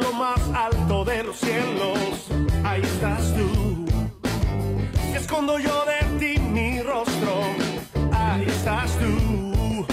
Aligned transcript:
lo 0.00 0.12
más 0.12 0.40
alto 0.54 1.04
de 1.04 1.22
los 1.24 1.36
cielos, 1.36 1.98
ahí 2.64 2.82
estás 2.82 3.34
tú. 3.34 3.86
Y 5.12 5.16
escondo 5.16 5.58
yo 5.58 5.84
de 5.84 6.18
ti 6.18 6.40
mi 6.40 6.80
rostro, 6.82 7.42
ahí 8.12 8.44
estás 8.46 8.90
tú. 8.98 9.86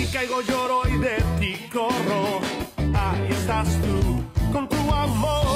Y 0.00 0.06
caigo 0.06 0.40
lloro 0.42 0.82
y 0.88 0.98
de 0.98 1.16
ti 1.40 1.68
corro, 1.72 2.40
ahí 2.94 3.28
estás 3.30 3.68
tú, 3.82 4.22
con 4.52 4.68
tu 4.68 4.92
amor. 4.92 5.47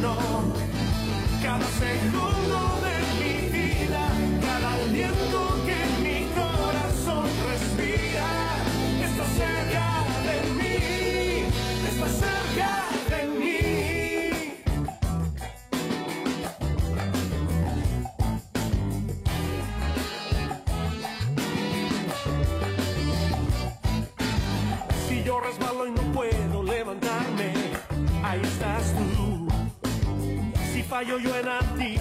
no, 0.00 0.16
cada 1.42 1.64
segundo. 1.78 2.77
fallo 30.98 31.18
yo 31.18 31.36
en 31.36 31.48
a 31.48 31.58
ti. 31.76 31.97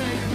say 0.00 0.29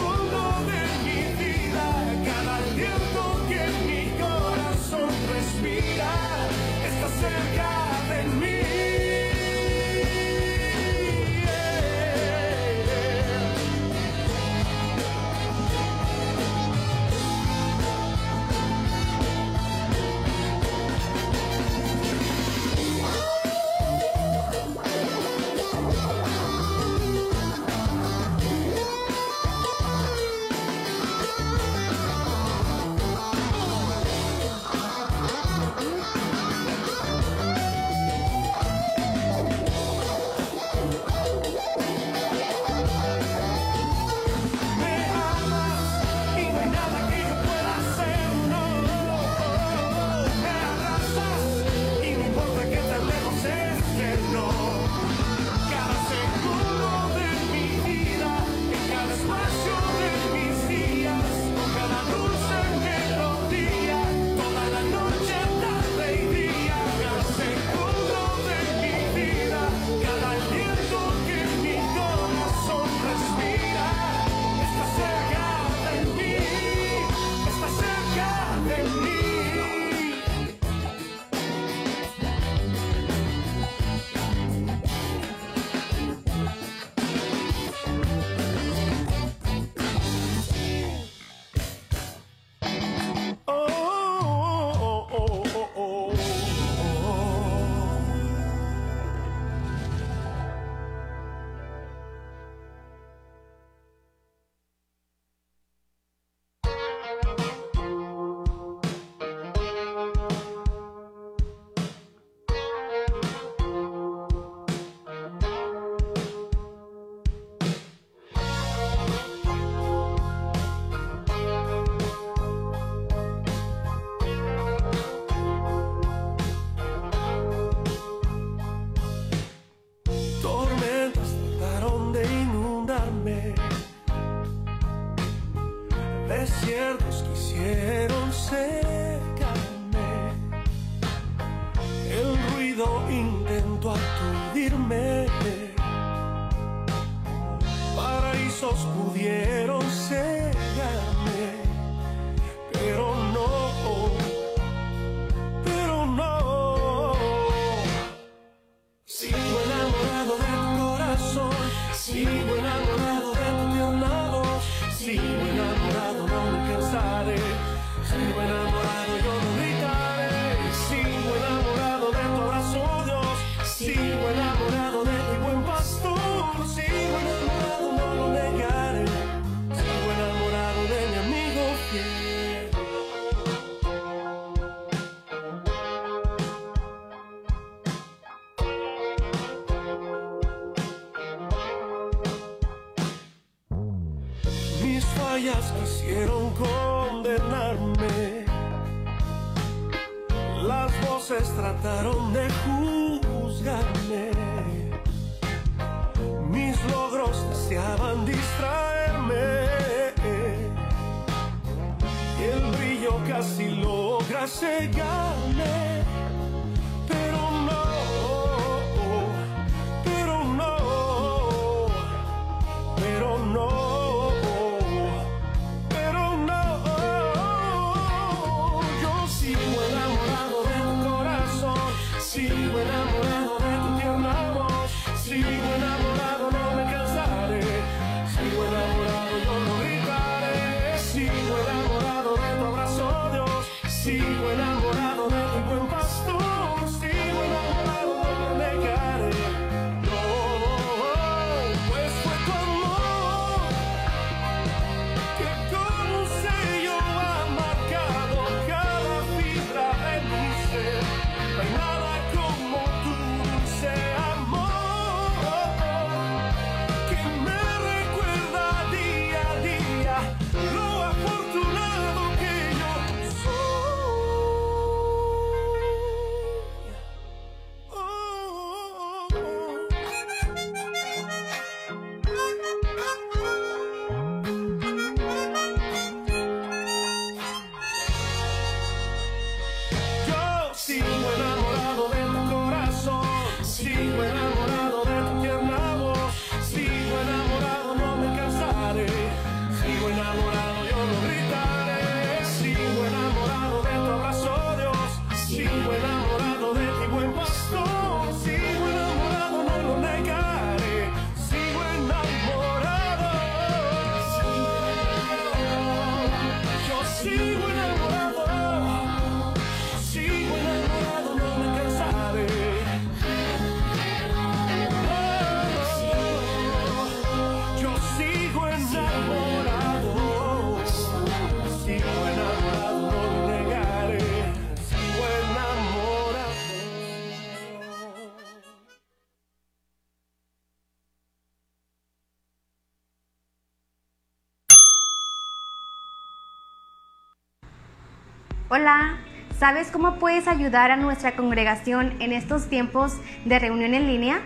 Hola, 348.78 349.20
¿sabes 349.58 349.90
cómo 349.90 350.16
puedes 350.16 350.50
ayudar 350.50 350.92
a 350.92 350.98
nuestra 350.98 351.38
congregación 351.38 352.14
en 352.20 352.34
estos 352.34 352.68
tiempos 352.68 353.14
de 353.46 353.58
reunión 353.58 353.94
en 353.94 354.06
línea? 354.06 354.42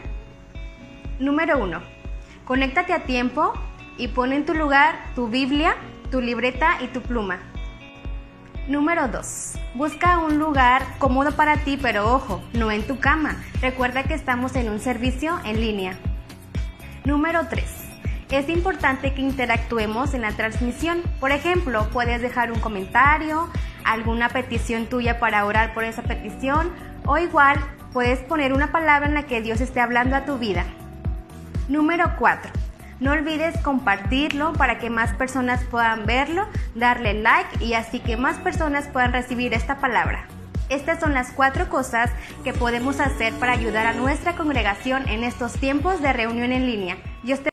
Número 1.18 1.58
1. 1.58 1.82
Conéctate 2.46 2.94
a 2.94 3.06
tiempo 3.06 3.54
y 3.98 4.10
pon 4.10 4.32
en 4.32 4.46
tu 4.46 4.54
lugar 4.54 5.00
tu 5.16 5.30
Biblia, 5.30 5.74
tu 6.12 6.22
libreta 6.22 6.78
y 6.80 6.90
tu 6.90 7.02
pluma. 7.02 7.40
Número 8.68 9.08
2. 9.08 9.54
Busca 9.74 10.20
un 10.20 10.38
lugar 10.38 10.86
cómodo 11.00 11.36
para 11.36 11.58
ti, 11.64 11.80
pero 11.82 12.14
ojo, 12.14 12.44
no 12.54 12.70
en 12.70 12.86
tu 12.86 13.00
cama. 13.00 13.36
Recuerda 13.62 14.04
que 14.04 14.14
estamos 14.14 14.56
en 14.56 14.70
un 14.70 14.80
servicio 14.80 15.40
en 15.44 15.60
línea. 15.60 15.98
Número 17.04 17.48
3. 17.48 17.66
Es 18.30 18.48
importante 18.48 19.16
que 19.16 19.24
interactuemos 19.24 20.14
en 20.14 20.22
la 20.22 20.34
transmisión. 20.34 21.02
Por 21.20 21.32
ejemplo, 21.32 21.90
puedes 21.92 22.22
dejar 22.22 22.52
un 22.52 22.60
comentario, 22.60 23.50
alguna 23.90 24.30
petición 24.30 24.86
tuya 24.86 25.20
para 25.20 25.46
orar 25.46 25.74
por 25.74 25.84
esa 25.84 26.04
petición 26.04 26.72
o 27.08 27.18
igual 27.18 27.58
puedes 27.92 28.20
poner 28.20 28.54
una 28.54 28.72
palabra 28.72 29.08
en 29.08 29.16
la 29.16 29.24
que 29.24 29.42
Dios 29.42 29.62
esté 29.62 29.80
hablando 29.80 30.16
a 30.16 30.26
tu 30.26 30.38
vida. 30.38 30.64
Número 31.68 32.14
4. 32.20 32.52
No 33.00 33.14
olvides 33.14 33.58
compartirlo 33.62 34.54
para 34.54 34.78
que 34.78 34.92
más 34.92 35.14
personas 35.16 35.64
puedan 35.66 36.06
verlo, 36.06 36.48
darle 36.76 37.16
like 37.16 37.64
y 37.64 37.74
así 37.74 38.00
que 38.00 38.16
más 38.16 38.38
personas 38.38 38.88
puedan 38.88 39.12
recibir 39.12 39.54
esta 39.54 39.80
palabra. 39.80 40.28
Estas 40.70 41.00
son 41.00 41.16
las 41.16 41.32
cuatro 41.32 41.68
cosas 41.68 42.12
que 42.44 42.54
podemos 42.54 43.00
hacer 43.00 43.34
para 43.34 43.54
ayudar 43.54 43.88
a 43.88 43.94
nuestra 43.94 44.36
congregación 44.36 45.08
en 45.10 45.24
estos 45.24 45.54
tiempos 45.54 46.00
de 46.00 46.14
reunión 46.14 46.52
en 46.52 46.68
línea. 46.68 46.98
Dios 47.24 47.42
te 47.42 47.50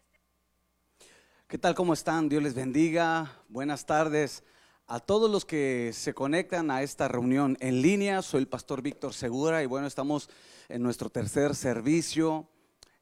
¿Qué 1.49 1.57
tal? 1.57 1.75
¿Cómo 1.75 1.95
están? 1.95 2.29
Dios 2.29 2.43
les 2.43 2.55
bendiga. 2.55 3.31
Buenas 3.49 3.87
tardes 3.87 4.43
a 4.89 5.01
todos 5.01 5.29
los 5.29 5.45
que 5.45 5.91
se 5.93 6.15
conectan 6.15 6.71
a 6.71 6.83
esta 6.83 7.09
reunión 7.09 7.57
en 7.61 7.83
línea. 7.83 8.23
Soy 8.23 8.43
el 8.43 8.49
pastor 8.49 8.83
Víctor 8.83 9.15
Segura 9.15 9.63
y 9.63 9.67
bueno, 9.67 9.89
estamos 9.89 10.31
en 10.69 10.83
nuestro 10.83 11.11
tercer 11.11 11.57
servicio. 11.57 12.49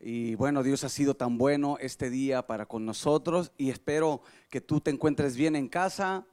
Y 0.00 0.34
bueno, 0.34 0.62
Dios 0.62 0.82
ha 0.84 0.88
sido 0.88 1.14
tan 1.14 1.36
bueno 1.36 1.76
este 1.80 2.08
día 2.08 2.46
para 2.46 2.64
con 2.64 2.86
nosotros 2.86 3.52
y 3.58 3.68
espero 3.68 4.22
que 4.48 4.62
tú 4.62 4.80
te 4.80 4.90
encuentres 4.90 5.36
bien 5.36 5.56
en 5.56 5.68
casa. 5.68 6.26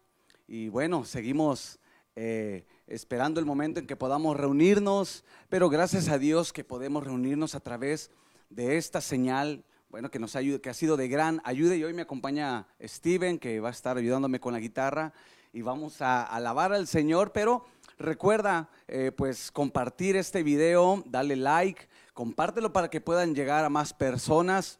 Y 0.47 0.69
bueno, 0.69 1.03
seguimos 1.03 1.79
eh, 2.15 2.65
esperando 2.87 3.41
el 3.41 3.45
momento 3.45 3.81
en 3.81 3.87
que 3.87 3.97
podamos 3.97 4.37
reunirnos, 4.37 5.25
pero 5.49 5.69
gracias 5.69 6.07
a 6.07 6.17
Dios 6.17 6.53
que 6.53 6.63
podemos 6.63 7.03
reunirnos 7.03 7.55
a 7.55 7.59
través 7.59 8.09
de 8.49 8.77
esta 8.77 9.01
señal, 9.01 9.65
bueno, 9.89 10.09
que 10.11 10.19
nos 10.19 10.37
ayuda, 10.37 10.59
que 10.59 10.69
ha 10.69 10.73
sido 10.73 10.95
de 10.95 11.09
gran 11.09 11.41
ayuda. 11.43 11.75
Y 11.75 11.83
hoy 11.83 11.93
me 11.93 12.03
acompaña 12.03 12.67
Steven, 12.81 13.37
que 13.37 13.59
va 13.59 13.67
a 13.67 13.73
estar 13.73 13.97
ayudándome 13.97 14.39
con 14.39 14.53
la 14.53 14.59
guitarra 14.59 15.13
y 15.53 15.61
vamos 15.61 16.01
a 16.01 16.23
alabar 16.23 16.73
al 16.73 16.87
Señor, 16.87 17.31
pero 17.33 17.65
recuerda 17.97 18.69
eh, 18.87 19.11
pues 19.11 19.51
compartir 19.51 20.15
este 20.15 20.43
video, 20.43 21.03
dale 21.05 21.35
like, 21.35 21.87
compártelo 22.13 22.71
para 22.73 22.89
que 22.89 23.01
puedan 23.01 23.35
llegar 23.35 23.65
a 23.65 23.69
más 23.69 23.93
personas, 23.93 24.79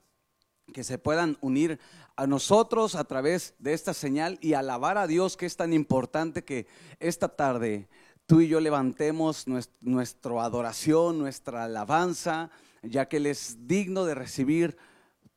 que 0.73 0.83
se 0.83 0.97
puedan 0.97 1.37
unir 1.41 1.79
a 2.15 2.27
nosotros 2.27 2.95
a 2.95 3.03
través 3.03 3.53
de 3.59 3.73
esta 3.73 3.93
señal 3.93 4.37
y 4.41 4.53
alabar 4.53 4.97
a 4.97 5.07
Dios, 5.07 5.35
que 5.35 5.45
es 5.45 5.57
tan 5.57 5.73
importante 5.73 6.43
que 6.43 6.67
esta 6.99 7.27
tarde 7.27 7.89
tú 8.25 8.39
y 8.39 8.47
yo 8.47 8.61
levantemos 8.61 9.47
nues- 9.47 9.69
nuestra 9.81 10.43
adoración, 10.43 11.19
nuestra 11.19 11.65
alabanza, 11.65 12.49
ya 12.81 13.09
que 13.09 13.17
Él 13.17 13.25
es 13.25 13.67
digno 13.67 14.05
de 14.05 14.15
recibir 14.15 14.77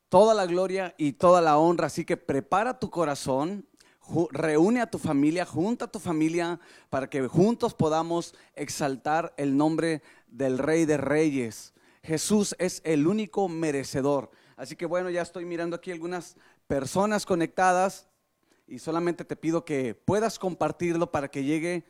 toda 0.08 0.34
la 0.34 0.46
gloria 0.46 0.94
y 0.96 1.14
toda 1.14 1.40
la 1.40 1.58
honra. 1.58 1.88
Así 1.88 2.04
que 2.04 2.16
prepara 2.16 2.78
tu 2.78 2.90
corazón, 2.90 3.66
reúne 4.30 4.80
a 4.80 4.90
tu 4.90 4.98
familia, 4.98 5.44
junta 5.46 5.86
a 5.86 5.90
tu 5.90 5.98
familia 5.98 6.60
para 6.90 7.08
que 7.08 7.26
juntos 7.26 7.74
podamos 7.74 8.34
exaltar 8.54 9.34
el 9.36 9.56
nombre 9.56 10.02
del 10.28 10.58
Rey 10.58 10.84
de 10.84 10.96
Reyes. 10.96 11.72
Jesús 12.02 12.54
es 12.58 12.82
el 12.84 13.06
único 13.06 13.48
merecedor. 13.48 14.30
Así 14.56 14.76
que 14.76 14.86
bueno, 14.86 15.10
ya 15.10 15.22
estoy 15.22 15.44
mirando 15.44 15.76
aquí 15.76 15.90
algunas 15.90 16.36
personas 16.66 17.26
conectadas 17.26 18.08
y 18.66 18.78
solamente 18.78 19.24
te 19.24 19.36
pido 19.36 19.64
que 19.64 19.94
puedas 19.94 20.38
compartirlo 20.38 21.10
para 21.10 21.28
que 21.28 21.44
llegue 21.44 21.84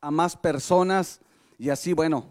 a 0.00 0.10
más 0.10 0.36
personas 0.36 1.20
y 1.58 1.70
así, 1.70 1.92
bueno, 1.92 2.26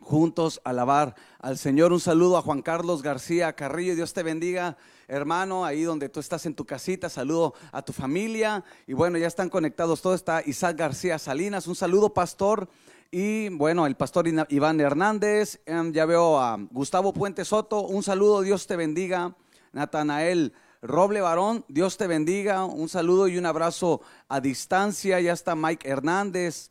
juntos 0.00 0.60
alabar 0.64 1.14
al 1.40 1.58
Señor. 1.58 1.92
Un 1.92 2.00
saludo 2.00 2.36
a 2.36 2.42
Juan 2.42 2.62
Carlos 2.62 3.02
García 3.02 3.52
Carrillo. 3.54 3.94
Dios 3.94 4.12
te 4.12 4.22
bendiga, 4.22 4.76
hermano, 5.06 5.64
ahí 5.64 5.82
donde 5.82 6.08
tú 6.08 6.20
estás 6.20 6.46
en 6.46 6.54
tu 6.54 6.64
casita. 6.64 7.08
Saludo 7.08 7.54
a 7.72 7.82
tu 7.82 7.92
familia. 7.92 8.64
Y 8.86 8.92
bueno, 8.92 9.18
ya 9.18 9.26
están 9.26 9.48
conectados 9.48 10.02
todos. 10.02 10.16
Está 10.16 10.42
Isaac 10.44 10.76
García 10.76 11.18
Salinas. 11.18 11.66
Un 11.66 11.74
saludo, 11.74 12.12
pastor. 12.12 12.68
Y 13.10 13.48
bueno, 13.48 13.86
el 13.86 13.96
pastor 13.96 14.26
Iván 14.48 14.80
Hernández. 14.80 15.60
Em, 15.66 15.92
ya 15.92 16.04
veo 16.04 16.38
a 16.38 16.58
Gustavo 16.70 17.12
Puente 17.12 17.44
Soto. 17.44 17.80
Un 17.82 18.02
saludo, 18.02 18.42
Dios 18.42 18.66
te 18.66 18.76
bendiga. 18.76 19.34
Natanael 19.72 20.52
Roble 20.82 21.20
Varón, 21.20 21.64
Dios 21.68 21.96
te 21.96 22.06
bendiga. 22.06 22.64
Un 22.64 22.88
saludo 22.88 23.28
y 23.28 23.38
un 23.38 23.46
abrazo 23.46 24.00
a 24.28 24.40
distancia. 24.40 25.20
Ya 25.20 25.32
está 25.32 25.54
Mike 25.54 25.88
Hernández. 25.88 26.70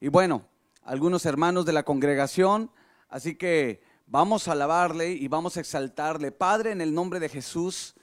Y 0.00 0.08
bueno, 0.08 0.42
algunos 0.84 1.26
hermanos 1.26 1.64
de 1.66 1.72
la 1.72 1.82
congregación. 1.82 2.70
Así 3.08 3.34
que 3.34 3.82
vamos 4.06 4.48
a 4.48 4.52
alabarle 4.52 5.12
y 5.12 5.28
vamos 5.28 5.56
a 5.56 5.60
exaltarle. 5.60 6.30
Padre, 6.30 6.72
en 6.72 6.80
el 6.80 6.94
nombre 6.94 7.20
de 7.20 7.28
Jesús, 7.28 7.94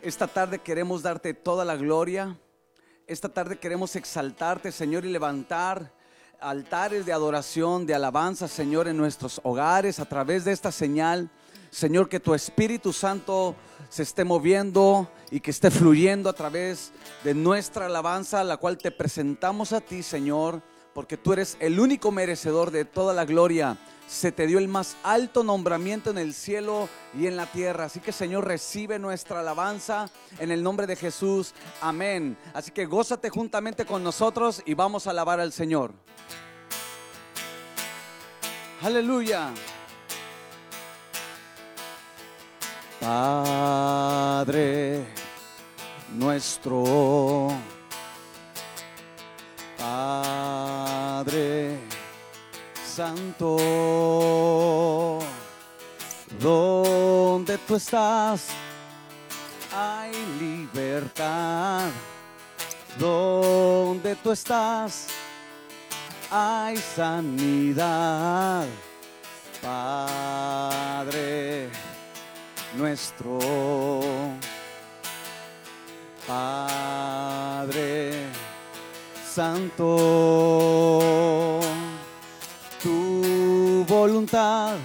esta 0.00 0.26
tarde 0.26 0.58
queremos 0.58 1.02
darte 1.02 1.34
toda 1.34 1.64
la 1.64 1.76
gloria. 1.76 2.38
Esta 3.06 3.28
tarde 3.28 3.58
queremos 3.58 3.94
exaltarte, 3.96 4.72
Señor, 4.72 5.04
y 5.04 5.10
levantar 5.10 5.92
altares 6.40 7.06
de 7.06 7.12
adoración, 7.12 7.86
de 7.86 7.94
alabanza, 7.94 8.48
Señor, 8.48 8.88
en 8.88 8.96
nuestros 8.96 9.40
hogares 9.44 10.00
a 10.00 10.04
través 10.04 10.44
de 10.44 10.52
esta 10.52 10.72
señal. 10.72 11.30
Señor, 11.70 12.08
que 12.08 12.20
tu 12.20 12.34
Espíritu 12.34 12.92
Santo 12.92 13.54
se 13.88 14.02
esté 14.02 14.24
moviendo 14.24 15.10
y 15.30 15.40
que 15.40 15.50
esté 15.50 15.70
fluyendo 15.70 16.28
a 16.28 16.34
través 16.34 16.92
de 17.24 17.34
nuestra 17.34 17.86
alabanza, 17.86 18.44
la 18.44 18.56
cual 18.56 18.76
te 18.76 18.90
presentamos 18.90 19.72
a 19.72 19.80
ti, 19.80 20.02
Señor, 20.02 20.62
porque 20.94 21.16
tú 21.16 21.32
eres 21.32 21.56
el 21.60 21.80
único 21.80 22.10
merecedor 22.10 22.70
de 22.70 22.84
toda 22.84 23.14
la 23.14 23.24
gloria. 23.24 23.78
Se 24.06 24.30
te 24.32 24.46
dio 24.46 24.58
el 24.58 24.68
más 24.68 24.96
alto 25.02 25.42
nombramiento 25.42 26.10
en 26.10 26.18
el 26.18 26.34
cielo 26.34 26.88
y 27.18 27.26
en 27.26 27.36
la 27.36 27.46
tierra. 27.46 27.84
Así 27.84 28.00
que, 28.00 28.12
Señor, 28.12 28.46
recibe 28.46 28.98
nuestra 28.98 29.40
alabanza 29.40 30.10
en 30.38 30.50
el 30.50 30.62
nombre 30.62 30.86
de 30.86 30.96
Jesús. 30.96 31.54
Amén. 31.80 32.36
Así 32.52 32.70
que 32.72 32.84
gózate 32.84 33.30
juntamente 33.30 33.86
con 33.86 34.04
nosotros 34.04 34.62
y 34.66 34.74
vamos 34.74 35.06
a 35.06 35.10
alabar 35.10 35.40
al 35.40 35.52
Señor. 35.52 35.92
Aleluya. 38.82 39.50
Padre 43.00 44.42
nuestro, 46.16 47.48
Padre 49.82 51.76
Santo, 52.86 53.58
donde 56.38 57.58
tú 57.58 57.74
estás 57.74 58.46
hay 59.74 60.12
libertad, 60.38 61.88
donde 62.96 64.14
tú 64.16 64.30
estás 64.30 65.08
hay 66.30 66.76
sanidad, 66.76 68.66
Padre 69.60 71.70
nuestro 72.76 73.38
Padre 76.26 78.31
Santo, 79.34 79.88
tu 82.82 83.84
voluntad 83.88 84.76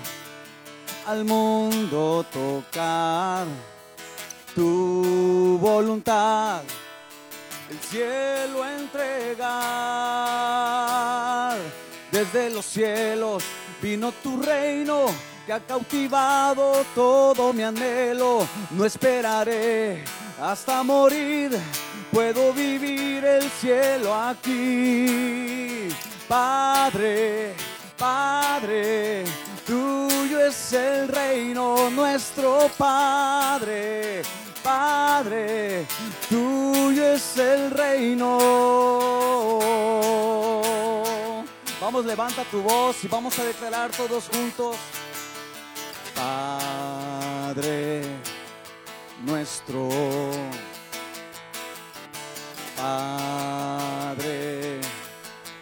al 1.05 1.25
mundo 1.25 2.25
tocar, 2.31 3.45
tu 4.55 5.57
voluntad 5.59 6.61
el 7.69 7.79
cielo 7.79 8.65
entregar. 8.65 9.47
Desde 12.09 12.49
los 12.49 12.65
cielos 12.65 13.43
vino 13.81 14.13
tu 14.23 14.41
reino 14.41 15.07
que 15.47 15.53
ha 15.53 15.61
cautivado 15.61 16.85
todo 16.93 17.53
mi 17.53 17.63
anhelo. 17.63 18.45
No 18.71 18.83
esperaré 18.83 20.03
hasta 20.41 20.83
morir, 20.83 21.57
puedo 22.11 22.51
vivir 22.51 23.23
el 23.23 23.49
cielo 23.49 24.13
aquí. 24.13 25.87
Padre, 26.27 27.55
Padre, 27.97 29.23
tuyo 29.65 30.45
es 30.45 30.73
el 30.73 31.07
reino, 31.07 31.89
nuestro 31.91 32.69
Padre. 32.77 34.23
Padre, 34.61 35.85
tuyo 36.27 37.13
es 37.13 37.37
el 37.37 37.71
reino. 37.71 38.37
Vamos, 41.79 42.03
levanta 42.03 42.43
tu 42.51 42.61
voz 42.61 43.01
y 43.05 43.07
vamos 43.07 43.39
a 43.39 43.45
declarar 43.45 43.91
todos 43.91 44.27
juntos. 44.27 44.75
Padre 46.17 48.01
nuestro, 49.23 49.89
Padre 52.75 54.27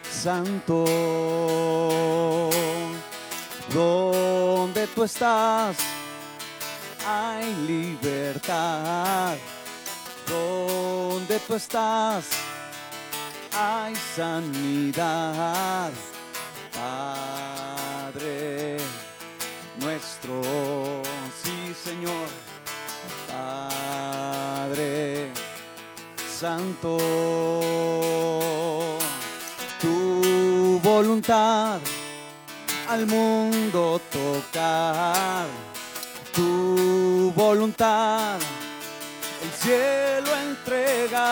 Santo, 0.09 0.85
donde 3.74 4.88
tú 4.88 5.03
estás 5.03 5.77
hay 7.05 7.53
libertad, 7.67 9.35
donde 10.27 11.39
tú 11.39 11.55
estás 11.55 12.25
hay 13.53 13.95
sanidad, 14.15 15.91
nuestro, 19.86 20.42
sí 21.44 21.75
Señor, 21.84 22.27
Padre 23.30 25.30
Santo, 26.39 26.98
tu 29.80 30.80
voluntad 30.82 31.80
al 32.89 33.06
mundo 33.06 34.01
tocar, 34.12 35.46
tu 36.34 37.32
voluntad 37.36 38.39
el 39.44 39.51
cielo 39.51 40.36
entregar. 40.50 41.25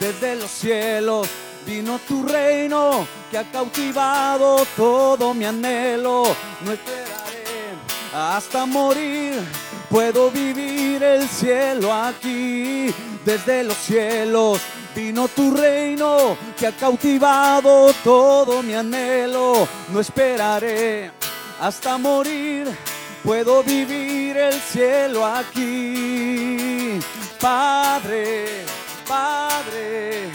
Desde 0.00 0.36
los 0.36 0.50
cielos 0.50 1.28
vino 1.68 2.00
tu 2.08 2.22
reino 2.22 3.06
que 3.30 3.36
ha 3.36 3.44
cautivado 3.44 4.64
todo 4.74 5.34
mi 5.34 5.44
anhelo. 5.44 6.22
No 6.64 6.72
esperaré 6.72 7.76
hasta 8.14 8.64
morir, 8.64 9.34
puedo 9.90 10.30
vivir 10.30 11.02
el 11.02 11.28
cielo 11.28 11.92
aquí. 11.92 12.92
Desde 13.24 13.64
los 13.64 13.76
cielos 13.76 14.60
vino 14.94 15.28
tu 15.28 15.54
reino 15.54 16.38
que 16.58 16.68
ha 16.68 16.72
cautivado 16.72 17.92
todo 18.02 18.62
mi 18.62 18.72
anhelo. 18.72 19.68
No 19.92 20.00
esperaré 20.00 21.12
hasta 21.60 21.98
morir, 21.98 22.66
puedo 23.22 23.62
vivir 23.62 24.38
el 24.38 24.54
cielo 24.54 25.26
aquí. 25.26 26.98
Padre, 27.38 28.64
Padre, 29.06 30.30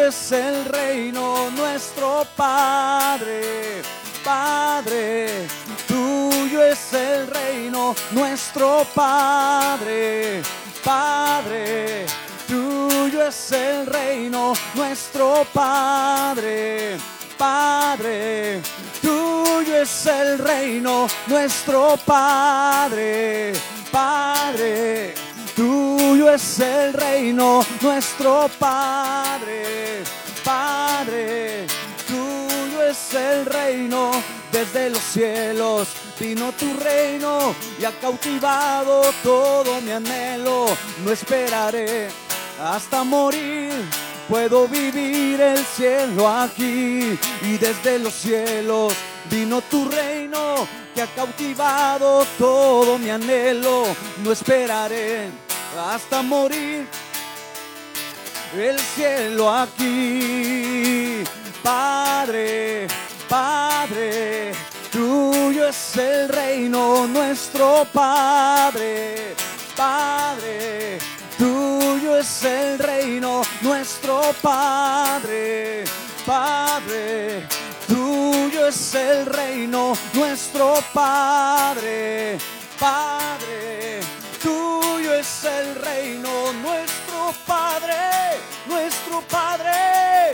tuyo 0.00 0.08
es 0.08 0.32
el 0.32 0.64
reino, 0.64 1.50
nuestro 1.50 2.26
Padre. 2.34 3.82
Padre, 4.24 5.46
tuyo 5.86 6.62
es 6.64 6.92
el 6.94 7.26
reino, 7.26 7.94
nuestro 8.12 8.86
Padre. 8.94 10.42
Padre, 10.82 12.06
tuyo 12.48 13.26
es 13.26 13.52
el 13.52 13.86
reino, 13.86 14.54
nuestro 14.74 15.46
Padre. 15.52 16.96
Padre, 17.36 18.62
tuyo 19.02 19.82
es 19.82 20.06
el 20.06 20.38
reino, 20.38 21.08
nuestro 21.26 21.98
Padre. 22.06 23.52
Padre, 23.92 25.14
tuyo 25.60 26.32
es 26.32 26.58
el 26.58 26.94
reino, 26.94 27.62
nuestro 27.82 28.48
Padre. 28.58 30.02
Padre, 30.42 31.66
tuyo 32.08 32.82
es 32.82 33.14
el 33.14 33.44
reino, 33.44 34.10
desde 34.50 34.88
los 34.88 35.02
cielos 35.02 35.86
vino 36.18 36.52
tu 36.52 36.72
reino 36.82 37.54
y 37.78 37.84
ha 37.84 37.92
cautivado 37.92 39.02
todo 39.22 39.82
mi 39.82 39.90
anhelo. 39.90 40.64
No 41.04 41.12
esperaré 41.12 42.08
hasta 42.58 43.04
morir, 43.04 43.70
puedo 44.30 44.66
vivir 44.66 45.42
el 45.42 45.58
cielo 45.58 46.26
aquí 46.26 47.18
y 47.42 47.58
desde 47.58 47.98
los 47.98 48.14
cielos 48.14 48.94
vino 49.30 49.60
tu 49.60 49.84
reino 49.90 50.66
que 50.94 51.02
ha 51.02 51.06
cautivado 51.08 52.24
todo 52.38 52.98
mi 52.98 53.10
anhelo. 53.10 53.84
No 54.24 54.32
esperaré 54.32 55.49
hasta 55.78 56.22
morir 56.22 56.86
el 58.56 58.78
cielo 58.78 59.50
aquí. 59.54 61.24
Padre, 61.62 62.88
Padre, 63.28 64.52
tuyo 64.90 65.68
es 65.68 65.96
el 65.96 66.28
reino, 66.28 67.06
nuestro 67.06 67.86
Padre, 67.92 69.34
Padre, 69.76 70.98
tuyo 71.38 72.16
es 72.18 72.44
el 72.44 72.78
reino, 72.78 73.42
nuestro 73.60 74.34
Padre, 74.40 75.84
Padre, 76.26 77.46
tuyo 77.86 78.68
es 78.68 78.94
el 78.94 79.26
reino, 79.26 79.92
nuestro 80.14 80.74
Padre, 80.94 82.38
Padre, 82.78 84.00
tuyo 84.42 85.14
es 85.14 85.44
el 85.44 85.74
reino, 85.76 86.52
nuestro 86.52 87.32
Padre, 87.46 87.94
nuestro 88.66 89.22
Padre. 89.22 90.32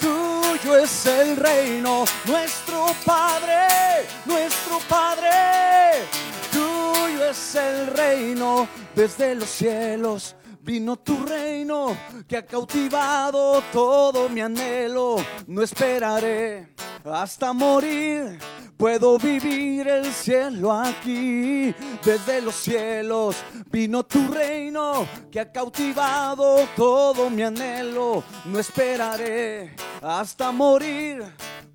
Tuyo 0.00 0.76
es 0.78 1.06
el 1.06 1.36
reino, 1.36 2.04
nuestro 2.24 2.86
Padre, 3.04 4.06
nuestro 4.24 4.78
Padre. 4.88 6.06
Tuyo 6.52 7.24
es 7.30 7.54
el 7.54 7.86
reino, 7.88 8.68
desde 8.94 9.34
los 9.34 9.48
cielos 9.48 10.34
vino 10.68 10.96
tu 10.98 11.24
reino 11.24 11.96
que 12.28 12.36
ha 12.36 12.44
cautivado 12.44 13.62
todo 13.72 14.28
mi 14.28 14.42
anhelo. 14.42 15.16
No 15.46 15.62
esperaré 15.62 16.74
hasta 17.10 17.54
morir. 17.54 18.38
Puedo 18.76 19.18
vivir 19.18 19.88
el 19.88 20.04
cielo 20.12 20.70
aquí, 20.70 21.74
desde 22.04 22.42
los 22.42 22.54
cielos 22.54 23.34
vino 23.72 24.04
tu 24.04 24.28
reino 24.28 25.04
que 25.32 25.40
ha 25.40 25.50
cautivado 25.50 26.68
todo 26.76 27.30
mi 27.30 27.42
anhelo. 27.42 28.22
No 28.44 28.58
esperaré 28.58 29.74
hasta 30.02 30.52
morir, 30.52 31.24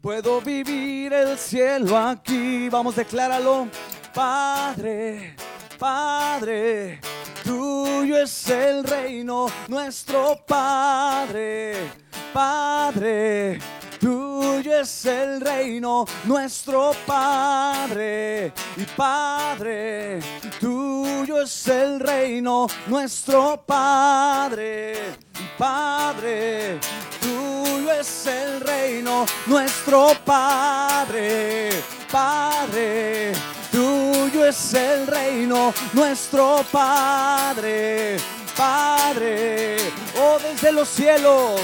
puedo 0.01 0.39
vivir 0.39 1.11
el 1.11 1.37
cielo 1.37 1.97
aquí. 1.97 2.69
Vamos, 2.69 2.95
decláralo, 2.95 3.67
Padre, 4.13 5.35
Padre, 5.79 6.99
tuyo 7.43 8.17
es 8.17 8.49
el 8.49 8.83
reino, 8.83 9.47
nuestro 9.67 10.39
Padre, 10.45 11.91
Padre. 12.33 13.59
Tuyo 13.99 14.81
es 14.81 15.05
el 15.05 15.39
reino, 15.39 16.05
nuestro 16.25 16.91
Padre 17.05 18.51
y 18.75 18.83
Padre. 18.97 20.19
Tuyo 20.59 21.41
es 21.41 21.67
el 21.69 22.01
reino, 22.01 22.67
nuestro 22.87 23.63
Padre 23.65 24.93
y 25.39 25.57
Padre. 25.57 26.79
Tuyo 27.21 27.93
es 27.93 28.27
el 28.27 28.59
reino, 28.59 29.25
nuestro 29.47 30.09
Padre, 30.25 31.69
Padre. 32.11 33.52
Tuyo 33.73 34.45
es 34.45 34.75
el 34.75 35.07
reino, 35.07 35.73
nuestro 35.93 36.63
Padre, 36.71 38.17
Padre. 38.55 39.77
Oh, 40.15 40.37
desde 40.37 40.71
los 40.71 40.87
cielos 40.87 41.59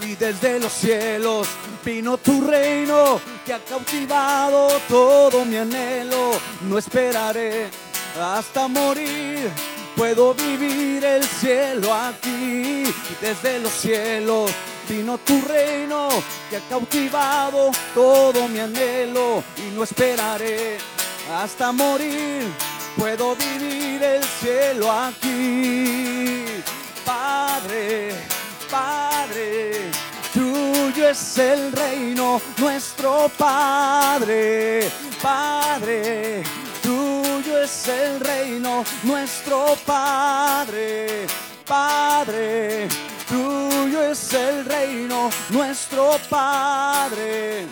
y 0.00 0.14
desde 0.14 0.58
los 0.58 0.72
cielos 0.72 1.46
vino 1.84 2.16
tu 2.16 2.40
reino 2.40 3.20
que 3.44 3.52
ha 3.52 3.58
cautivado 3.58 4.80
todo 4.88 5.44
mi 5.44 5.56
anhelo. 5.56 6.30
No 6.62 6.78
esperaré 6.78 7.68
hasta 8.18 8.66
morir. 8.66 9.50
Puedo 9.94 10.32
vivir 10.32 11.04
el 11.04 11.22
cielo 11.22 11.92
aquí. 11.92 12.84
Desde 13.20 13.58
los 13.58 13.72
cielos 13.72 14.50
vino 14.88 15.18
tu 15.18 15.38
reino 15.42 16.08
que 16.48 16.56
ha 16.56 16.60
cautivado 16.60 17.72
todo 17.94 18.48
mi 18.48 18.58
anhelo. 18.58 19.44
Y 19.58 19.76
no 19.76 19.84
esperaré 19.84 20.95
hasta 21.32 21.72
morir. 21.72 22.52
Puedo 22.96 23.36
vivir 23.36 24.02
el 24.02 24.24
cielo 24.24 24.90
aquí. 24.90 26.46
Padre, 27.04 28.12
Padre, 28.70 29.90
tuyo 30.32 31.08
es 31.08 31.38
el 31.38 31.72
reino, 31.72 32.40
nuestro 32.58 33.30
Padre, 33.38 34.90
Padre, 35.22 36.42
tuyo 36.82 37.62
es 37.62 37.88
el 37.88 38.20
reino, 38.20 38.84
nuestro 39.04 39.76
Padre, 39.86 41.26
Padre, 41.66 42.88
tuyo 43.28 44.02
es 44.02 44.32
el 44.32 44.64
reino, 44.64 45.30
nuestro 45.50 46.18
Padre. 46.28 47.68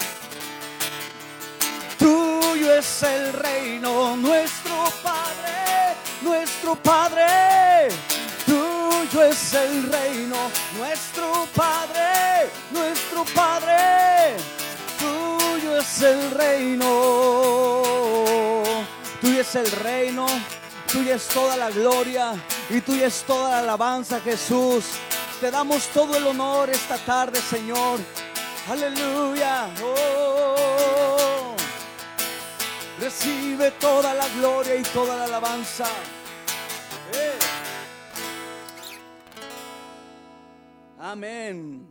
Tuyo 1.98 2.74
es 2.74 3.02
el 3.02 3.33
reino, 3.33 4.16
nuestro 4.16 4.85
Padre, 5.02 5.94
nuestro 6.22 6.74
Padre. 6.76 7.88
Tuyo 8.46 9.22
es 9.22 9.54
el 9.54 9.90
reino, 9.90 10.37
nuestro 10.76 11.46
Padre, 11.54 12.50
nuestro 12.70 13.24
Padre. 13.35 14.37
Tuyo 14.98 15.78
es 15.78 16.02
el 16.02 16.30
reino. 16.33 17.64
Tuyo 19.24 19.40
es 19.40 19.54
el 19.54 19.70
reino, 19.70 20.26
tuya 20.92 21.14
es 21.14 21.26
toda 21.28 21.57
la 21.57 21.70
gloria 21.70 22.35
y 22.68 22.83
tuya 22.83 23.07
es 23.07 23.22
toda 23.22 23.52
la 23.52 23.61
alabanza, 23.61 24.20
Jesús. 24.20 24.85
Te 25.40 25.50
damos 25.50 25.87
todo 25.94 26.14
el 26.16 26.26
honor 26.26 26.68
esta 26.68 26.98
tarde, 26.98 27.40
Señor. 27.40 28.00
Aleluya. 28.68 29.70
Oh. 29.83 31.43
Recibe 33.05 33.71
toda 33.73 34.14
la 34.14 34.27
gloria 34.31 34.77
y 34.77 34.83
toda 34.83 35.14
la 35.14 35.25
alabanza. 35.25 35.85
Amén. 40.99 41.87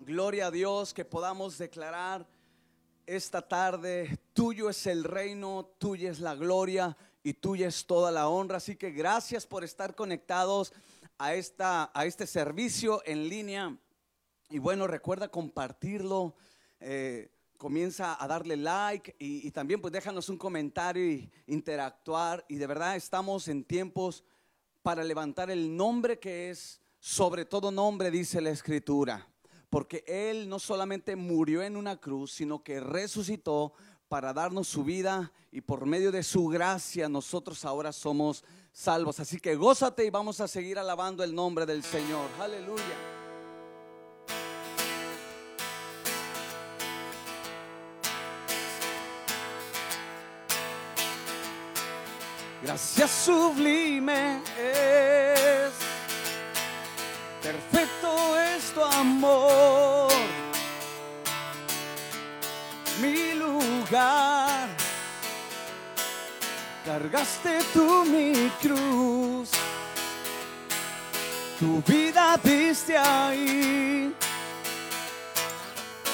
Gloria 0.00 0.48
a 0.48 0.50
Dios 0.50 0.92
que 0.92 1.04
podamos 1.04 1.56
declarar 1.56 2.26
esta 3.06 3.46
tarde, 3.46 4.18
tuyo 4.32 4.68
es 4.68 4.88
el 4.88 5.04
reino, 5.04 5.70
tuya 5.78 6.10
es 6.10 6.18
la 6.18 6.34
gloria 6.34 6.96
y 7.22 7.34
tuya 7.34 7.68
es 7.68 7.86
toda 7.86 8.10
la 8.10 8.26
honra. 8.26 8.56
Así 8.56 8.74
que 8.74 8.90
gracias 8.90 9.46
por 9.46 9.62
estar 9.62 9.94
conectados 9.94 10.72
a, 11.16 11.32
esta, 11.34 11.92
a 11.94 12.06
este 12.06 12.26
servicio 12.26 13.04
en 13.06 13.28
línea. 13.28 13.78
Y 14.48 14.58
bueno, 14.58 14.88
recuerda 14.88 15.28
compartirlo. 15.28 16.34
eh, 16.80 17.30
comienza 17.60 18.16
a 18.18 18.26
darle 18.26 18.56
like 18.56 19.14
y, 19.18 19.50
también 19.50 19.82
pues 19.82 19.92
déjanos 19.92 20.30
un 20.30 20.38
comentario 20.38 21.06
y 21.06 21.30
interactuar. 21.46 22.42
Y 22.48 22.56
de 22.56 22.66
verdad 22.66 22.96
estamos 22.96 23.48
en 23.48 23.64
tiempos 23.64 24.24
para 24.82 25.04
levantar 25.04 25.50
el 25.50 25.76
nombre 25.76 26.18
que 26.18 26.48
es 26.48 26.80
sobre 26.98 27.44
todo 27.44 27.70
nombre, 27.70 28.10
dice 28.10 28.40
la 28.40 28.48
escritura. 28.48 29.28
Porque 29.68 30.02
Él 30.06 30.48
no 30.48 30.58
solamente 30.58 31.16
murió 31.16 31.62
en 31.62 31.76
una 31.76 32.00
cruz, 32.00 32.32
sino 32.32 32.64
que 32.64 32.80
resucitó 32.80 33.74
para 34.08 34.32
darnos 34.32 34.66
su 34.66 34.82
vida 34.82 35.30
y 35.52 35.60
por 35.60 35.84
medio 35.84 36.10
de 36.10 36.22
su 36.22 36.48
gracia 36.48 37.10
nosotros 37.10 37.66
ahora 37.66 37.92
somos 37.92 38.42
salvos. 38.72 39.20
Así 39.20 39.38
que 39.38 39.54
gózate 39.54 40.06
y 40.06 40.10
vamos 40.10 40.40
a 40.40 40.48
seguir 40.48 40.78
alabando 40.78 41.22
el 41.22 41.34
nombre 41.34 41.66
del 41.66 41.84
Señor. 41.84 42.30
Aleluya. 42.40 43.19
Gracias 52.62 53.10
sublime 53.24 54.42
es, 54.58 55.72
perfecto 57.42 58.38
es 58.38 58.70
tu 58.72 58.84
amor, 58.84 60.12
mi 63.00 63.32
lugar. 63.32 64.68
Cargaste 66.84 67.60
tú 67.72 68.04
mi 68.04 68.50
cruz, 68.60 69.50
tu 71.58 71.82
vida 71.86 72.38
diste 72.42 72.98
ahí, 72.98 74.14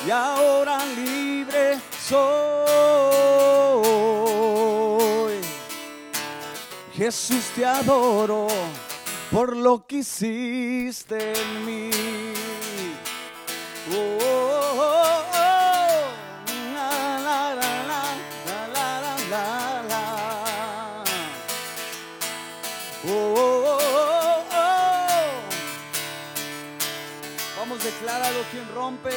y 0.07 0.11
ahora 0.11 0.79
libre 0.87 1.81
soy. 2.09 3.26
Jesús 6.97 7.51
te 7.55 7.65
adoro 7.67 8.47
por 9.31 9.55
lo 9.55 9.87
que 9.87 9.97
hiciste 9.97 11.35
en 11.39 11.67
mí. 11.67 11.91
Oh, 13.93 14.19
oh, 14.19 14.77
oh, 14.81 15.25
oh. 15.35 15.57
Oh, 23.09 23.35
oh, 23.39 23.47
oh, 23.49 23.79
oh, 23.81 24.45
oh. 24.51 25.27
Vamos, 27.59 27.85
decláralo 27.85 28.41
quien 28.51 28.67
rompe. 28.75 29.11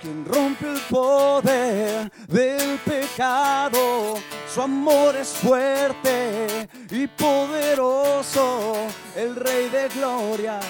Quien 0.00 0.24
rompe 0.24 0.70
el 0.70 0.80
poder 0.90 2.10
del 2.28 2.78
pecado, 2.80 4.16
su 4.54 4.62
amor 4.62 5.16
es 5.16 5.30
fuerte 5.30 6.68
y 6.88 7.08
poderoso, 7.08 8.76
el 9.16 9.34
Rey 9.34 9.68
de 9.68 9.88
gloria, 9.88 10.60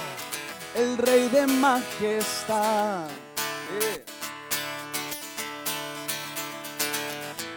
el 0.75 0.97
Rey 0.97 1.29
de 1.29 1.47
majestad. 1.47 3.07
Eh. 3.79 4.05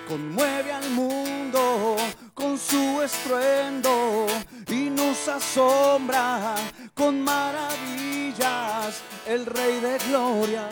conmueve 0.05 0.73
al 0.73 0.89
mundo 0.89 1.95
con 2.33 2.57
su 2.57 3.01
estruendo 3.01 4.27
y 4.67 4.89
nos 4.89 5.29
asombra 5.29 6.55
con 6.93 7.21
maravillas, 7.21 9.01
el 9.25 9.45
Rey 9.45 9.79
de 9.79 9.97
gloria, 10.09 10.67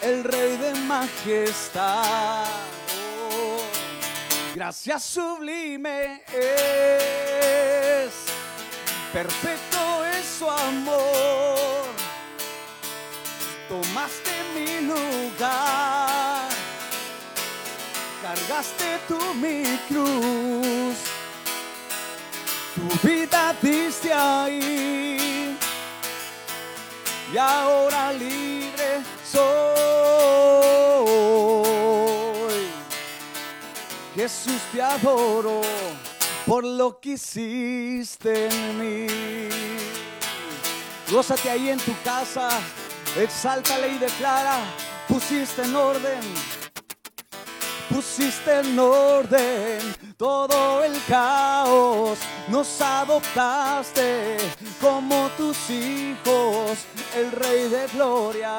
el 0.00 0.24
Rey 0.24 0.56
de 0.56 0.74
majestad. 0.86 2.46
Gracias 4.64 5.02
sublime 5.02 6.22
es, 6.32 8.12
perfecto 9.12 10.04
es 10.04 10.24
su 10.38 10.48
amor, 10.48 11.82
tomaste 13.68 14.30
mi 14.54 14.86
lugar. 14.86 16.48
Cargaste 18.22 19.00
tú 19.08 19.18
mi 19.34 19.64
cruz, 19.88 20.96
tu 22.76 23.08
vida 23.08 23.56
diste 23.60 24.12
ahí. 24.12 25.58
Y 27.32 27.36
ahora 27.36 28.12
libre 28.12 29.02
soy. 29.28 30.01
Jesús 34.22 34.62
te 34.70 34.80
adoro 34.80 35.62
por 36.46 36.62
lo 36.62 37.00
que 37.00 37.14
hiciste 37.14 38.46
en 38.46 38.78
mí. 38.78 39.48
Gózate 41.10 41.50
ahí 41.50 41.70
en 41.70 41.80
tu 41.80 41.92
casa, 42.04 42.48
exáltale 43.18 43.88
y 43.88 43.98
declara, 43.98 44.58
pusiste 45.08 45.62
en 45.62 45.74
orden 45.74 46.20
pusiste 47.92 48.60
en 48.60 48.78
orden 48.78 49.80
todo 50.16 50.82
el 50.82 50.92
caos, 51.06 52.18
nos 52.48 52.80
adoptaste 52.80 54.38
como 54.80 55.28
tus 55.36 55.68
hijos, 55.68 56.86
el 57.16 57.30
Rey 57.32 57.68
de 57.68 57.86
Gloria, 57.88 58.58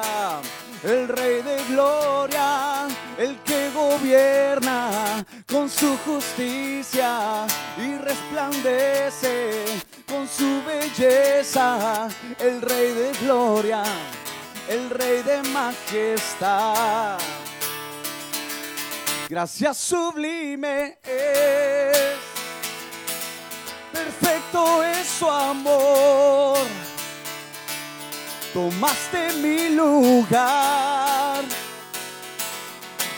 el 0.84 1.08
Rey 1.08 1.40
de 1.40 1.64
Gloria, 1.70 2.86
el 3.16 3.38
que 3.38 3.70
gobierna 3.70 5.24
con 5.50 5.70
su 5.70 5.96
justicia 5.98 7.46
y 7.78 7.96
resplandece 7.96 9.64
con 10.06 10.28
su 10.28 10.62
belleza, 10.64 12.08
el 12.38 12.60
Rey 12.60 12.92
de 12.92 13.12
Gloria, 13.22 13.82
el 14.68 14.90
Rey 14.90 15.22
de 15.22 15.42
majestad. 15.48 17.18
Gracias 19.28 19.78
sublime 19.78 20.98
es, 21.02 21.96
perfecto 23.90 24.84
es 24.84 25.06
su 25.06 25.30
amor. 25.30 26.58
Tomaste 28.54 29.32
mi 29.42 29.70
lugar, 29.70 31.44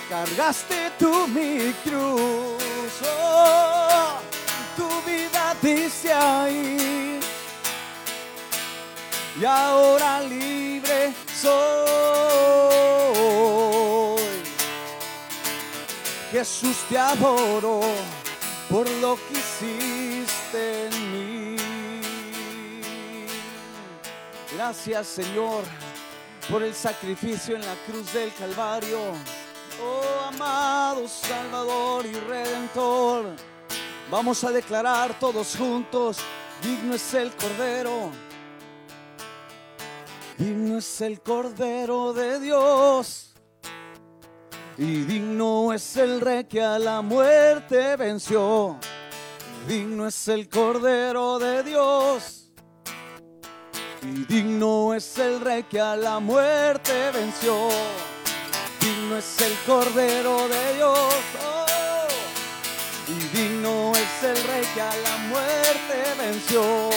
cargaste 0.09 0.91
tú 0.99 1.29
mi 1.29 1.75
cruz. 1.85 2.97
Tu 4.75 4.89
vida 5.05 5.55
dice 5.61 6.11
ahí, 6.11 7.21
y 9.39 9.45
ahora 9.45 10.23
libre 10.23 11.13
soy. 11.39 11.77
Jesús 16.33 16.79
te 16.89 16.97
adoro 16.97 17.83
por 18.71 18.89
lo 19.03 19.17
que 19.17 19.35
hiciste 19.39 20.87
en 20.87 20.93
mí. 21.13 21.66
Gracias 24.57 25.09
Señor 25.09 25.65
por 26.51 26.63
el 26.63 26.75
sacrificio 26.75 27.57
en 27.57 27.61
la 27.61 27.75
cruz 27.87 28.11
del 28.15 28.33
Calvario. 28.33 28.99
Oh 29.83 30.29
amado 30.29 31.07
Salvador 31.07 32.07
y 32.07 32.15
Redentor, 32.15 33.37
vamos 34.11 34.43
a 34.45 34.51
declarar 34.51 35.19
todos 35.19 35.55
juntos, 35.57 36.17
digno 36.63 36.95
es 36.95 37.13
el 37.13 37.33
Cordero. 37.33 38.11
Digno 40.39 40.79
es 40.79 41.01
el 41.03 41.21
Cordero 41.21 42.15
de 42.15 42.41
Dios. 42.41 43.35
Y 44.79 45.03
digno 45.03 45.75
es 45.75 45.99
el 45.99 46.19
rey 46.23 46.45
que 46.45 46.63
a 46.63 46.79
la 46.79 47.03
muerte 47.03 47.95
venció. 47.97 48.79
Digno 49.69 50.07
es 50.07 50.29
el 50.29 50.49
Cordero 50.49 51.39
de 51.39 51.63
Dios. 51.63 52.36
Digno 54.29 54.95
es 54.95 55.19
el 55.19 55.41
rey 55.41 55.63
que 55.65 55.81
a 55.81 55.97
la 55.97 56.21
muerte 56.21 57.11
venció. 57.13 57.69
Digno 58.81 59.17
es 59.17 59.41
el 59.41 59.53
Cordero 59.67 60.49
de 60.49 60.75
Dios. 60.75 61.15
oh. 61.45 61.67
Y 63.09 63.37
digno 63.37 63.93
es 63.95 64.23
el 64.25 64.37
rey 64.49 64.65
que 64.75 64.81
a 64.81 64.97
la 64.97 65.17
muerte 65.29 66.03
venció. 66.19 66.91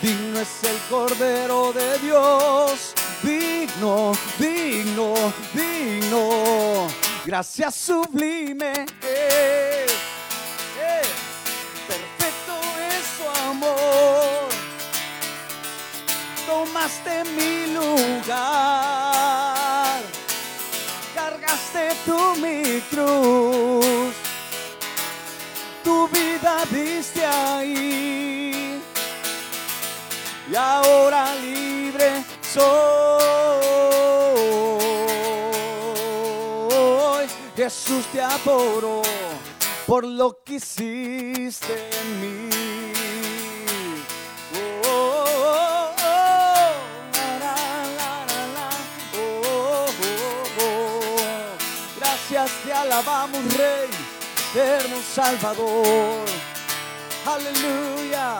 Digno 0.00 0.40
es 0.40 0.64
el 0.64 0.78
Cordero 0.88 1.74
de 1.74 1.98
Dios, 1.98 2.94
digno, 3.22 4.12
digno, 4.38 5.14
digno. 5.52 6.86
Gracias 7.26 7.74
sublime 7.74 8.86
es, 9.02 9.92
Tomaste 16.80 17.24
mi 17.36 17.74
lugar, 17.74 18.00
cargaste 21.14 21.90
tú 22.06 22.18
mi 22.40 22.80
cruz, 22.88 24.14
tu 25.84 26.08
vida 26.08 26.64
diste 26.70 27.26
ahí 27.26 28.80
y 30.50 30.54
ahora 30.54 31.34
libre 31.34 32.24
soy. 32.40 32.70
Jesús 37.56 38.06
te 38.10 38.22
adoro 38.22 39.02
por 39.86 40.04
lo 40.06 40.42
que 40.42 40.54
hiciste 40.54 41.90
en 42.00 42.20
mí. 42.22 42.59
Alabamos, 52.90 53.56
Rey, 53.56 53.88
eterno 54.50 55.00
Salvador. 55.00 56.26
Aleluya. 57.24 58.38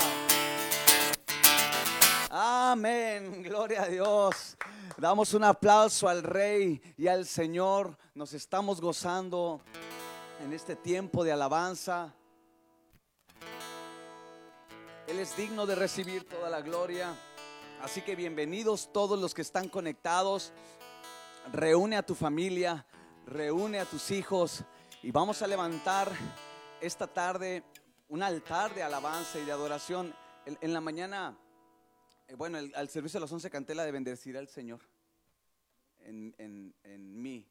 Amén, 2.30 3.44
gloria 3.44 3.82
a 3.82 3.86
Dios. 3.86 4.56
Damos 4.96 5.34
un 5.34 5.44
aplauso 5.44 6.08
al 6.08 6.24
Rey 6.24 6.82
y 6.96 7.06
al 7.06 7.26
Señor. 7.26 7.96
Nos 8.14 8.32
estamos 8.32 8.80
gozando 8.80 9.60
en 10.42 10.52
este 10.52 10.74
tiempo 10.74 11.22
de 11.22 11.30
alabanza. 11.30 12.12
Él 15.06 15.20
es 15.20 15.36
digno 15.36 15.64
de 15.64 15.76
recibir 15.76 16.28
toda 16.28 16.50
la 16.50 16.60
gloria. 16.60 17.14
Así 17.82 18.02
que 18.02 18.16
bienvenidos 18.16 18.92
todos 18.92 19.16
los 19.16 19.32
que 19.32 19.42
están 19.42 19.68
conectados. 19.68 20.52
Reúne 21.52 21.96
a 21.96 22.02
tu 22.02 22.16
familia, 22.16 22.84
reúne 23.30 23.78
a 23.78 23.84
tus 23.86 24.10
hijos 24.10 24.64
y 25.02 25.10
vamos 25.12 25.40
a 25.40 25.46
levantar 25.46 26.10
esta 26.80 27.06
tarde 27.06 27.62
un 28.08 28.22
altar 28.22 28.74
de 28.74 28.82
alabanza 28.82 29.38
y 29.38 29.44
de 29.44 29.52
adoración. 29.52 30.12
En, 30.46 30.72
la 30.72 30.80
mañana, 30.80 31.38
eh, 32.26 32.34
bueno, 32.34 32.58
al 32.58 32.88
servicio 32.88 33.20
de 33.20 33.24
las 33.24 33.32
11 33.32 33.48
canté 33.50 33.74
de 33.84 33.92
bendecir 33.92 34.36
al 34.36 34.48
Señor. 34.48 34.80
en, 36.00 36.34
en- 36.38 36.74
en 36.82 37.22
si. 37.22 37.46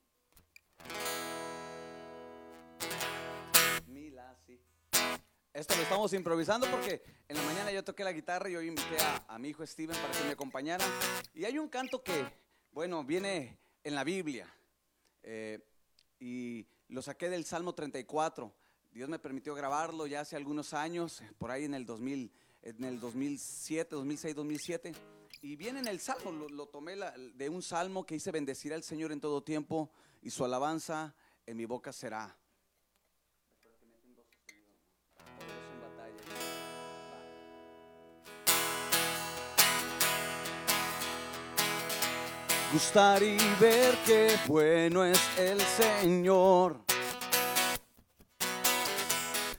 Esto 5.54 5.76
lo 5.76 5.82
estamos 5.82 6.13
improvisando 6.13 6.68
porque 6.70 7.02
en 7.28 7.36
la 7.38 7.44
mañana 7.44 7.72
yo 7.72 7.84
toqué 7.84 8.04
la 8.04 8.12
guitarra 8.13 8.50
y 8.50 8.56
hoy 8.56 8.68
invité 8.68 8.98
a, 9.02 9.26
a 9.36 9.39
mi 9.39 9.50
hijo 9.50 9.65
Steven 9.65 9.96
para 10.00 10.13
que 10.13 10.24
me 10.26 10.32
acompañara. 10.32 10.86
Y 11.34 11.46
hay 11.46 11.58
un 11.58 11.70
canto 11.70 12.04
que, 12.04 12.26
bueno, 12.72 13.04
viene 13.04 13.58
en 13.84 13.96
la 13.96 14.04
Biblia. 14.04 14.48
eh, 15.24 15.60
y 16.19 16.67
lo 16.89 17.01
saqué 17.01 17.29
del 17.29 17.45
Salmo 17.45 17.73
34. 17.73 18.53
Dios 18.91 19.10
me 19.10 19.19
permitió 19.19 19.53
grabarlo 19.55 20.08
ya 20.08 20.21
hace 20.21 20.36
algunos 20.36 20.73
años, 20.73 21.21
por 21.38 21.51
ahí 21.51 21.65
en 21.65 21.73
el 21.73 21.86
2000, 21.86 22.32
en 22.63 22.84
el 22.84 22.99
2007, 22.99 23.95
2006, 23.95 24.36
2007. 24.36 24.91
Y 25.41 25.55
viene 25.55 25.79
en 25.79 25.88
el 25.88 25.99
Salmo, 25.99 26.32
lo, 26.32 26.49
lo 26.49 26.67
tomé 26.67 26.95
de 27.36 27.49
un 27.49 27.62
Salmo 27.62 28.05
que 28.05 28.15
dice, 28.15 28.32
bendecirá 28.32 28.75
al 28.75 28.84
Señor 28.84 29.12
en 29.12 29.21
todo 29.21 29.43
tiempo 29.43 29.91
y 30.21 30.32
su 30.32 30.43
alabanza 30.43 31.15
en 31.45 31.58
mi 31.58 31.65
boca 31.65 31.93
será. 31.93 32.38
Gustar 42.71 43.23
y 43.23 43.36
ver 43.60 43.97
qué 44.05 44.38
bueno 44.45 45.03
es 45.03 45.19
el 45.39 45.60
Señor. 45.60 46.77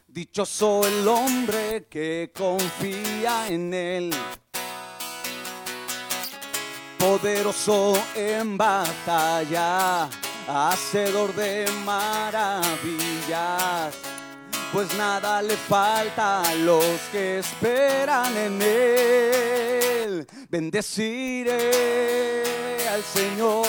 Dichoso 0.06 0.86
el 0.86 1.08
hombre 1.08 1.88
que 1.90 2.30
confía 2.32 3.48
en 3.48 3.74
Él. 3.74 4.14
Poderoso 7.00 8.00
en 8.14 8.56
batalla, 8.56 10.08
hacedor 10.46 11.34
de 11.34 11.68
maravillas. 11.84 12.78
Pues 14.72 14.96
nada 14.96 15.42
le 15.42 15.56
falta 15.56 16.42
a 16.42 16.54
los 16.54 17.00
que 17.10 17.40
esperan 17.40 18.36
en 18.36 18.62
Él. 18.62 20.24
Bendeciré 20.48 21.80
al 22.90 23.04
Señor 23.04 23.66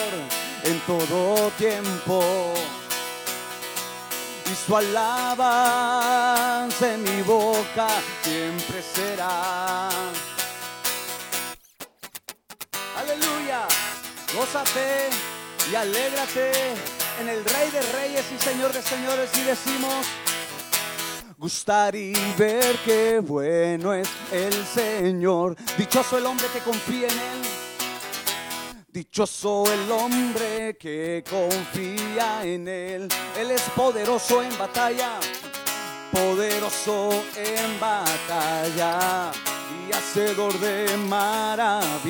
en 0.64 0.80
todo 0.82 1.52
tiempo 1.52 2.24
y 4.52 4.56
su 4.56 4.76
alabanza 4.76 6.16
en 6.94 7.04
mi 7.04 7.22
boca 7.22 7.88
siempre 8.24 8.82
será. 8.82 9.90
Aleluya, 12.98 13.68
gózate 14.36 15.10
y 15.72 15.76
alégrate 15.76 16.52
en 17.20 17.30
el 17.30 17.46
Rey 17.46 17.70
de 17.70 17.82
Reyes 17.94 18.26
y 18.36 18.40
Señor 18.44 18.74
de 18.74 18.82
Señores 18.82 19.30
y 19.38 19.44
decimos, 19.44 20.08
gustar 21.38 21.96
y 21.96 22.14
ver 22.38 22.76
qué 22.84 23.20
bueno 23.20 23.94
es 23.94 24.10
el 24.32 24.66
Señor. 24.66 25.56
Dichoso 25.78 26.18
el 26.18 26.26
hombre 26.26 26.48
que 26.52 26.60
confía 26.60 27.08
en 27.08 27.20
Él. 27.20 27.51
Dichoso 28.94 29.64
el 29.72 29.90
hombre 29.90 30.76
que 30.78 31.24
confía 31.30 32.44
en 32.44 32.68
Él. 32.68 33.08
Él 33.40 33.52
es 33.52 33.62
poderoso 33.74 34.44
en 34.44 34.58
batalla. 34.58 35.12
Poderoso 36.12 37.24
en 37.38 37.80
batalla. 37.80 39.32
Y 39.88 39.94
hacedor 39.94 40.52
de 40.60 40.98
maravillas. 41.08 42.06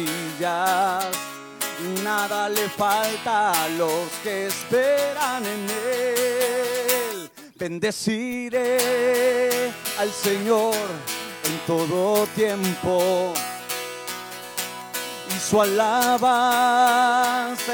Nada 2.04 2.50
le 2.50 2.68
falta 2.68 3.64
a 3.64 3.70
los 3.70 4.10
que 4.24 4.48
esperan 4.48 5.46
en 5.46 5.70
Él. 5.70 7.30
Bendeciré 7.58 8.80
al 10.00 10.12
Señor 10.12 10.74
en 11.44 11.60
todo 11.68 12.26
tiempo 12.36 13.36
su 15.50 15.62
alabanza 15.62 16.22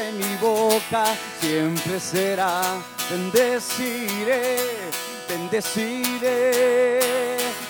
en 0.08 0.18
mi 0.18 0.36
boca 0.38 1.06
siempre 1.40 2.00
será. 2.00 2.62
Bendeciré, 3.10 4.90
bendeciré 5.28 6.60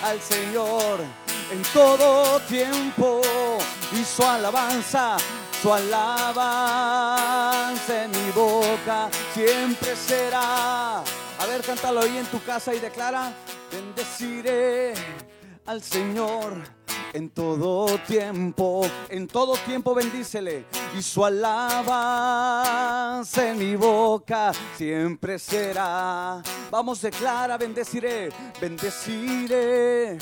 al 0.02 0.20
Señor 0.20 1.00
en 1.50 1.62
todo 1.72 2.40
tiempo 2.40 3.20
y 3.92 4.04
su 4.04 4.22
alabanza, 4.22 5.16
su 5.60 5.72
alabanza 5.72 6.44
en 8.04 8.10
mi 8.10 8.30
boca 8.32 9.08
siempre 9.34 9.96
será. 9.96 10.98
A 11.40 11.46
ver, 11.46 11.62
cántalo 11.62 12.00
ahí 12.00 12.18
en 12.18 12.26
tu 12.26 12.42
casa 12.42 12.74
y 12.74 12.80
declara, 12.80 13.32
bendeciré 13.70 14.92
al 15.66 15.82
Señor 15.82 16.77
en 17.12 17.30
todo 17.30 17.98
tiempo, 17.98 18.82
en 19.08 19.26
todo 19.26 19.54
tiempo 19.56 19.94
bendícele 19.94 20.66
y 20.96 21.02
su 21.02 21.24
alabanza 21.24 22.28
en 23.50 23.58
mi 23.58 23.74
boca 23.76 24.52
siempre 24.76 25.38
será. 25.38 26.42
Vamos, 26.70 27.00
declara, 27.00 27.56
bendeciré, 27.56 28.28
bendeciré 28.60 30.18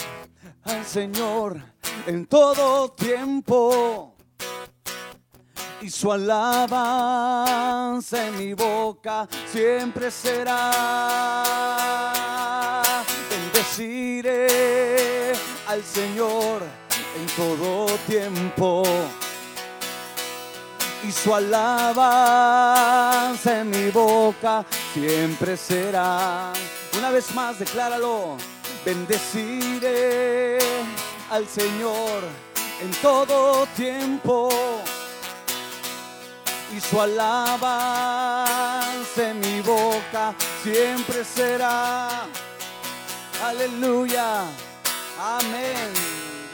al 0.65 0.85
Señor 0.85 1.61
en 2.07 2.27
todo 2.27 2.91
tiempo 2.91 4.15
y 5.81 5.91
su 5.91 6.13
alabanza 6.13 6.69
en 8.29 8.39
mi 8.39 8.55
boca 8.55 9.29
siempre 9.51 10.11
será. 10.11 10.73
Bendeciré 13.31 14.47
al 15.67 15.83
Señor 15.83 16.63
en 17.19 17.27
todo 17.37 17.87
tiempo 18.07 18.83
y 21.07 21.13
su 21.13 21.35
alabanza 21.35 22.11
en 23.61 23.71
mi 23.71 23.91
boca 23.91 24.65
siempre 24.93 25.57
será. 25.57 26.53
Una 26.97 27.11
vez 27.11 27.35
más, 27.35 27.59
decláralo. 27.59 28.37
Bendeciré 28.85 30.59
al 31.31 31.49
Señor 31.49 32.23
en 32.81 32.91
todo 33.03 33.67
tiempo 33.77 34.49
y 36.77 36.81
su 36.81 37.01
alabanza 37.01 38.07
en 39.31 39.41
mi 39.41 39.61
boca 39.63 40.35
siempre 40.63 41.25
será. 41.25 42.27
Aleluya. 43.45 44.45
Amén. 45.19 45.95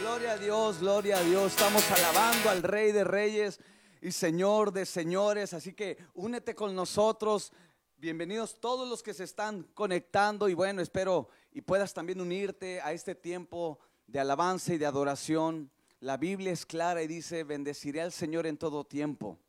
Gloria 0.01 0.33
a 0.33 0.38
Dios, 0.38 0.79
gloria 0.79 1.18
a 1.18 1.22
Dios. 1.25 1.53
Estamos 1.53 1.83
alabando 1.90 2.48
al 2.48 2.62
Rey 2.62 2.92
de 2.92 3.03
Reyes 3.03 3.59
y 4.01 4.12
Señor 4.12 4.72
de 4.72 4.87
Señores. 4.87 5.53
Así 5.53 5.72
que 5.72 5.98
únete 6.14 6.55
con 6.55 6.72
nosotros. 6.72 7.53
Bienvenidos 7.96 8.61
todos 8.61 8.88
los 8.88 9.03
que 9.03 9.14
se 9.14 9.25
están 9.25 9.64
conectando 9.75 10.48
y 10.48 10.55
bueno, 10.55 10.81
espero 10.81 11.29
y 11.53 11.62
puedas 11.62 11.92
también 11.92 12.20
unirte 12.20 12.81
a 12.81 12.92
este 12.92 13.16
tiempo 13.16 13.81
de 14.07 14.20
alabanza 14.20 14.75
y 14.75 14.79
de 14.79 14.87
adoración. 14.87 15.68
La 15.98 16.16
Biblia 16.16 16.53
es 16.53 16.64
clara 16.64 17.03
y 17.03 17.09
dice, 17.09 17.42
bendeciré 17.42 18.01
al 18.01 18.12
Señor 18.12 18.46
en 18.46 18.59
todo 18.59 18.85
tiempo. 18.85 19.40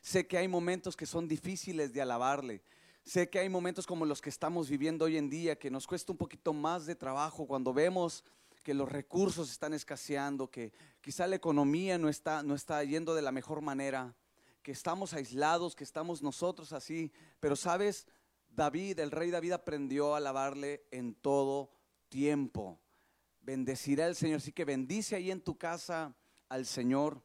Sé 0.00 0.26
que 0.26 0.38
hay 0.38 0.48
momentos 0.48 0.96
que 0.96 1.04
son 1.04 1.28
difíciles 1.28 1.92
de 1.92 2.00
alabarle. 2.00 2.62
Sé 3.04 3.28
que 3.28 3.38
hay 3.38 3.50
momentos 3.50 3.86
como 3.86 4.06
los 4.06 4.22
que 4.22 4.30
estamos 4.30 4.70
viviendo 4.70 5.04
hoy 5.04 5.18
en 5.18 5.28
día, 5.28 5.58
que 5.58 5.70
nos 5.70 5.86
cuesta 5.86 6.10
un 6.10 6.16
poquito 6.16 6.54
más 6.54 6.86
de 6.86 6.94
trabajo 6.94 7.46
cuando 7.46 7.74
vemos 7.74 8.24
que 8.62 8.72
los 8.72 8.88
recursos 8.88 9.50
están 9.50 9.74
escaseando, 9.74 10.50
que 10.50 10.72
quizá 11.02 11.26
la 11.26 11.36
economía 11.36 11.98
no 11.98 12.08
está, 12.08 12.42
no 12.42 12.54
está 12.54 12.82
yendo 12.82 13.14
de 13.14 13.20
la 13.20 13.30
mejor 13.30 13.60
manera, 13.60 14.16
que 14.62 14.72
estamos 14.72 15.12
aislados, 15.12 15.76
que 15.76 15.84
estamos 15.84 16.22
nosotros 16.22 16.72
así. 16.72 17.12
Pero 17.40 17.56
sabes, 17.56 18.06
David, 18.48 18.98
el 19.00 19.10
rey 19.10 19.30
David 19.30 19.52
aprendió 19.52 20.14
a 20.14 20.16
alabarle 20.16 20.86
en 20.90 21.14
todo 21.14 21.70
tiempo. 22.08 22.80
Bendecirá 23.42 24.06
el 24.06 24.16
Señor. 24.16 24.38
Así 24.38 24.50
que 24.50 24.64
bendice 24.64 25.14
ahí 25.14 25.30
en 25.30 25.42
tu 25.42 25.58
casa 25.58 26.16
al 26.48 26.64
Señor. 26.64 27.22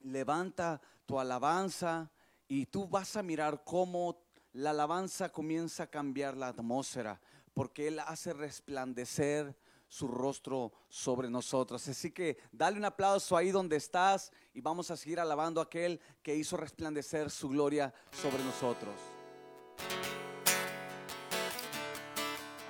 Levanta 0.00 0.82
tu 1.06 1.18
alabanza 1.18 2.10
y 2.46 2.66
tú 2.66 2.86
vas 2.86 3.16
a 3.16 3.22
mirar 3.22 3.64
cómo 3.64 4.29
la 4.52 4.70
alabanza 4.70 5.30
comienza 5.30 5.84
a 5.84 5.86
cambiar 5.86 6.36
la 6.36 6.48
atmósfera, 6.48 7.20
porque 7.54 7.88
Él 7.88 7.98
hace 8.00 8.32
resplandecer 8.32 9.56
su 9.88 10.06
rostro 10.06 10.72
sobre 10.88 11.28
nosotros. 11.28 11.86
Así 11.88 12.12
que 12.12 12.38
dale 12.52 12.78
un 12.78 12.84
aplauso 12.84 13.36
ahí 13.36 13.50
donde 13.50 13.76
estás 13.76 14.32
y 14.54 14.60
vamos 14.60 14.90
a 14.90 14.96
seguir 14.96 15.18
alabando 15.18 15.60
a 15.60 15.64
aquel 15.64 16.00
que 16.22 16.34
hizo 16.34 16.56
resplandecer 16.56 17.30
su 17.30 17.48
gloria 17.48 17.92
sobre 18.12 18.42
nosotros. 18.44 18.94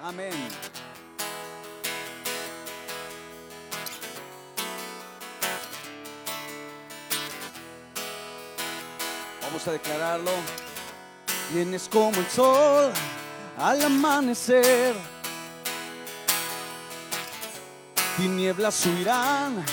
Amén. 0.03 0.33
Vamos 9.43 9.69
a 9.69 9.73
declararlo. 9.73 10.70
Vienes 11.53 11.89
como 11.89 12.17
el 12.17 12.29
sol 12.29 12.93
al 13.59 13.83
amanecer. 13.83 14.95
Tinieblas 18.17 18.87
huirán 18.87 19.65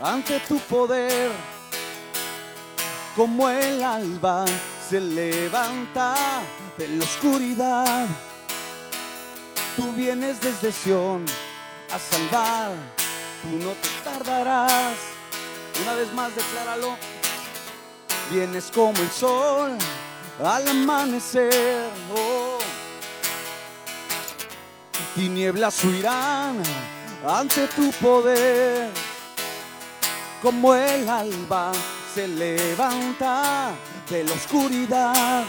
ante 0.00 0.38
tu 0.40 0.58
poder. 0.60 1.32
Como 3.16 3.48
el 3.48 3.82
alba 3.82 4.44
se 4.88 5.00
levanta 5.00 6.14
de 6.78 6.88
la 6.88 7.04
oscuridad. 7.04 8.06
Tú 9.74 9.92
vienes 9.94 10.40
desde 10.40 10.70
Sión 10.70 11.24
a 11.92 11.98
salvar. 11.98 12.70
Tú 13.42 13.64
no 13.64 13.72
te 13.72 13.88
tardarás. 14.04 14.94
Una 15.82 15.94
vez 15.94 16.12
más, 16.12 16.36
decláralo. 16.36 16.96
Vienes 18.30 18.70
como 18.72 18.96
el 18.98 19.10
sol 19.10 19.76
al 20.42 20.68
amanecer. 20.68 21.90
Oh. 22.14 22.58
Tinieblas 25.14 25.82
huirán 25.84 26.62
ante 27.26 27.66
tu 27.68 27.90
poder. 27.92 28.90
Como 30.42 30.74
el 30.74 31.08
alba 31.08 31.72
se 32.14 32.28
levanta 32.28 33.72
de 34.10 34.24
la 34.24 34.32
oscuridad. 34.32 35.44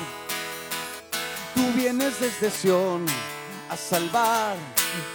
Tú 1.54 1.62
vienes 1.76 2.20
desde 2.20 2.50
Sión 2.50 3.06
a 3.70 3.76
salvar. 3.76 4.56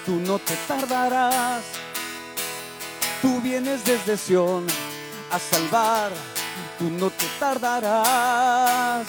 Tú 0.05 0.17
no 0.17 0.39
te 0.39 0.55
tardarás. 0.69 1.63
Tú 3.23 3.41
vienes 3.41 3.85
desde 3.85 4.17
Sión 4.17 4.67
a 5.31 5.39
salvar 5.39 6.13
tú 6.79 6.91
no 6.91 7.11
te 7.11 7.27
tardarás. 7.39 9.07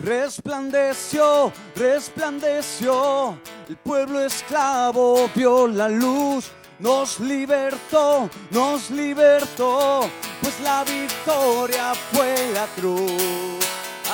Resplandeció, 0.00 1.52
resplandeció, 1.74 3.36
el 3.68 3.76
pueblo 3.78 4.20
esclavo 4.20 5.28
vio 5.34 5.66
la 5.66 5.88
luz, 5.88 6.52
nos 6.78 7.18
libertó, 7.18 8.30
nos 8.50 8.90
libertó, 8.90 10.08
pues 10.40 10.60
la 10.60 10.84
victoria 10.84 11.94
fue 12.12 12.32
la 12.54 12.66
cruz. 12.76 13.58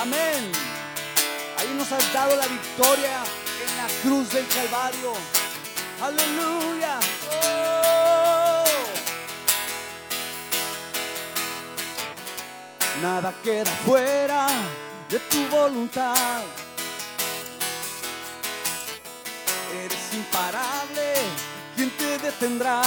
Amén. 0.01 0.51
Ahí 1.59 1.71
nos 1.77 1.91
has 1.91 2.11
dado 2.11 2.35
la 2.35 2.47
victoria 2.47 3.23
en 3.67 3.77
la 3.77 3.87
cruz 4.01 4.33
del 4.33 4.47
Calvario. 4.47 5.13
Aleluya. 6.01 6.99
Oh. 7.31 8.63
Nada 13.03 13.31
queda 13.43 13.71
fuera 13.85 14.47
de 15.15 15.19
tu 15.31 15.47
voluntad. 15.47 16.43
Eres 19.85 20.13
imparable, 20.13 21.13
¿quién 21.73 21.89
te 21.91 22.17
detendrá? 22.17 22.81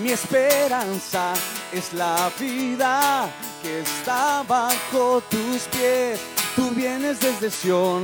Mi 0.00 0.10
esperanza 0.10 1.32
es 1.72 1.92
la 1.94 2.30
vida 2.38 3.28
que 3.60 3.80
está 3.80 4.44
bajo 4.46 5.20
tus 5.22 5.62
pies. 5.72 6.20
Tú 6.54 6.70
vienes 6.70 7.18
desde 7.18 7.50
Sión 7.50 8.02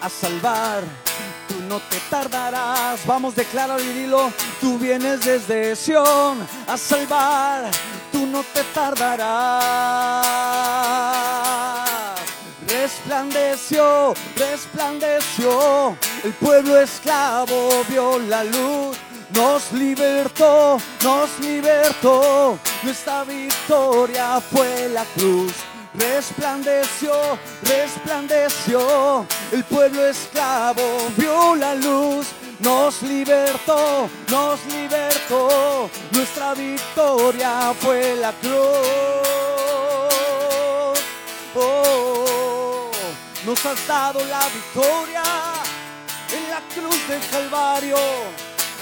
a 0.00 0.08
salvar. 0.08 0.84
Tú 1.48 1.54
no 1.68 1.80
te 1.80 1.98
tardarás. 2.08 3.04
Vamos, 3.06 3.34
decláralo 3.34 3.82
y 3.82 3.88
dilo. 3.88 4.30
Tú 4.60 4.78
vienes 4.78 5.24
desde 5.24 5.74
Sión 5.74 6.46
a 6.68 6.76
salvar. 6.76 7.70
Tú 8.16 8.26
no 8.26 8.42
te 8.54 8.64
tardarás. 8.72 9.36
Resplandeció, 12.66 14.14
resplandeció. 14.36 15.94
El 16.24 16.32
pueblo 16.32 16.80
esclavo 16.80 17.84
vio 17.90 18.18
la 18.20 18.42
luz. 18.42 18.96
Nos 19.34 19.70
libertó, 19.72 20.78
nos 21.04 21.38
libertó. 21.40 22.58
Nuestra 22.82 23.24
victoria 23.24 24.40
fue 24.40 24.88
la 24.88 25.04
cruz. 25.14 25.52
Resplandeció, 25.92 27.12
resplandeció. 27.64 29.26
El 29.52 29.62
pueblo 29.64 30.06
esclavo 30.06 30.82
vio 31.18 31.54
la 31.54 31.74
luz. 31.74 32.28
Nos 32.60 33.02
libertó, 33.02 34.08
nos 34.30 34.64
libertó. 34.66 35.90
Nuestra 36.12 36.54
victoria 36.54 37.74
fue 37.78 38.16
la 38.16 38.32
cruz. 38.32 38.56
Oh, 41.54 42.90
nos 43.44 43.66
has 43.66 43.86
dado 43.86 44.24
la 44.24 44.48
victoria 44.48 45.22
en 46.32 46.50
la 46.50 46.60
cruz 46.74 47.08
del 47.08 47.20
Calvario. 47.30 47.98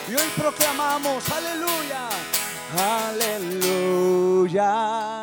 Y 0.08 0.14
hoy 0.14 0.30
proclamamos, 0.36 1.24
aleluya, 1.30 2.08
aleluya, 3.08 4.68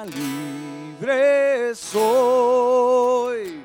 libre 0.06 1.74
soy. 1.76 3.64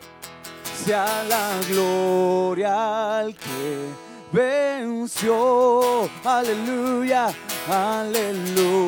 Sea 0.84 1.24
la 1.28 1.58
gloria 1.68 3.18
al 3.18 3.34
que 3.34 4.05
venció, 4.32 6.08
aleluya, 6.24 7.28
aleluya, 7.68 8.78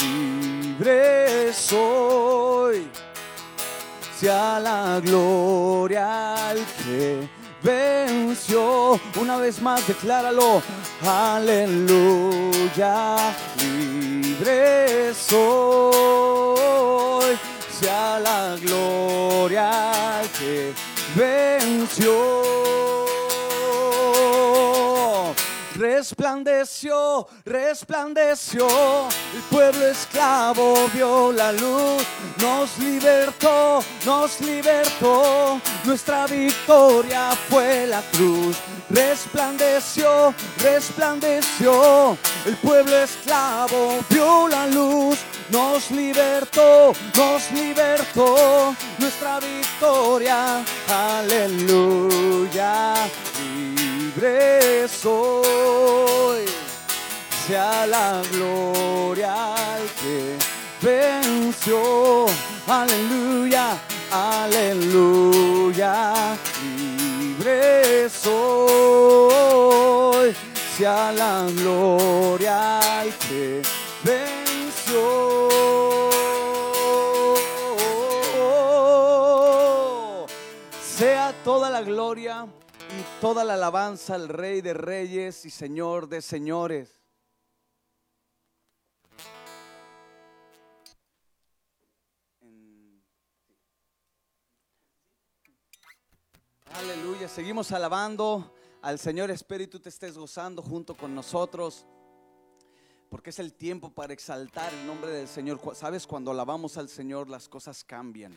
libre 0.00 1.52
soy 1.52 2.88
sea 4.22 4.60
la 4.60 5.00
gloria 5.00 6.50
al 6.50 6.58
que 6.84 7.28
venció. 7.60 9.00
Una 9.20 9.36
vez 9.38 9.60
más, 9.60 9.84
decláralo. 9.88 10.62
Aleluya, 11.04 12.14
libre 13.58 15.12
soy. 15.12 15.42
Sea 17.80 18.20
la 18.20 18.56
gloria 18.62 20.20
al 20.20 20.28
que 20.38 20.72
venció. 21.16 22.12
Resplandeció, 25.76 27.26
resplandeció, 27.46 28.68
el 29.34 29.40
pueblo 29.50 29.86
esclavo 29.86 30.74
vio 30.92 31.32
la 31.32 31.50
luz, 31.52 32.04
nos 32.40 32.78
libertó, 32.78 33.82
nos 34.04 34.40
libertó, 34.42 35.58
nuestra 35.84 36.26
victoria 36.26 37.30
fue 37.48 37.86
la 37.86 38.02
cruz. 38.12 38.58
Resplandeció, 38.90 40.34
resplandeció, 40.58 42.18
el 42.44 42.56
pueblo 42.56 42.98
esclavo 42.98 43.98
vio 44.10 44.48
la 44.48 44.66
luz, 44.66 45.18
nos 45.48 45.90
libertó, 45.90 46.92
nos 47.16 47.50
libertó, 47.50 48.76
nuestra 48.98 49.40
victoria, 49.40 50.62
aleluya 50.88 52.94
libre 54.22 54.88
soy. 54.88 56.44
Sea 57.46 57.86
la 57.86 58.22
gloria 58.30 59.54
al 59.54 59.82
que 60.00 60.36
venció. 60.80 62.26
Aleluya, 62.66 63.78
aleluya. 64.12 66.14
Libre 66.62 68.08
soy. 68.08 70.34
Sea 70.76 71.12
la 71.12 71.46
gloria 71.56 73.00
al 73.00 73.10
que 73.28 73.62
venció. 74.04 75.50
Sea 80.80 81.34
toda 81.44 81.70
la 81.70 81.82
gloria 81.82 82.46
toda 83.20 83.44
la 83.44 83.54
alabanza 83.54 84.14
al 84.14 84.28
Rey 84.28 84.60
de 84.60 84.74
Reyes 84.74 85.44
y 85.44 85.50
Señor 85.50 86.08
de 86.08 86.22
Señores. 86.22 87.02
Aleluya, 96.74 97.28
seguimos 97.28 97.70
alabando 97.72 98.54
al 98.80 98.98
Señor 98.98 99.30
Espíritu, 99.30 99.78
te 99.78 99.88
estés 99.88 100.16
gozando 100.16 100.62
junto 100.62 100.96
con 100.96 101.14
nosotros, 101.14 101.86
porque 103.08 103.30
es 103.30 103.38
el 103.38 103.54
tiempo 103.54 103.90
para 103.90 104.12
exaltar 104.12 104.72
el 104.72 104.86
nombre 104.86 105.10
del 105.10 105.28
Señor. 105.28 105.60
Sabes, 105.74 106.06
cuando 106.06 106.30
alabamos 106.30 106.76
al 106.78 106.88
Señor 106.88 107.28
las 107.28 107.48
cosas 107.48 107.84
cambian, 107.84 108.34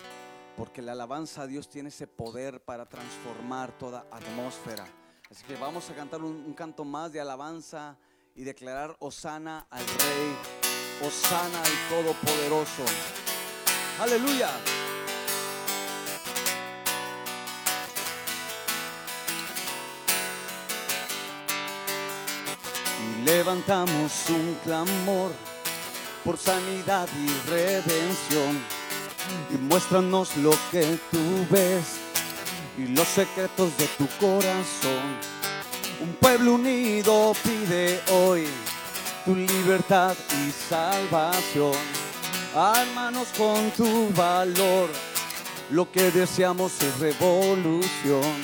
porque 0.56 0.82
la 0.82 0.94
alabanza 0.94 1.44
a 1.44 1.48
Dios 1.48 1.70
tiene 1.70 1.90
ese 1.90 2.08
poder 2.08 2.62
para 2.62 2.86
transformar 2.86 3.72
toda 3.78 4.06
atmósfera. 4.12 4.86
Así 5.30 5.44
que 5.46 5.56
vamos 5.56 5.90
a 5.90 5.96
cantar 5.96 6.22
un, 6.22 6.36
un 6.46 6.54
canto 6.54 6.86
más 6.86 7.12
de 7.12 7.20
alabanza 7.20 7.98
y 8.36 8.44
declarar 8.44 8.96
Osana 9.00 9.66
al 9.70 9.86
Rey, 9.86 11.08
Osana 11.08 11.62
al 11.62 11.90
Todopoderoso. 11.90 12.84
Aleluya. 14.00 14.50
Y 23.02 23.24
levantamos 23.24 24.30
un 24.30 24.58
clamor 24.64 25.32
por 26.24 26.38
sanidad 26.38 27.08
y 27.18 27.50
redención. 27.50 28.75
Y 29.54 29.58
muéstranos 29.58 30.36
lo 30.38 30.52
que 30.72 30.98
tú 31.12 31.46
ves 31.50 31.98
y 32.78 32.88
los 32.88 33.08
secretos 33.08 33.78
de 33.78 33.88
tu 33.98 34.08
corazón. 34.20 35.20
Un 36.02 36.14
pueblo 36.16 36.56
unido 36.56 37.34
pide 37.44 38.02
hoy 38.12 38.48
tu 39.24 39.36
libertad 39.36 40.16
y 40.46 40.52
salvación. 40.52 41.74
Hermanos 42.54 43.30
con 43.38 43.72
tu 43.72 44.10
valor, 44.14 44.90
lo 45.72 45.92
que 45.92 46.12
deseamos 46.12 46.82
es 46.82 47.00
revolución. 47.00 48.42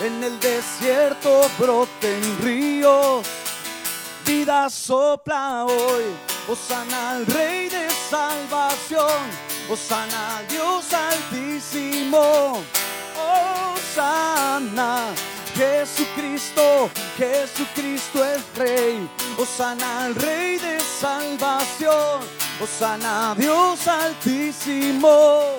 en 0.00 0.22
el 0.22 0.38
desierto 0.40 1.42
broten 1.58 2.22
ríos. 2.42 3.26
Vida 4.24 4.68
sopla 4.68 5.64
hoy, 5.64 6.04
Osana 6.48 7.10
al 7.10 7.26
Rey 7.26 7.68
de 7.68 7.88
salvación, 8.10 9.22
Osana 9.70 10.42
Dios 10.48 10.92
altísimo, 10.92 12.62
Osana. 13.74 15.06
Jesucristo, 15.54 16.88
Jesucristo 17.16 18.24
es 18.24 18.42
Rey, 18.56 19.08
Osana 19.38 20.04
al 20.04 20.14
Rey 20.14 20.58
de 20.58 20.78
salvación, 20.78 22.20
Osana 22.62 23.34
Dios 23.36 23.88
altísimo. 23.88 25.58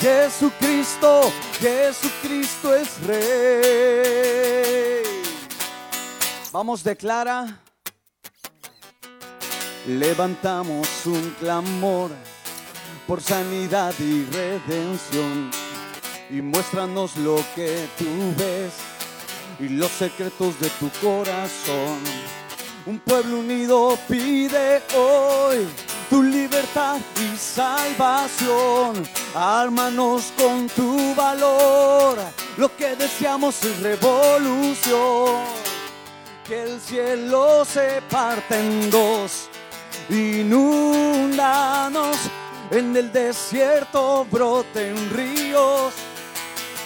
Jesucristo, 0.00 1.32
Jesucristo 1.60 2.74
es 2.74 3.00
Rey. 3.06 5.02
Vamos, 6.52 6.82
declara. 6.82 7.60
Levantamos 9.86 11.06
un 11.06 11.30
clamor 11.38 12.10
por 13.06 13.22
sanidad 13.22 13.94
y 13.98 14.24
redención. 14.24 15.50
Y 16.30 16.42
muéstranos 16.42 17.16
lo 17.16 17.36
que 17.54 17.88
tú 17.96 18.34
ves 18.36 18.72
y 19.60 19.68
los 19.68 19.90
secretos 19.92 20.58
de 20.60 20.68
tu 20.70 20.90
corazón. 21.00 22.00
Un 22.84 22.98
pueblo 22.98 23.38
unido 23.38 23.98
pide 24.08 24.82
hoy 24.96 25.66
tu 26.08 26.22
libertad 26.22 26.98
y 27.16 27.36
salvación. 27.36 29.06
Ármanos 29.34 30.32
con 30.36 30.68
tu 30.68 31.14
valor. 31.14 32.18
Lo 32.56 32.74
que 32.76 32.96
deseamos 32.96 33.62
es 33.64 33.80
revolución. 33.80 35.44
Que 36.46 36.62
el 36.62 36.80
cielo 36.80 37.64
se 37.64 38.00
parte 38.10 38.58
en 38.58 38.90
dos. 38.90 39.48
Inúndanos 40.08 42.16
en 42.70 42.96
el 42.96 43.12
desierto, 43.12 44.26
broten 44.30 45.10
ríos. 45.10 45.92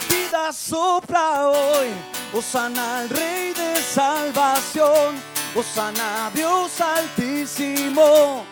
Vida 0.08 0.52
sopla 0.52 1.48
hoy. 1.48 1.88
Osana 2.34 2.98
al 2.98 3.08
Rey 3.08 3.52
de 3.52 3.80
salvación. 3.80 5.14
Osana 5.54 6.30
Dios 6.34 6.80
altísimo. 6.80 8.44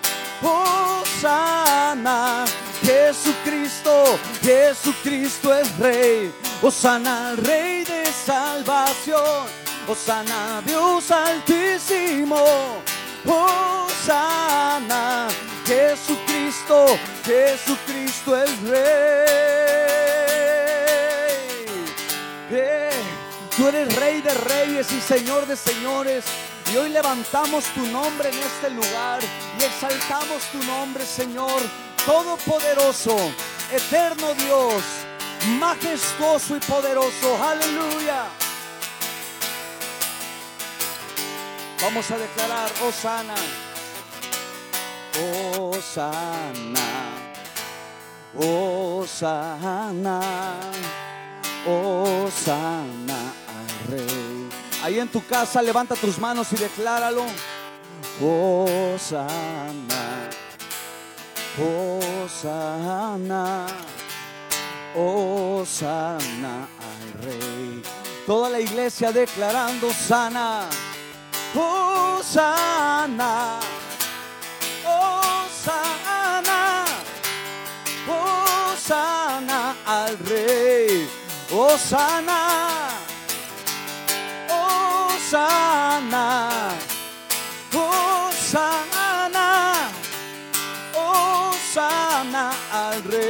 Osana, 0.43 2.45
Jesucristo, 2.83 4.19
Jesucristo 4.43 5.55
es 5.55 5.79
Rey. 5.79 6.33
Osana 6.63 7.35
Rey 7.37 7.85
de 7.85 8.07
salvación. 8.07 9.47
Osana 9.87 10.63
Dios 10.65 11.11
altísimo. 11.11 12.83
Osana, 13.27 15.29
Jesucristo, 15.67 16.87
Jesucristo 17.25 18.37
es 18.37 18.63
Rey. 18.63 19.41
Eres 23.71 23.97
Rey 23.97 24.21
de 24.21 24.35
Reyes 24.35 24.91
y 24.93 25.01
Señor 25.01 25.47
de 25.47 25.57
Señores. 25.57 26.25
Y 26.73 26.77
hoy 26.77 26.89
levantamos 26.91 27.65
tu 27.67 27.87
nombre 27.87 28.29
en 28.29 28.39
este 28.39 28.71
lugar 28.71 29.21
y 29.59 29.65
exaltamos 29.65 30.43
tu 30.53 30.59
nombre, 30.65 31.05
Señor, 31.05 31.61
Todopoderoso, 32.05 33.17
eterno 33.73 34.35
Dios, 34.35 34.83
majestuoso 35.59 36.57
y 36.57 36.61
poderoso. 36.61 37.39
Aleluya. 37.43 38.25
Vamos 41.81 42.11
a 42.11 42.19
declarar, 42.19 42.71
Osana, 42.87 43.35
Osana, 45.59 46.89
Osana, 48.37 50.21
Osana 51.67 53.40
al 53.40 53.40
Ahí 54.83 54.99
en 54.99 55.09
tu 55.09 55.25
casa 55.27 55.61
levanta 55.61 55.95
tus 55.95 56.19
manos 56.19 56.53
y 56.53 56.57
decláralo. 56.57 57.25
Osana, 58.23 60.31
Osana, 61.59 63.67
Osana 64.97 66.69
al 66.79 67.25
Rey. 67.25 67.83
Toda 68.27 68.51
la 68.51 68.61
iglesia 68.61 69.13
declarando 69.13 69.93
sana. 69.93 70.63
Osana, 71.55 73.59
Osana, 74.87 76.85
Osana 78.09 79.77
al 79.87 80.19
Rey. 80.19 81.09
Osana. 81.53 83.00
Osana, 85.31 86.75
Osana, 87.73 89.49
Osana 90.93 92.51
al 92.73 93.05
Rey, 93.05 93.21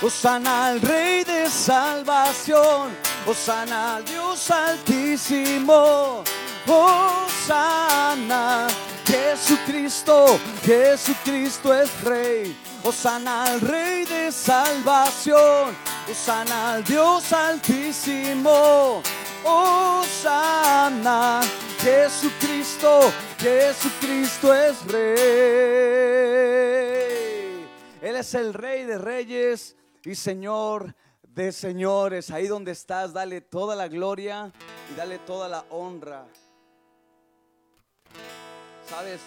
Osana 0.00 0.66
al 0.68 0.80
Rey 0.82 1.24
de 1.24 1.50
salvación, 1.50 2.96
Osana 3.26 3.96
al 3.96 4.04
Dios 4.04 4.48
altísimo, 4.52 6.22
Osana, 6.68 8.68
Jesucristo, 9.04 10.38
Jesucristo 10.64 11.74
es 11.74 11.90
Rey, 12.04 12.56
Osana 12.84 13.46
al 13.46 13.60
Rey 13.60 14.04
de 14.04 14.30
salvación. 14.30 15.91
Osana 16.10 16.74
al 16.74 16.84
Dios 16.84 17.32
altísimo. 17.32 19.02
Osana, 19.44 21.40
Jesucristo, 21.78 23.12
Jesucristo 23.38 24.52
es 24.54 24.84
Rey. 24.86 25.02
Él 28.00 28.16
es 28.16 28.34
el 28.34 28.52
Rey 28.52 28.84
de 28.84 28.98
Reyes 28.98 29.76
y 30.04 30.14
Señor 30.14 30.94
de 31.22 31.52
Señores. 31.52 32.30
Ahí 32.30 32.46
donde 32.46 32.72
estás, 32.72 33.12
dale 33.12 33.40
toda 33.40 33.76
la 33.76 33.86
gloria 33.88 34.52
y 34.92 34.94
dale 34.96 35.18
toda 35.20 35.48
la 35.48 35.64
honra. 35.70 36.26
Sabes, 38.88 39.20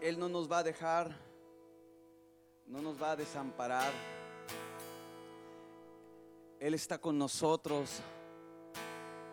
Él 0.00 0.18
no 0.18 0.28
nos 0.28 0.50
va 0.50 0.58
a 0.58 0.62
dejar, 0.62 1.16
no 2.66 2.82
nos 2.82 3.00
va 3.00 3.12
a 3.12 3.16
desamparar. 3.16 4.17
Él 6.60 6.74
está 6.74 6.98
con 6.98 7.16
nosotros. 7.16 8.00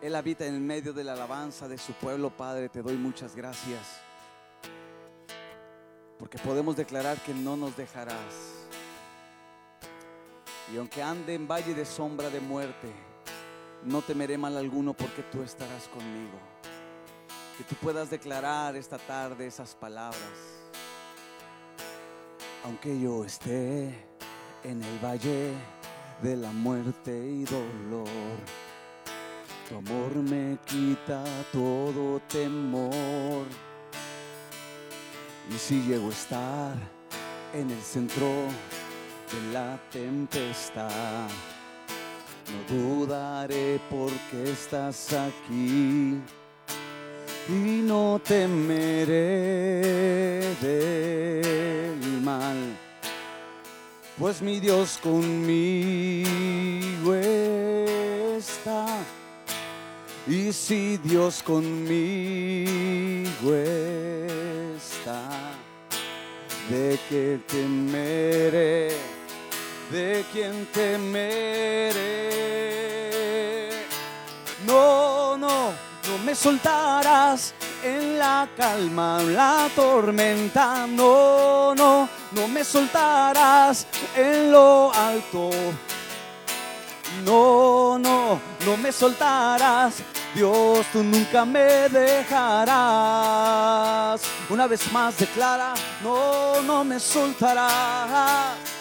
Él 0.00 0.14
habita 0.14 0.46
en 0.46 0.54
el 0.54 0.60
medio 0.60 0.92
de 0.92 1.02
la 1.02 1.14
alabanza 1.14 1.66
de 1.66 1.76
su 1.76 1.92
pueblo, 1.94 2.30
Padre. 2.30 2.68
Te 2.68 2.82
doy 2.82 2.96
muchas 2.96 3.34
gracias. 3.34 4.00
Porque 6.18 6.38
podemos 6.38 6.76
declarar 6.76 7.18
que 7.18 7.34
no 7.34 7.56
nos 7.56 7.76
dejarás. 7.76 8.16
Y 10.72 10.76
aunque 10.76 11.02
ande 11.02 11.34
en 11.34 11.48
valle 11.48 11.74
de 11.74 11.84
sombra 11.84 12.30
de 12.30 12.40
muerte, 12.40 12.92
no 13.84 14.02
temeré 14.02 14.38
mal 14.38 14.56
alguno 14.56 14.94
porque 14.94 15.22
tú 15.22 15.42
estarás 15.42 15.88
conmigo. 15.88 16.38
Que 17.58 17.64
tú 17.64 17.74
puedas 17.76 18.08
declarar 18.08 18.76
esta 18.76 18.98
tarde 18.98 19.46
esas 19.46 19.74
palabras. 19.74 20.20
Aunque 22.64 23.00
yo 23.00 23.24
esté 23.24 24.06
en 24.62 24.82
el 24.82 24.98
valle 25.04 25.54
de 26.22 26.36
la 26.36 26.50
muerte 26.52 27.10
y 27.10 27.44
dolor. 27.44 28.36
Tu 29.68 29.76
amor 29.76 30.14
me 30.16 30.58
quita 30.64 31.24
todo 31.52 32.20
temor. 32.28 33.46
Y 35.50 35.54
si 35.58 35.82
llego 35.82 36.08
a 36.08 36.12
estar 36.12 36.74
en 37.52 37.70
el 37.70 37.82
centro 37.82 38.26
de 39.32 39.52
la 39.52 39.78
tempestad, 39.90 41.28
no 42.48 42.74
dudaré 42.74 43.80
porque 43.90 44.50
estás 44.50 45.12
aquí 45.12 46.20
y 47.48 47.82
no 47.82 48.20
temeré 48.24 49.12
del 50.60 52.20
mal, 52.22 52.76
pues 54.18 54.40
mi 54.40 54.60
Dios 54.60 54.98
conmigo 55.02 56.24
está. 58.36 58.86
Y 60.26 60.52
si 60.52 60.96
Dios 60.98 61.42
conmigo 61.42 61.94
está, 64.74 65.52
¿de 66.68 66.98
qué 67.08 67.38
temeré? 67.46 68.90
¿De 69.92 70.24
quién 70.32 70.66
temeré? 70.72 72.26
No, 74.66 75.36
no, 75.36 75.70
no 75.70 76.18
me 76.24 76.34
soltarás 76.34 77.54
en 77.86 78.18
la 78.18 78.48
calma, 78.56 79.22
la 79.22 79.68
tormenta. 79.74 80.86
No, 80.86 81.74
no, 81.74 82.08
no 82.32 82.48
me 82.48 82.64
soltarás 82.64 83.86
en 84.16 84.50
lo 84.50 84.92
alto. 84.92 85.50
No, 87.24 87.98
no, 87.98 88.40
no 88.64 88.76
me 88.76 88.92
soltarás. 88.92 90.02
Dios, 90.34 90.84
tú 90.92 91.02
nunca 91.02 91.44
me 91.44 91.88
dejarás. 91.88 92.70
Una 94.50 94.66
vez 94.66 94.92
más 94.92 95.16
declara, 95.16 95.72
no, 96.02 96.60
no 96.62 96.84
me 96.84 97.00
soltarás. 97.00 98.75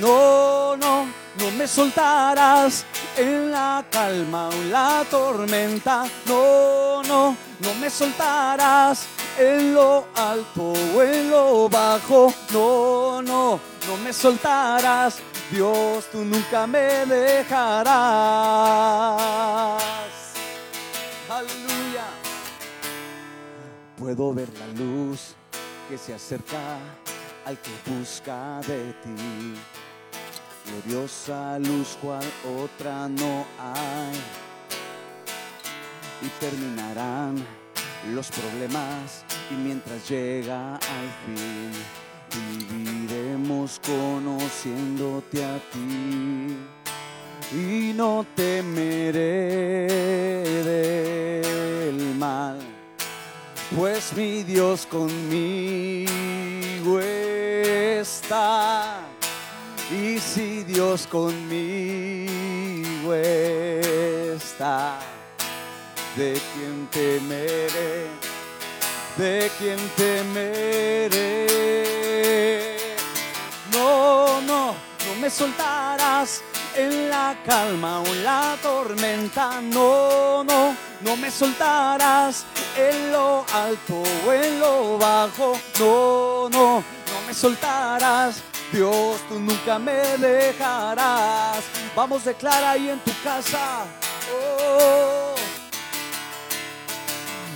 No, 0.00 0.76
no, 0.76 1.06
no 1.38 1.50
me 1.52 1.66
soltarás 1.66 2.84
en 3.16 3.50
la 3.50 3.84
calma 3.90 4.48
o 4.48 4.52
en 4.52 4.72
la 4.72 5.04
tormenta. 5.10 6.04
No, 6.26 7.02
no, 7.02 7.36
no 7.60 7.74
me 7.80 7.88
soltarás 7.90 9.06
en 9.38 9.74
lo 9.74 10.06
alto 10.14 10.72
o 10.94 11.02
en 11.02 11.30
lo 11.30 11.68
bajo. 11.68 12.32
No, 12.52 13.22
no, 13.22 13.60
no 13.86 13.96
me 14.02 14.12
soltarás. 14.12 15.18
Dios, 15.50 16.06
tú 16.10 16.24
nunca 16.24 16.66
me 16.66 17.06
dejarás. 17.06 17.86
Aleluya. 21.30 22.04
Puedo 23.98 24.34
ver 24.34 24.48
la 24.58 24.66
luz 24.78 25.34
que 25.88 25.96
se 25.96 26.12
acerca 26.12 26.58
al 27.46 27.56
que 27.58 27.70
busca 27.90 28.60
de 28.66 28.92
ti. 29.02 29.54
Gloriosa 30.66 31.58
luz 31.60 31.96
cual 32.02 32.24
otra 32.60 33.08
no 33.08 33.46
hay. 33.58 34.16
Y 36.22 36.28
terminarán 36.40 37.36
los 38.12 38.30
problemas 38.30 39.24
y 39.50 39.54
mientras 39.54 40.08
llega 40.08 40.74
al 40.74 41.08
fin 41.24 41.70
viviremos 42.68 43.80
conociéndote 43.86 45.44
a 45.44 45.58
ti 45.72 46.56
y 47.52 47.92
no 47.94 48.26
temeré 48.34 49.86
del 50.64 52.14
mal, 52.16 52.58
pues 53.76 54.12
mi 54.16 54.42
Dios 54.42 54.84
conmigo 54.86 56.55
Y 59.90 60.18
si 60.18 60.64
Dios 60.64 61.06
conmigo 61.06 61.54
está, 63.14 64.98
¿de 66.14 66.38
quién 66.52 66.88
temeré? 66.88 68.06
¿De 69.16 69.50
quién 69.58 69.78
temeré? 69.96 71.46
No, 73.72 74.42
no, 74.42 74.74
no 74.74 75.14
me 75.18 75.30
soltarás 75.30 76.42
en 76.76 77.08
la 77.08 77.34
calma 77.46 78.00
o 78.00 78.06
en 78.08 78.24
la 78.24 78.58
tormenta. 78.62 79.62
No, 79.62 80.44
no, 80.44 80.76
no 81.00 81.16
me 81.16 81.30
soltarás 81.30 82.44
en 82.76 83.12
lo 83.12 83.46
alto 83.54 84.02
o 84.26 84.32
en 84.34 84.60
lo 84.60 84.98
bajo. 84.98 85.58
No, 85.78 86.50
no 86.50 86.96
me 87.26 87.34
soltarás. 87.34 88.42
Dios, 88.72 89.20
tú 89.28 89.38
nunca 89.38 89.78
me 89.78 90.16
dejarás. 90.18 91.64
Vamos, 91.94 92.24
declara 92.24 92.72
ahí 92.72 92.88
en 92.90 92.98
tu 93.00 93.12
casa. 93.22 93.84
Oh. 94.32 95.34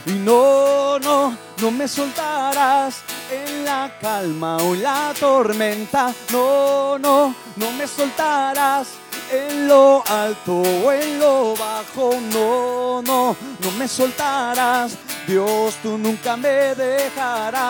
Y 0.06 0.12
no, 0.12 0.98
no, 0.98 1.36
no 1.60 1.70
me 1.70 1.86
soltarás 1.86 3.02
en 3.30 3.64
la 3.64 3.96
calma 4.00 4.56
o 4.56 4.74
en 4.74 4.82
la 4.82 5.14
tormenta. 5.18 6.12
No, 6.32 6.98
no, 6.98 7.34
no 7.56 7.70
me 7.72 7.86
soltarás 7.86 8.88
en 9.30 9.68
lo 9.68 10.02
alto 10.06 10.62
o 10.62 10.92
en 10.92 11.18
lo 11.18 11.54
bajo. 11.54 12.14
No, 12.32 13.02
no, 13.02 13.36
no 13.60 13.70
me 13.78 13.86
soltarás. 13.86 14.96
Dios, 15.30 15.76
tú 15.80 15.96
nunca 15.96 16.36
me 16.36 16.74
dejarás. 16.74 17.64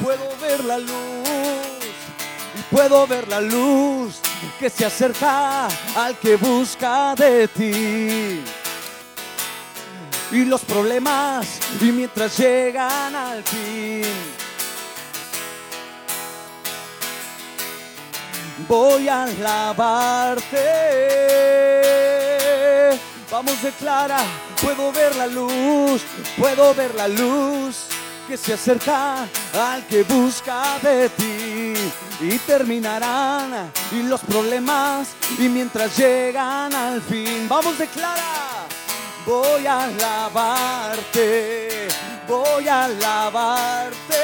Puedo 0.00 0.36
ver 0.40 0.64
la 0.64 0.78
luz 0.78 0.92
y 2.56 2.62
puedo 2.72 3.04
ver 3.08 3.26
la 3.26 3.40
luz 3.40 4.20
que 4.60 4.70
se 4.70 4.86
acerca 4.86 5.66
al 5.96 6.16
que 6.20 6.36
busca 6.36 7.16
de 7.16 7.48
ti 7.48 8.44
y 10.30 10.44
los 10.44 10.60
problemas 10.60 11.58
y 11.80 11.86
mientras 11.86 12.38
llegan 12.38 13.12
al 13.12 13.42
fin. 13.42 14.04
Voy 18.68 19.08
a 19.08 19.24
alabarte. 19.24 20.84
Vamos, 23.34 23.60
declara, 23.62 24.18
puedo 24.62 24.92
ver 24.92 25.16
la 25.16 25.26
luz, 25.26 26.02
puedo 26.38 26.72
ver 26.72 26.94
la 26.94 27.08
luz 27.08 27.86
que 28.28 28.36
se 28.36 28.54
acerca 28.54 29.26
al 29.52 29.84
que 29.88 30.04
busca 30.04 30.78
de 30.80 31.08
ti 31.08 31.74
y 32.20 32.38
terminarán 32.46 33.72
y 33.90 34.04
los 34.04 34.20
problemas 34.20 35.08
y 35.36 35.48
mientras 35.48 35.96
llegan 35.96 36.72
al 36.76 37.02
fin. 37.02 37.48
Vamos, 37.48 37.76
declara 37.76 38.68
voy 39.26 39.66
a 39.66 39.82
alabarte, 39.82 41.88
voy 42.28 42.68
a 42.68 42.84
alabarte. 42.84 44.22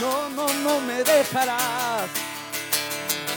No, 0.00 0.30
no, 0.30 0.46
no 0.62 0.80
me 0.80 1.02
dejarás. 1.02 2.08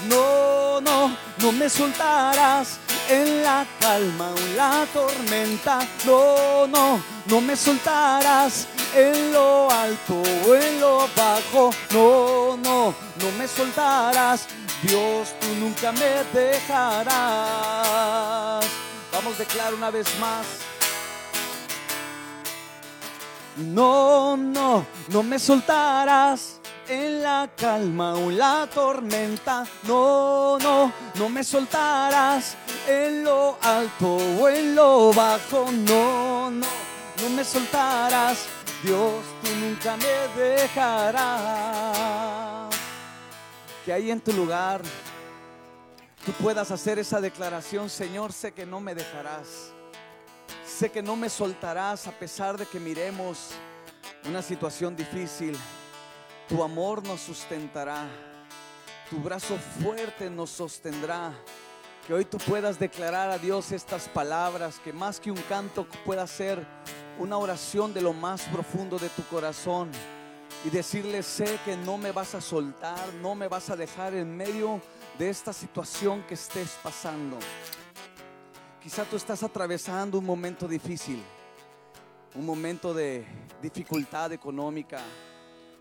No, 0.07 0.81
no, 0.81 1.15
no 1.41 1.51
me 1.51 1.69
soltarás 1.69 2.77
en 3.09 3.43
la 3.43 3.65
calma 3.79 4.29
o 4.29 4.37
en 4.37 4.57
la 4.57 4.85
tormenta. 4.93 5.79
No, 6.05 6.67
no, 6.67 7.01
no 7.25 7.41
me 7.41 7.55
soltarás 7.55 8.67
en 8.95 9.33
lo 9.33 9.69
alto 9.71 10.21
o 10.47 10.55
en 10.55 10.79
lo 10.79 11.07
bajo. 11.15 11.71
No, 11.91 12.57
no, 12.57 12.93
no 13.19 13.31
me 13.37 13.47
soltarás. 13.47 14.47
Dios, 14.83 15.33
tú 15.39 15.47
nunca 15.59 15.91
me 15.91 16.23
dejarás. 16.39 17.09
Vamos, 19.11 19.37
declarar 19.37 19.73
una 19.73 19.89
vez 19.89 20.07
más. 20.19 20.45
No, 23.57 24.37
no, 24.37 24.85
no 25.09 25.23
me 25.23 25.37
soltarás 25.39 26.60
en 26.91 27.23
la 27.23 27.49
calma 27.55 28.15
o 28.15 28.29
la 28.29 28.67
tormenta. 28.67 29.65
No, 29.83 30.59
no, 30.59 30.91
no 31.15 31.29
me 31.29 31.41
soltarás 31.43 32.57
en 32.85 33.23
lo 33.23 33.57
alto 33.61 34.17
o 34.17 34.49
en 34.49 34.75
lo 34.75 35.13
bajo. 35.13 35.71
No, 35.71 36.51
no, 36.51 36.67
no 37.21 37.29
me 37.29 37.45
soltarás. 37.45 38.47
Dios, 38.83 39.13
tú 39.41 39.49
nunca 39.59 39.95
me 39.97 40.27
dejarás. 40.41 41.21
Que 43.85 43.93
ahí 43.93 44.11
en 44.11 44.19
tu 44.19 44.33
lugar 44.33 44.81
tú 46.25 46.33
puedas 46.33 46.69
hacer 46.71 46.99
esa 46.99 47.21
declaración, 47.21 47.89
Señor, 47.89 48.33
sé 48.33 48.51
que 48.51 48.65
no 48.65 48.81
me 48.81 48.93
dejarás. 48.93 49.71
Sé 50.65 50.91
que 50.91 51.01
no 51.01 51.15
me 51.15 51.29
soltarás 51.29 52.07
a 52.07 52.11
pesar 52.11 52.57
de 52.57 52.65
que 52.65 52.79
miremos 52.79 53.51
una 54.25 54.41
situación 54.41 54.95
difícil. 54.95 55.57
Tu 56.51 56.61
amor 56.61 57.01
nos 57.07 57.21
sustentará. 57.21 58.09
Tu 59.09 59.17
brazo 59.17 59.57
fuerte 59.81 60.29
nos 60.29 60.49
sostendrá. 60.49 61.31
Que 62.05 62.13
hoy 62.13 62.25
tú 62.25 62.37
puedas 62.39 62.77
declarar 62.77 63.29
a 63.29 63.37
Dios 63.37 63.71
estas 63.71 64.09
palabras, 64.09 64.77
que 64.83 64.91
más 64.91 65.17
que 65.17 65.31
un 65.31 65.41
canto 65.47 65.87
pueda 66.03 66.27
ser 66.27 66.67
una 67.17 67.37
oración 67.37 67.93
de 67.93 68.01
lo 68.01 68.11
más 68.11 68.41
profundo 68.49 68.99
de 68.99 69.07
tu 69.07 69.23
corazón 69.27 69.89
y 70.65 70.69
decirle, 70.69 71.23
sé 71.23 71.57
que 71.63 71.77
no 71.77 71.97
me 71.97 72.11
vas 72.11 72.35
a 72.35 72.41
soltar, 72.41 73.13
no 73.21 73.33
me 73.33 73.47
vas 73.47 73.69
a 73.69 73.77
dejar 73.77 74.13
en 74.13 74.35
medio 74.35 74.81
de 75.17 75.29
esta 75.29 75.53
situación 75.53 76.21
que 76.23 76.33
estés 76.33 76.77
pasando. 76.83 77.37
Quizá 78.83 79.05
tú 79.05 79.15
estás 79.15 79.41
atravesando 79.41 80.17
un 80.17 80.25
momento 80.25 80.67
difícil, 80.67 81.23
un 82.35 82.45
momento 82.45 82.93
de 82.93 83.25
dificultad 83.61 84.33
económica, 84.33 85.01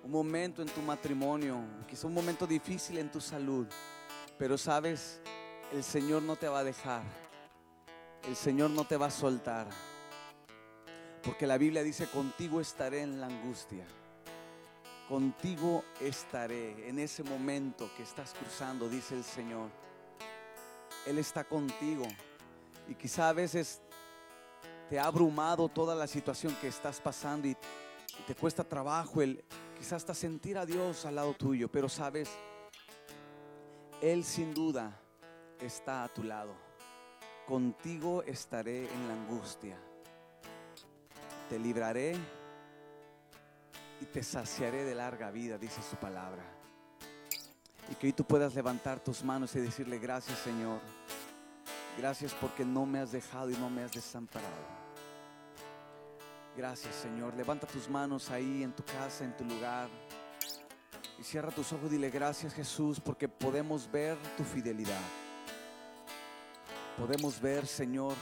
un 0.03 0.11
momento 0.11 0.63
en 0.63 0.69
tu 0.69 0.81
matrimonio, 0.81 1.59
quizá 1.89 2.07
un 2.07 2.15
momento 2.15 2.47
difícil 2.47 2.99
en 2.99 3.11
tu 3.11 3.21
salud, 3.21 3.67
pero 4.39 4.57
sabes, 4.57 5.21
el 5.73 5.85
Señor 5.85 6.23
no 6.23 6.37
te 6.37 6.49
va 6.49 6.61
a 6.61 6.65
dejar, 6.65 7.03
el 8.27 8.37
Señor 8.37 8.71
no 8.71 8.85
te 8.85 8.97
va 8.97 9.07
a 9.07 9.11
soltar, 9.11 9.69
porque 11.23 11.47
la 11.47 11.59
Biblia 11.59 11.83
dice, 11.83 12.07
contigo 12.07 12.61
estaré 12.61 13.03
en 13.03 13.21
la 13.21 13.27
angustia, 13.27 13.87
contigo 15.09 15.85
estaré 16.01 16.89
en 16.89 16.99
ese 16.99 17.23
momento 17.23 17.91
que 17.97 18.03
estás 18.03 18.33
cruzando, 18.33 18.89
dice 18.89 19.17
el 19.17 19.25
Señor. 19.25 19.69
Él 21.07 21.19
está 21.19 21.45
contigo 21.45 22.07
y 22.89 22.95
quizá 22.95 23.29
a 23.29 23.33
veces 23.33 23.81
te 24.89 24.99
ha 24.99 25.05
abrumado 25.05 25.69
toda 25.69 25.95
la 25.95 26.07
situación 26.07 26.55
que 26.61 26.69
estás 26.69 27.01
pasando 27.01 27.49
y, 27.49 27.57
te 28.27 28.35
cuesta 28.35 28.63
trabajo 28.63 29.23
el 29.23 29.43
quizás 29.81 29.95
hasta 29.95 30.13
sentir 30.13 30.59
a 30.59 30.67
Dios 30.67 31.07
al 31.07 31.15
lado 31.15 31.33
tuyo, 31.33 31.67
pero 31.73 31.89
sabes, 31.89 32.29
Él 34.03 34.25
sin 34.25 34.53
duda 34.53 34.95
está 35.59 36.05
a 36.05 36.09
tu 36.09 36.23
lado. 36.23 36.55
Contigo 37.47 38.23
estaré 38.25 38.85
en 38.85 39.09
la 39.09 39.15
angustia. 39.15 39.79
Te 41.49 41.59
libraré 41.59 42.15
y 44.03 44.05
te 44.05 44.23
saciaré 44.23 44.85
de 44.85 44.95
larga 44.95 45.31
vida, 45.31 45.57
dice 45.57 45.81
su 45.83 45.97
palabra. 45.97 46.45
Y 47.91 47.95
que 47.95 48.09
hoy 48.09 48.13
tú 48.13 48.25
puedas 48.25 48.55
levantar 48.55 49.01
tus 49.01 49.25
manos 49.25 49.57
y 49.57 49.61
decirle 49.61 49.99
gracias 49.99 50.39
Señor. 50.41 50.79
Gracias 51.97 52.35
porque 52.35 52.67
no 52.67 52.85
me 52.85 52.99
has 52.99 53.13
dejado 53.13 53.51
y 53.51 53.57
no 53.57 53.71
me 53.71 53.83
has 53.83 53.93
desamparado. 53.93 54.80
Gracias 56.57 56.95
Señor. 56.97 57.35
Levanta 57.35 57.67
tus 57.67 57.89
manos 57.89 58.31
ahí 58.31 58.63
en 58.63 58.73
tu 58.73 58.83
casa, 58.85 59.25
en 59.25 59.37
tu 59.37 59.45
lugar. 59.45 59.89
Y 61.19 61.23
cierra 61.23 61.51
tus 61.51 61.73
ojos 61.73 61.87
y 61.87 61.95
dile 61.95 62.11
gracias 62.11 62.55
Jesús 62.55 62.99
porque 62.99 63.29
podemos 63.29 63.91
ver 63.91 64.17
tu 64.37 64.45
fidelidad. 64.45 65.01
Podemos 66.97 67.41
ver 67.41 67.67
Señor 67.67 68.15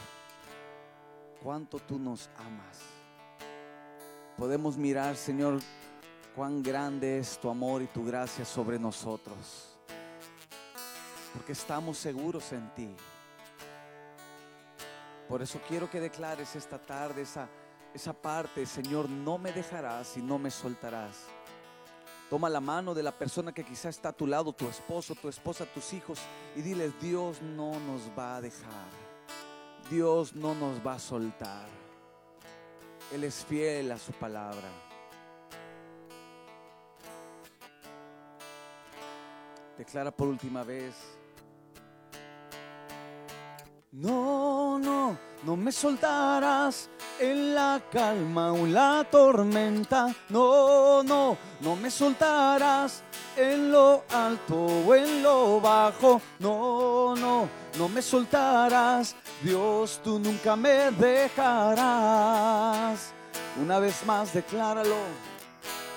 cuánto 1.41 1.79
tú 1.79 1.97
nos 1.97 2.29
amas. 2.37 2.79
Podemos 4.37 4.77
mirar 4.77 5.15
Señor 5.15 5.59
cuán 6.35 6.61
grande 6.61 7.19
es 7.19 7.37
tu 7.39 7.49
amor 7.49 7.81
y 7.81 7.87
tu 7.87 8.05
gracia 8.05 8.45
sobre 8.45 8.77
nosotros. 8.77 9.75
Porque 11.33 11.53
estamos 11.53 11.97
seguros 11.97 12.51
en 12.53 12.73
ti. 12.75 12.89
Por 15.27 15.41
eso 15.41 15.59
quiero 15.67 15.89
que 15.89 15.99
declares 15.99 16.55
esta 16.55 16.79
tarde 16.79 17.21
esa, 17.21 17.47
esa 17.93 18.13
parte, 18.13 18.65
Señor, 18.65 19.09
no 19.09 19.37
me 19.37 19.51
dejarás 19.51 20.17
y 20.17 20.21
no 20.21 20.37
me 20.37 20.51
soltarás. 20.51 21.25
Toma 22.29 22.49
la 22.49 22.59
mano 22.59 22.93
de 22.93 23.01
la 23.01 23.11
persona 23.11 23.51
que 23.51 23.63
quizá 23.63 23.89
está 23.89 24.09
a 24.09 24.13
tu 24.13 24.27
lado, 24.27 24.53
tu 24.53 24.67
esposo, 24.67 25.15
tu 25.15 25.29
esposa, 25.29 25.65
tus 25.65 25.93
hijos, 25.93 26.19
y 26.55 26.61
diles, 26.61 26.93
Dios 27.01 27.41
no 27.41 27.79
nos 27.79 28.01
va 28.17 28.35
a 28.35 28.41
dejar. 28.41 28.89
Dios 29.89 30.35
no 30.35 30.53
nos 30.53 30.85
va 30.85 30.93
a 30.93 30.99
soltar. 30.99 31.67
Él 33.11 33.23
es 33.23 33.43
fiel 33.43 33.91
a 33.91 33.97
su 33.97 34.11
palabra. 34.11 34.69
Declara 39.79 40.11
por 40.11 40.27
última 40.27 40.63
vez. 40.63 41.18
No, 43.91 44.77
no, 44.77 45.17
no 45.41 45.57
me 45.57 45.71
soltarás 45.71 46.91
en 47.19 47.55
la 47.55 47.81
calma 47.91 48.51
o 48.51 48.57
en 48.57 48.75
la 48.75 49.03
tormenta. 49.09 50.13
No, 50.29 51.01
no, 51.01 51.35
no 51.59 51.75
me 51.75 51.89
soltarás 51.89 53.01
en 53.35 53.71
lo 53.71 54.03
alto 54.11 54.55
o 54.55 54.93
en 54.93 55.23
lo 55.23 55.59
bajo. 55.59 56.21
No, 56.37 57.15
no, 57.15 57.49
no 57.79 57.89
me 57.89 58.03
soltarás. 58.03 59.15
Dios, 59.41 59.99
tú 60.03 60.19
nunca 60.19 60.55
me 60.55 60.91
dejarás. 60.91 61.89
Una 63.59 63.79
vez 63.79 64.05
más, 64.05 64.35
decláralo. 64.35 64.97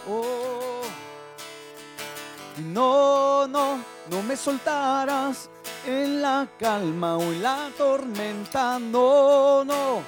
Oh. 0.09 0.81
No, 2.73 3.47
no, 3.47 3.77
no 4.11 4.23
me 4.23 4.35
soltarás 4.35 5.51
en 5.87 6.23
la 6.23 6.49
calma 6.59 7.17
o 7.17 7.23
en 7.23 7.43
la 7.43 7.71
tormenta. 7.77 8.79
No, 8.79 9.65
no, 9.65 10.03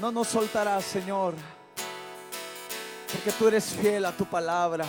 no 0.00 0.12
nos 0.12 0.28
soltarás, 0.28 0.84
Señor. 0.84 1.34
Porque 3.12 3.32
tú 3.32 3.48
eres 3.48 3.64
fiel 3.66 4.04
a 4.04 4.12
tu 4.12 4.24
palabra. 4.24 4.86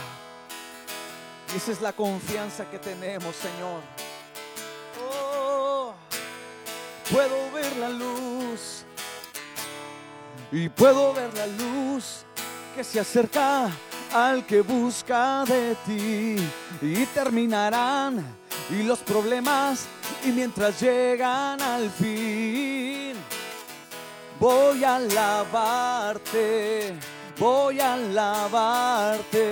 Y 1.54 1.58
esa 1.58 1.72
es 1.72 1.82
la 1.82 1.92
confianza 1.92 2.70
que 2.70 2.80
tenemos, 2.80 3.36
Señor. 3.36 3.82
Oh, 5.10 5.94
puedo 7.12 7.52
ver 7.52 7.76
la 7.78 7.90
luz. 7.90 8.86
Y 10.52 10.70
puedo 10.70 11.14
ver 11.14 11.34
la 11.34 11.48
luz 11.48 12.26
que 12.76 12.84
se 12.84 13.00
acerca 13.00 13.70
al 14.14 14.46
que 14.46 14.62
busca 14.62 15.44
de 15.46 15.76
ti. 15.86 16.36
Y 16.82 17.06
terminarán 17.08 18.41
y 18.70 18.84
los 18.84 19.00
problemas 19.00 19.88
y 20.24 20.30
mientras 20.30 20.80
llegan 20.80 21.62
al 21.62 21.90
fin 21.90 23.14
voy 24.40 24.84
a 24.84 24.96
alabarte 24.96 26.96
voy 27.42 27.80
a 27.80 27.94
alabarte. 27.94 29.48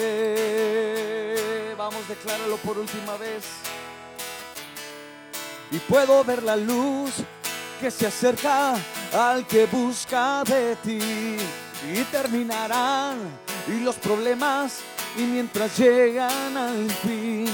Vamos 1.75 2.07
decláralo 2.07 2.57
por 2.57 2.77
última 2.77 3.17
vez. 3.17 3.45
Y 5.71 5.79
puedo 5.79 6.23
ver 6.23 6.43
la 6.43 6.55
luz 6.55 7.13
que 7.81 7.89
se 7.89 8.05
acerca 8.07 8.75
al 9.11 9.47
que 9.47 9.65
busca 9.65 10.43
de 10.43 10.75
ti. 10.77 11.37
Y 11.91 12.03
terminarán 12.11 13.17
y 13.67 13.79
los 13.79 13.95
problemas 13.95 14.81
y 15.17 15.21
mientras 15.21 15.75
llegan 15.77 16.57
al 16.57 16.91
fin 16.91 17.48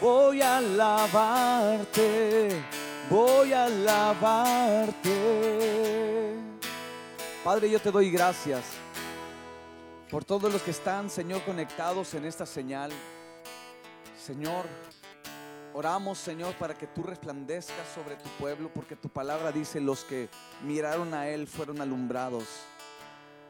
voy 0.00 0.40
a 0.42 0.58
alabarte, 0.58 2.48
voy 3.08 3.52
a 3.52 3.64
alabarte. 3.66 5.10
Padre, 7.44 7.70
yo 7.70 7.80
te 7.80 7.90
doy 7.90 8.10
gracias 8.10 8.64
por 10.10 10.24
todos 10.24 10.52
los 10.52 10.62
que 10.62 10.72
están, 10.72 11.08
Señor, 11.10 11.42
conectados 11.44 12.14
en 12.14 12.24
esta 12.24 12.46
señal. 12.46 12.90
Señor, 14.18 14.66
oramos, 15.72 16.18
Señor, 16.18 16.54
para 16.54 16.76
que 16.76 16.86
tú 16.86 17.02
resplandezcas 17.02 17.88
sobre 17.94 18.16
tu 18.16 18.28
pueblo, 18.38 18.70
porque 18.74 18.96
tu 18.96 19.08
palabra 19.08 19.52
dice, 19.52 19.80
los 19.80 20.04
que 20.04 20.28
miraron 20.64 21.14
a 21.14 21.28
Él 21.28 21.46
fueron 21.46 21.80
alumbrados 21.80 22.44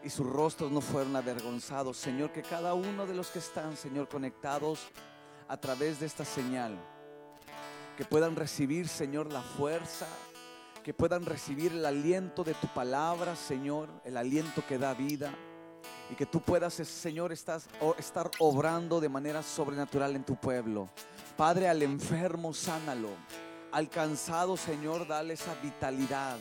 y 0.02 0.10
sus 0.10 0.26
rostros 0.26 0.70
no 0.70 0.80
fueron 0.80 1.16
avergonzados. 1.16 1.96
Señor, 1.96 2.32
que 2.32 2.42
cada 2.42 2.74
uno 2.74 3.06
de 3.06 3.14
los 3.14 3.28
que 3.28 3.38
están, 3.38 3.76
Señor, 3.76 4.08
conectados, 4.08 4.88
a 5.50 5.56
través 5.56 5.98
de 5.98 6.06
esta 6.06 6.24
señal. 6.24 6.78
Que 7.96 8.04
puedan 8.04 8.36
recibir, 8.36 8.86
Señor, 8.86 9.32
la 9.32 9.42
fuerza. 9.42 10.06
Que 10.84 10.94
puedan 10.94 11.26
recibir 11.26 11.72
el 11.72 11.84
aliento 11.84 12.44
de 12.44 12.54
tu 12.54 12.68
palabra, 12.68 13.34
Señor. 13.34 13.88
El 14.04 14.16
aliento 14.16 14.62
que 14.66 14.78
da 14.78 14.94
vida. 14.94 15.34
Y 16.08 16.14
que 16.14 16.24
tú 16.24 16.40
puedas, 16.40 16.74
Señor, 16.74 17.32
estás, 17.32 17.66
estar 17.98 18.30
obrando 18.38 19.00
de 19.00 19.08
manera 19.08 19.42
sobrenatural 19.42 20.14
en 20.14 20.22
tu 20.22 20.36
pueblo. 20.36 20.88
Padre, 21.36 21.68
al 21.68 21.82
enfermo, 21.82 22.54
sánalo. 22.54 23.10
Al 23.72 23.88
cansado, 23.88 24.56
Señor, 24.56 25.08
dale 25.08 25.34
esa 25.34 25.54
vitalidad. 25.60 26.38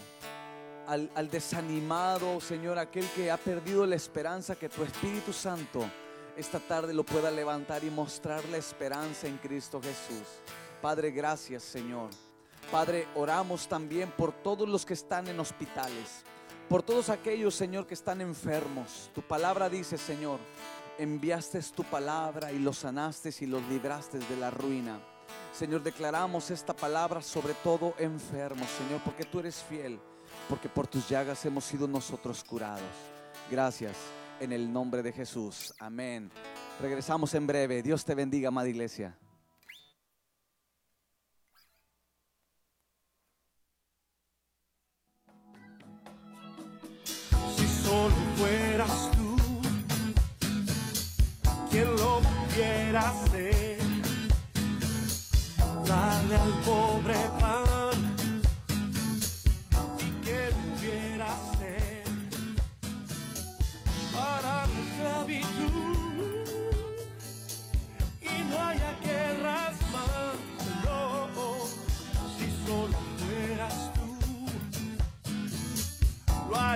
Al, 0.86 1.10
al 1.16 1.32
desanimado, 1.32 2.40
Señor, 2.40 2.78
aquel 2.78 3.08
que 3.16 3.32
ha 3.32 3.38
perdido 3.38 3.88
la 3.88 3.96
esperanza, 3.96 4.56
que 4.56 4.70
tu 4.70 4.84
Espíritu 4.84 5.34
Santo 5.34 5.90
esta 6.38 6.60
tarde 6.60 6.94
lo 6.94 7.04
pueda 7.04 7.32
levantar 7.32 7.84
y 7.84 7.90
mostrar 7.90 8.44
la 8.46 8.58
esperanza 8.58 9.28
en 9.28 9.38
Cristo 9.38 9.82
Jesús. 9.82 10.28
Padre, 10.82 11.12
gracias 11.12 11.64
Señor. 11.64 12.10
Padre, 12.72 13.08
oramos 13.16 13.68
también 13.68 14.12
por 14.12 14.32
todos 14.32 14.70
los 14.70 14.86
que 14.86 14.94
están 14.94 15.28
en 15.28 15.40
hospitales, 15.40 16.24
por 16.68 16.84
todos 16.84 17.10
aquellos, 17.10 17.56
Señor, 17.56 17.88
que 17.88 17.96
están 17.96 18.22
enfermos. 18.22 19.10
Tu 19.16 19.24
palabra 19.24 19.70
dice, 19.70 19.98
Señor, 19.98 20.40
enviaste 21.00 21.60
tu 21.76 21.84
palabra 21.84 22.52
y 22.52 22.60
los 22.60 22.78
sanaste 22.78 23.34
y 23.40 23.48
los 23.48 23.64
libraste 23.64 24.20
de 24.20 24.36
la 24.36 24.52
ruina. 24.52 25.00
Señor, 25.52 25.82
declaramos 25.82 26.52
esta 26.52 26.76
palabra 26.76 27.24
sobre 27.24 27.56
todo 27.56 27.96
enfermos, 27.98 28.70
Señor, 28.70 29.02
porque 29.04 29.24
tú 29.24 29.40
eres 29.40 29.64
fiel, 29.64 30.00
porque 30.48 30.70
por 30.70 30.86
tus 30.86 31.10
llagas 31.10 31.44
hemos 31.46 31.66
sido 31.66 31.88
nosotros 31.88 32.44
curados. 32.44 32.84
Gracias 33.50 33.96
en 34.40 34.52
el 34.54 34.72
nombre 34.72 35.04
de 35.04 35.12
Jesús. 35.12 35.74
Amén. 35.80 36.32
Regresamos 36.82 37.34
en 37.34 37.46
breve. 37.46 37.82
Dios 37.82 38.06
te 38.06 38.16
bendiga, 38.16 38.48
amada 38.48 38.68
iglesia. 38.70 39.18
Si 47.56 47.68
solo 47.84 48.16
fueras 48.38 49.12
tú 49.12 49.38
quien 51.70 51.96
lo 51.96 52.22
pudiera 52.22 53.10
hacer, 53.10 53.80
darle 55.86 56.36
al 56.36 56.52
pobre 56.66 57.16
pan 57.40 57.69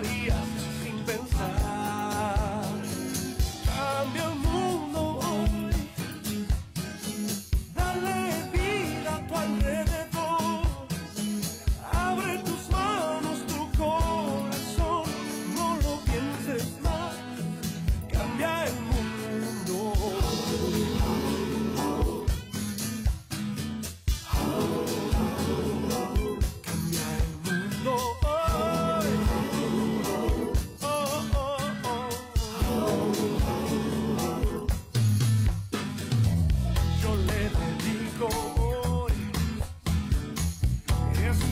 lo 0.02 0.53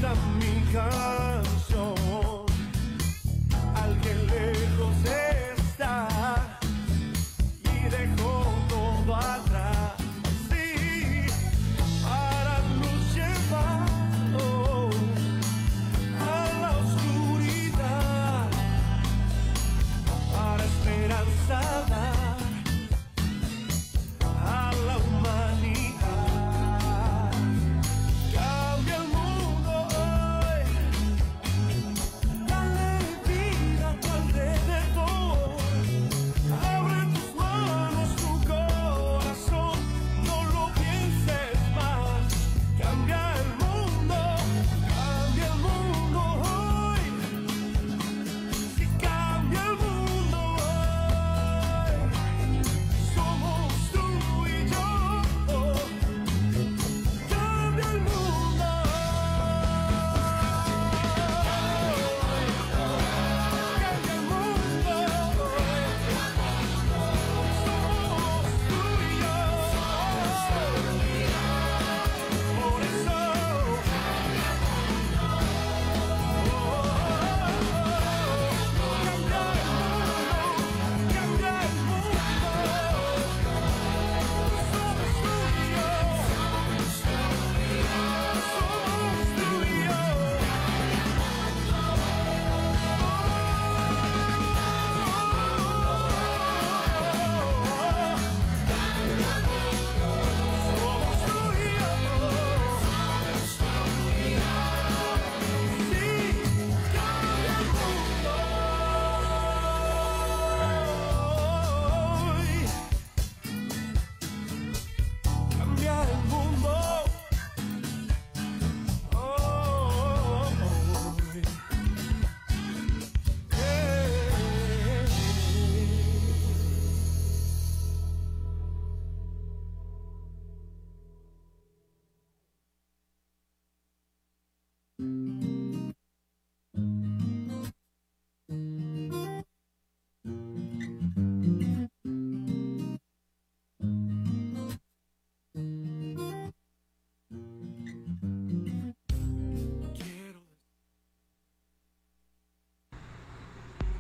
esta 0.02 1.51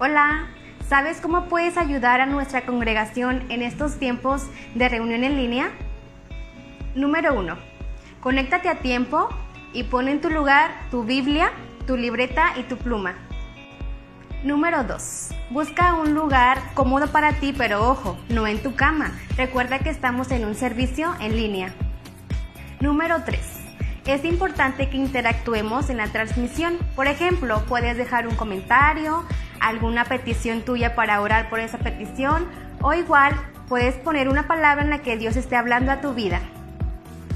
Hola, 0.03 0.47
¿sabes 0.89 1.21
cómo 1.21 1.45
puedes 1.45 1.77
ayudar 1.77 2.21
a 2.21 2.25
nuestra 2.25 2.65
congregación 2.65 3.43
en 3.51 3.61
estos 3.61 3.99
tiempos 3.99 4.47
de 4.73 4.89
reunión 4.89 5.23
en 5.23 5.37
línea? 5.37 5.69
Número 6.95 7.35
1. 7.35 7.55
Conéctate 8.19 8.67
a 8.67 8.79
tiempo 8.79 9.29
y 9.73 9.83
pon 9.83 10.07
en 10.07 10.19
tu 10.19 10.31
lugar 10.31 10.71
tu 10.89 11.03
Biblia, 11.03 11.51
tu 11.85 11.97
libreta 11.97 12.53
y 12.57 12.63
tu 12.63 12.77
pluma. 12.77 13.13
Número 14.43 14.83
2. 14.83 15.35
Busca 15.51 15.93
un 15.93 16.15
lugar 16.15 16.59
cómodo 16.73 17.05
para 17.11 17.33
ti, 17.33 17.53
pero 17.55 17.87
ojo, 17.87 18.17
no 18.27 18.47
en 18.47 18.63
tu 18.63 18.73
cama. 18.73 19.11
Recuerda 19.37 19.77
que 19.77 19.91
estamos 19.91 20.31
en 20.31 20.45
un 20.45 20.55
servicio 20.55 21.13
en 21.19 21.35
línea. 21.35 21.75
Número 22.79 23.21
3. 23.23 23.39
Es 24.07 24.25
importante 24.25 24.89
que 24.89 24.97
interactuemos 24.97 25.91
en 25.91 25.97
la 25.97 26.07
transmisión. 26.07 26.79
Por 26.95 27.05
ejemplo, 27.05 27.63
puedes 27.67 27.97
dejar 27.97 28.27
un 28.27 28.33
comentario, 28.33 29.23
alguna 29.61 30.05
petición 30.05 30.63
tuya 30.63 30.95
para 30.95 31.21
orar 31.21 31.49
por 31.49 31.59
esa 31.59 31.77
petición 31.77 32.47
o 32.81 32.93
igual 32.93 33.33
puedes 33.69 33.95
poner 33.95 34.27
una 34.27 34.47
palabra 34.47 34.83
en 34.83 34.89
la 34.89 34.99
que 34.99 35.17
Dios 35.17 35.37
esté 35.37 35.55
hablando 35.55 35.91
a 35.91 36.01
tu 36.01 36.13
vida. 36.13 36.41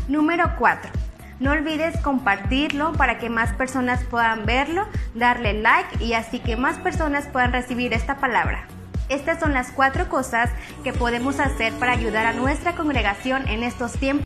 Número 0.07 0.51
4. 0.57 0.91
No 1.39 1.51
olvides 1.51 1.97
compartirlo 2.01 2.93
para 2.93 3.17
que 3.19 3.29
más 3.29 3.53
personas 3.53 4.03
puedan 4.05 4.45
verlo, 4.45 4.87
darle 5.13 5.53
like 5.53 6.03
y 6.03 6.13
así 6.13 6.39
que 6.39 6.57
más 6.57 6.77
personas 6.77 7.27
puedan 7.27 7.51
recibir 7.51 7.93
esta 7.93 8.17
palabra. 8.17 8.67
Estas 9.09 9.39
son 9.39 9.53
las 9.53 9.71
cuatro 9.71 10.09
cosas 10.09 10.49
que 10.83 10.93
podemos 10.93 11.39
hacer 11.39 11.73
para 11.73 11.91
ayudar 11.91 12.25
a 12.25 12.33
nuestra 12.33 12.73
congregación 12.75 13.47
en 13.47 13.63
estos 13.63 13.93
tiempos. 13.93 14.24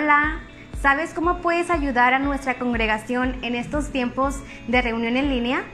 Hola, 0.00 0.38
¿sabes 0.80 1.12
cómo 1.12 1.38
puedes 1.38 1.70
ayudar 1.70 2.14
a 2.14 2.20
nuestra 2.20 2.56
congregación 2.56 3.36
en 3.42 3.56
estos 3.56 3.90
tiempos 3.90 4.36
de 4.68 4.80
reunión 4.80 5.16
en 5.16 5.28
línea? 5.28 5.64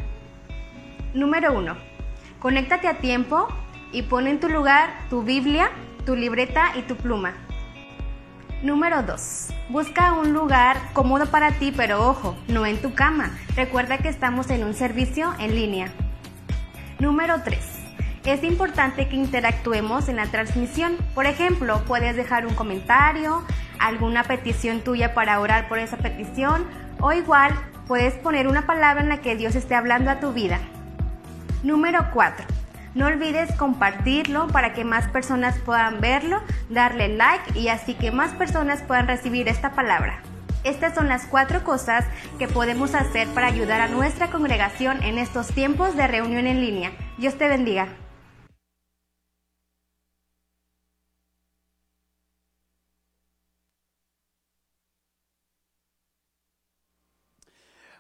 Número 1.13 1.53
1. 1.53 1.77
Conéctate 2.39 2.89
a 2.89 2.95
tiempo 2.95 3.49
y 3.93 4.01
pon 4.01 4.27
en 4.27 4.41
tu 4.41 4.49
lugar 4.49 4.89
tu 5.11 5.25
Biblia, 5.25 5.69
tu 6.07 6.17
libreta 6.17 6.73
y 6.75 6.81
tu 6.81 6.97
pluma. 6.97 7.35
Número 8.63 9.03
2. 9.03 9.49
Busca 9.69 10.15
un 10.15 10.33
lugar 10.33 10.79
cómodo 10.95 11.27
para 11.27 11.51
ti, 11.59 11.71
pero 11.77 12.09
ojo, 12.09 12.35
no 12.49 12.65
en 12.65 12.81
tu 12.81 12.95
cama. 12.95 13.31
Recuerda 13.57 13.99
que 13.99 14.09
estamos 14.09 14.49
en 14.49 14.65
un 14.65 14.73
servicio 14.73 15.35
en 15.39 15.55
línea. 15.55 15.93
Número 16.99 17.43
3. 17.43 17.74
Es 18.25 18.43
importante 18.43 19.07
que 19.09 19.17
interactuemos 19.17 20.09
en 20.09 20.17
la 20.17 20.27
transmisión. 20.27 20.97
Por 21.15 21.27
ejemplo, 21.27 21.83
puedes 21.87 22.17
dejar 22.17 22.47
un 22.47 22.55
comentario, 22.55 23.45
alguna 23.79 24.25
petición 24.25 24.81
tuya 24.81 25.13
para 25.13 25.41
orar 25.41 25.69
por 25.69 25.79
esa 25.79 25.99
petición 25.99 26.65
o 27.01 27.13
igual 27.13 27.53
puedes 27.87 28.15
poner 28.15 28.49
una 28.49 28.67
palabra 28.67 29.03
en 29.03 29.11
la 29.11 29.21
que 29.21 29.37
Dios 29.37 29.55
esté 29.55 29.75
hablando 29.75 30.11
a 30.11 30.21
tu 30.21 30.33
vida. 30.33 30.59
Número 31.63 32.07
4. 32.15 32.47
No 32.95 33.07
olvides 33.07 33.53
compartirlo 33.57 34.47
para 34.47 34.73
que 34.73 34.85
más 34.85 35.07
personas 35.09 35.59
puedan 35.59 36.01
verlo, 36.01 36.41
darle 36.71 37.09
like 37.09 37.59
y 37.59 37.69
así 37.69 37.93
que 37.95 38.11
más 38.11 38.33
personas 38.33 38.83
puedan 38.83 39.07
recibir 39.07 39.49
esta 39.49 39.73
palabra. 39.73 40.23
Estas 40.63 40.95
son 40.95 41.09
las 41.09 41.27
cuatro 41.27 41.63
cosas 41.63 42.07
que 42.39 42.49
podemos 42.49 42.95
hacer 42.95 43.29
para 43.29 43.49
ayudar 43.49 43.83
a 43.83 43.89
nuestra 43.89 44.31
congregación 44.31 45.03
en 45.03 45.19
estos 45.19 45.49
tiempos 45.49 45.95
de 45.95 46.07
reunión 46.07 46.47
en 46.47 46.63
línea. 46.63 46.93
Dios 47.19 47.37
te 47.37 47.49
bendiga. 47.49 47.89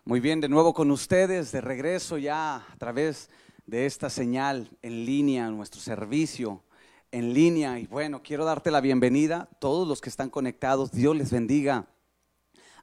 Muy 0.06 0.20
bien, 0.20 0.42
de 0.42 0.50
nuevo 0.50 0.74
con 0.74 0.90
ustedes, 0.90 1.50
de 1.50 1.62
regreso 1.62 2.18
ya 2.18 2.56
a 2.56 2.76
través 2.76 3.30
de 3.64 3.86
esta 3.86 4.10
señal 4.10 4.68
en 4.82 5.06
línea, 5.06 5.48
nuestro 5.48 5.80
servicio 5.80 6.62
en 7.10 7.32
línea. 7.32 7.78
Y 7.78 7.86
bueno, 7.86 8.22
quiero 8.22 8.44
darte 8.44 8.70
la 8.70 8.82
bienvenida, 8.82 9.48
todos 9.60 9.88
los 9.88 10.02
que 10.02 10.10
están 10.10 10.28
conectados, 10.28 10.92
Dios 10.92 11.16
les 11.16 11.32
bendiga. 11.32 11.86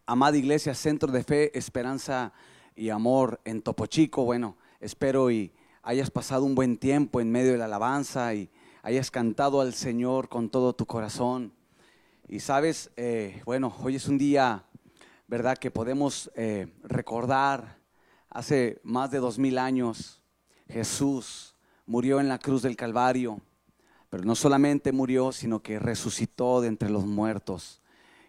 Amada 0.07 0.35
Iglesia, 0.35 0.73
Centro 0.73 1.11
de 1.11 1.23
Fe, 1.23 1.55
Esperanza 1.55 2.33
y 2.75 2.89
Amor 2.89 3.39
en 3.45 3.61
Topo 3.61 3.85
Chico. 3.85 4.25
Bueno, 4.25 4.57
espero 4.79 5.29
y 5.29 5.53
hayas 5.83 6.09
pasado 6.09 6.43
un 6.43 6.55
buen 6.55 6.75
tiempo 6.75 7.21
en 7.21 7.31
medio 7.31 7.51
de 7.51 7.59
la 7.59 7.65
alabanza 7.65 8.33
y 8.33 8.49
hayas 8.81 9.11
cantado 9.11 9.61
al 9.61 9.75
Señor 9.75 10.27
con 10.27 10.49
todo 10.49 10.73
tu 10.73 10.87
corazón. 10.87 11.53
Y 12.27 12.39
sabes, 12.39 12.89
eh, 12.97 13.43
bueno, 13.45 13.75
hoy 13.83 13.97
es 13.97 14.07
un 14.07 14.17
día 14.17 14.65
¿verdad? 15.31 15.57
Que 15.57 15.71
podemos 15.71 16.29
eh, 16.35 16.67
recordar 16.83 17.77
hace 18.29 18.81
más 18.83 19.11
de 19.11 19.19
dos 19.19 19.39
mil 19.39 19.59
años 19.59 20.21
Jesús 20.67 21.55
murió 21.85 22.19
en 22.19 22.27
la 22.27 22.37
cruz 22.37 22.63
del 22.63 22.75
Calvario, 22.75 23.39
pero 24.09 24.25
no 24.25 24.35
solamente 24.35 24.91
murió, 24.91 25.31
sino 25.31 25.61
que 25.61 25.79
resucitó 25.79 26.59
de 26.59 26.67
entre 26.67 26.89
los 26.89 27.05
muertos. 27.05 27.81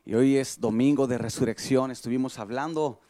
Y 0.05 0.15
hoy 0.15 0.37
es 0.37 0.61
domingo 0.61 1.09
de 1.09 1.19
resurrección. 1.19 1.91
Estuvimos 1.91 2.39
hablando 2.39 3.01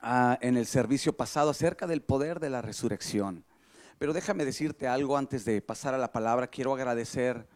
ah, 0.00 0.38
en 0.40 0.56
el 0.56 0.66
servicio 0.66 1.12
pasado 1.16 1.50
acerca 1.50 1.88
del 1.88 2.02
poder 2.02 2.38
de 2.38 2.50
la 2.50 2.62
resurrección. 2.62 3.44
Pero 3.98 4.12
déjame 4.12 4.44
decirte 4.44 4.86
algo 4.86 5.16
antes 5.16 5.44
de 5.44 5.60
pasar 5.62 5.94
a 5.94 5.98
la 5.98 6.12
palabra. 6.12 6.46
Quiero 6.46 6.74
agradecer 6.74 7.48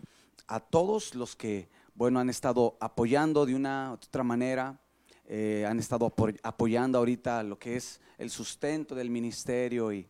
a 0.48 0.58
todos 0.58 1.14
los 1.14 1.36
que, 1.36 1.70
bueno, 1.94 2.18
han 2.18 2.28
estado 2.28 2.76
apoyando 2.80 3.46
de 3.46 3.54
una 3.54 3.90
u 3.92 3.94
otra 3.94 4.24
manera 4.24 4.80
eh, 5.26 5.64
han 5.68 5.78
estado 5.78 6.12
apoyando 6.42 6.98
ahorita 6.98 7.42
lo 7.42 7.58
que 7.58 7.76
es 7.76 8.00
el 8.18 8.30
sustento 8.30 8.94
del 8.94 9.10
ministerio 9.10 9.92
y, 9.92 10.08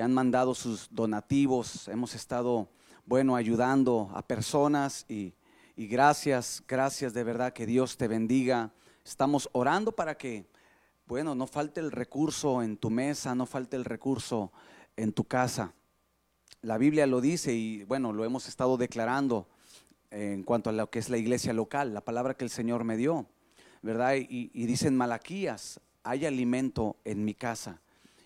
han 0.00 0.14
mandado 0.14 0.54
sus 0.54 0.88
donativos. 0.90 1.86
Hemos 1.88 2.14
estado, 2.14 2.70
bueno, 3.04 3.36
ayudando 3.36 4.10
a 4.14 4.26
personas 4.26 5.04
y, 5.06 5.34
y 5.76 5.86
gracias, 5.86 6.62
gracias 6.66 7.12
de 7.12 7.22
verdad, 7.24 7.52
que 7.52 7.66
Dios 7.66 7.98
te 7.98 8.08
bendiga. 8.08 8.72
Estamos 9.04 9.50
orando 9.52 9.92
para 9.92 10.16
que, 10.16 10.46
bueno, 11.06 11.34
no 11.34 11.46
falte 11.46 11.80
el 11.80 11.90
recurso 11.90 12.62
en 12.62 12.78
tu 12.78 12.88
mesa, 12.88 13.34
no 13.34 13.44
falte 13.44 13.76
el 13.76 13.84
recurso 13.84 14.50
en 14.96 15.12
tu 15.12 15.24
casa. 15.24 15.74
La 16.62 16.78
Biblia 16.78 17.06
lo 17.06 17.20
dice 17.20 17.52
y 17.52 17.84
bueno, 17.84 18.14
lo 18.14 18.24
hemos 18.24 18.48
estado 18.48 18.78
declarando 18.78 19.46
en 20.10 20.42
cuanto 20.42 20.70
a 20.70 20.72
lo 20.72 20.88
que 20.90 21.00
es 21.00 21.10
la 21.10 21.18
iglesia 21.18 21.52
local, 21.52 21.92
la 21.92 22.04
palabra 22.04 22.34
que 22.34 22.44
el 22.44 22.50
Señor 22.50 22.84
me 22.84 22.96
dio. 22.96 23.26
¿Verdad? 23.82 24.14
Y, 24.16 24.66
dicen 24.66 24.96
Malaquías, 24.96 25.80
hay 26.04 26.24
alimento 26.24 26.96
en 27.04 27.24
mi 27.24 27.34
casa. 27.34 27.80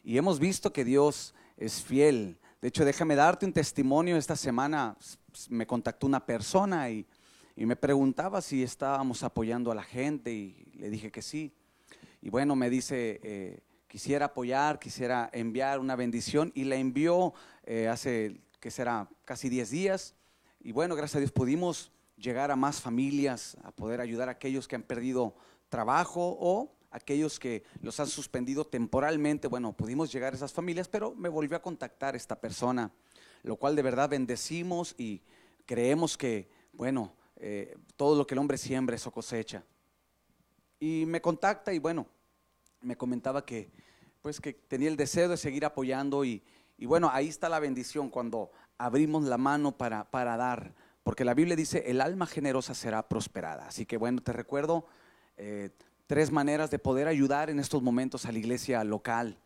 Y 0.05 0.19
hemos 0.19 0.39
visto 0.39 0.73
que 0.73 0.85
Dios 0.85 1.35
es 1.57 1.83
fiel. 1.83 2.39
De 2.61 2.69
hecho, 2.69 2.85
déjame 2.85 3.17
darte 3.17 3.47
un 3.47 3.53
testimonio. 3.53 4.17
Esta 4.17 4.37
semana 4.37 4.97
me 5.49 5.67
contactó 5.67 6.07
una 6.07 6.25
persona 6.25 6.91
y, 6.91 7.07
me 7.57 7.75
preguntaba 7.75 8.43
si 8.43 8.63
estábamos 8.63 9.23
apoyando 9.23 9.73
a 9.73 9.75
la 9.75 9.83
gente 9.83 10.31
y 10.31 10.73
le 10.75 10.91
dije 10.91 11.11
que 11.11 11.23
sí. 11.23 11.55
Y 12.21 12.29
bueno, 12.29 12.55
me 12.55 12.69
dice, 12.69 13.19
eh, 13.23 13.61
quisiera 13.89 14.27
apoyar, 14.27 14.79
quisiera 14.79 15.31
enviar 15.33 15.81
una 15.81 15.97
bendición 15.97 16.53
y 16.55 16.65
la 16.65 16.77
envió 16.77 17.33
eh, 17.65 17.89
hace, 17.89 18.43
que 18.61 18.71
será, 18.71 19.09
casi 19.25 19.49
10 19.49 19.71
días. 19.71 20.15
Y 20.61 20.73
bueno, 20.73 20.97
gracias 20.97 21.17
a 21.17 21.21
Dios 21.21 21.33
pudimos 21.33 21.93
llegar 22.17 22.51
a 22.51 22.57
más 22.57 22.81
familias, 22.81 23.57
a 23.62 23.71
poder 23.71 24.01
ayudar 24.01 24.29
a 24.29 24.33
aquellos 24.33 24.67
que 24.67 24.77
han 24.77 24.83
perdido 24.83 25.35
trabajo 25.69 26.37
o 26.41 26.73
aquellos 26.91 27.39
que 27.39 27.64
los 27.83 28.01
han 28.01 28.07
suspendido 28.07 28.67
temporalmente. 28.67 29.49
Bueno, 29.49 29.73
pudimos 29.73 30.12
llegar 30.12 30.33
a 30.33 30.37
esas 30.37 30.53
familias, 30.53 30.89
pero 30.89 31.14
me 31.14 31.29
volvió 31.29 31.57
a 31.57 31.62
contactar 31.62 32.17
esta 32.17 32.41
persona, 32.41 32.91
lo 33.43 33.57
cual 33.57 33.77
de 33.77 33.83
verdad 33.83 34.09
bendecimos 34.09 34.95
y 34.99 35.23
creemos 35.67 36.17
que, 36.17 36.49
bueno, 36.73 37.14
eh, 37.37 37.77
todo 37.97 38.17
lo 38.17 38.27
que 38.27 38.35
el 38.35 38.39
hombre 38.39 38.57
siembra, 38.57 38.97
eso 38.97 39.11
cosecha. 39.11 39.62
Y 40.81 41.05
me 41.07 41.21
contacta 41.21 41.73
y 41.73 41.79
bueno, 41.79 42.07
me 42.81 42.97
comentaba 42.97 43.45
que, 43.45 43.71
pues 44.23 44.41
que 44.41 44.55
tenía 44.55 44.89
el 44.89 44.97
deseo 44.97 45.29
de 45.29 45.37
seguir 45.37 45.64
apoyando 45.64 46.25
y, 46.25 46.43
y 46.79 46.87
bueno, 46.87 47.11
ahí 47.12 47.29
está 47.29 47.49
la 47.49 47.59
bendición 47.59 48.11
cuando 48.11 48.51
abrimos 48.79 49.25
la 49.25 49.39
mano 49.39 49.77
para, 49.77 50.11
para 50.11 50.37
dar 50.37 50.75
porque 51.07 51.25
la 51.25 51.35
Biblia 51.35 51.55
dice, 51.55 51.85
el 51.87 52.01
alma 52.01 52.27
generosa 52.27 52.75
será 52.75 53.09
prosperada. 53.09 53.69
Así 53.69 53.87
que 53.87 53.97
bueno, 53.97 54.21
te 54.21 54.33
recuerdo 54.33 54.89
eh, 55.37 55.71
tres 56.09 56.33
maneras 56.33 56.69
de 56.73 56.81
poder 56.81 57.07
ayudar 57.07 57.49
en 57.49 57.61
estos 57.61 57.81
momentos 57.81 58.27
a 58.27 58.33
la 58.33 58.39
iglesia 58.41 58.83
local. 58.83 59.39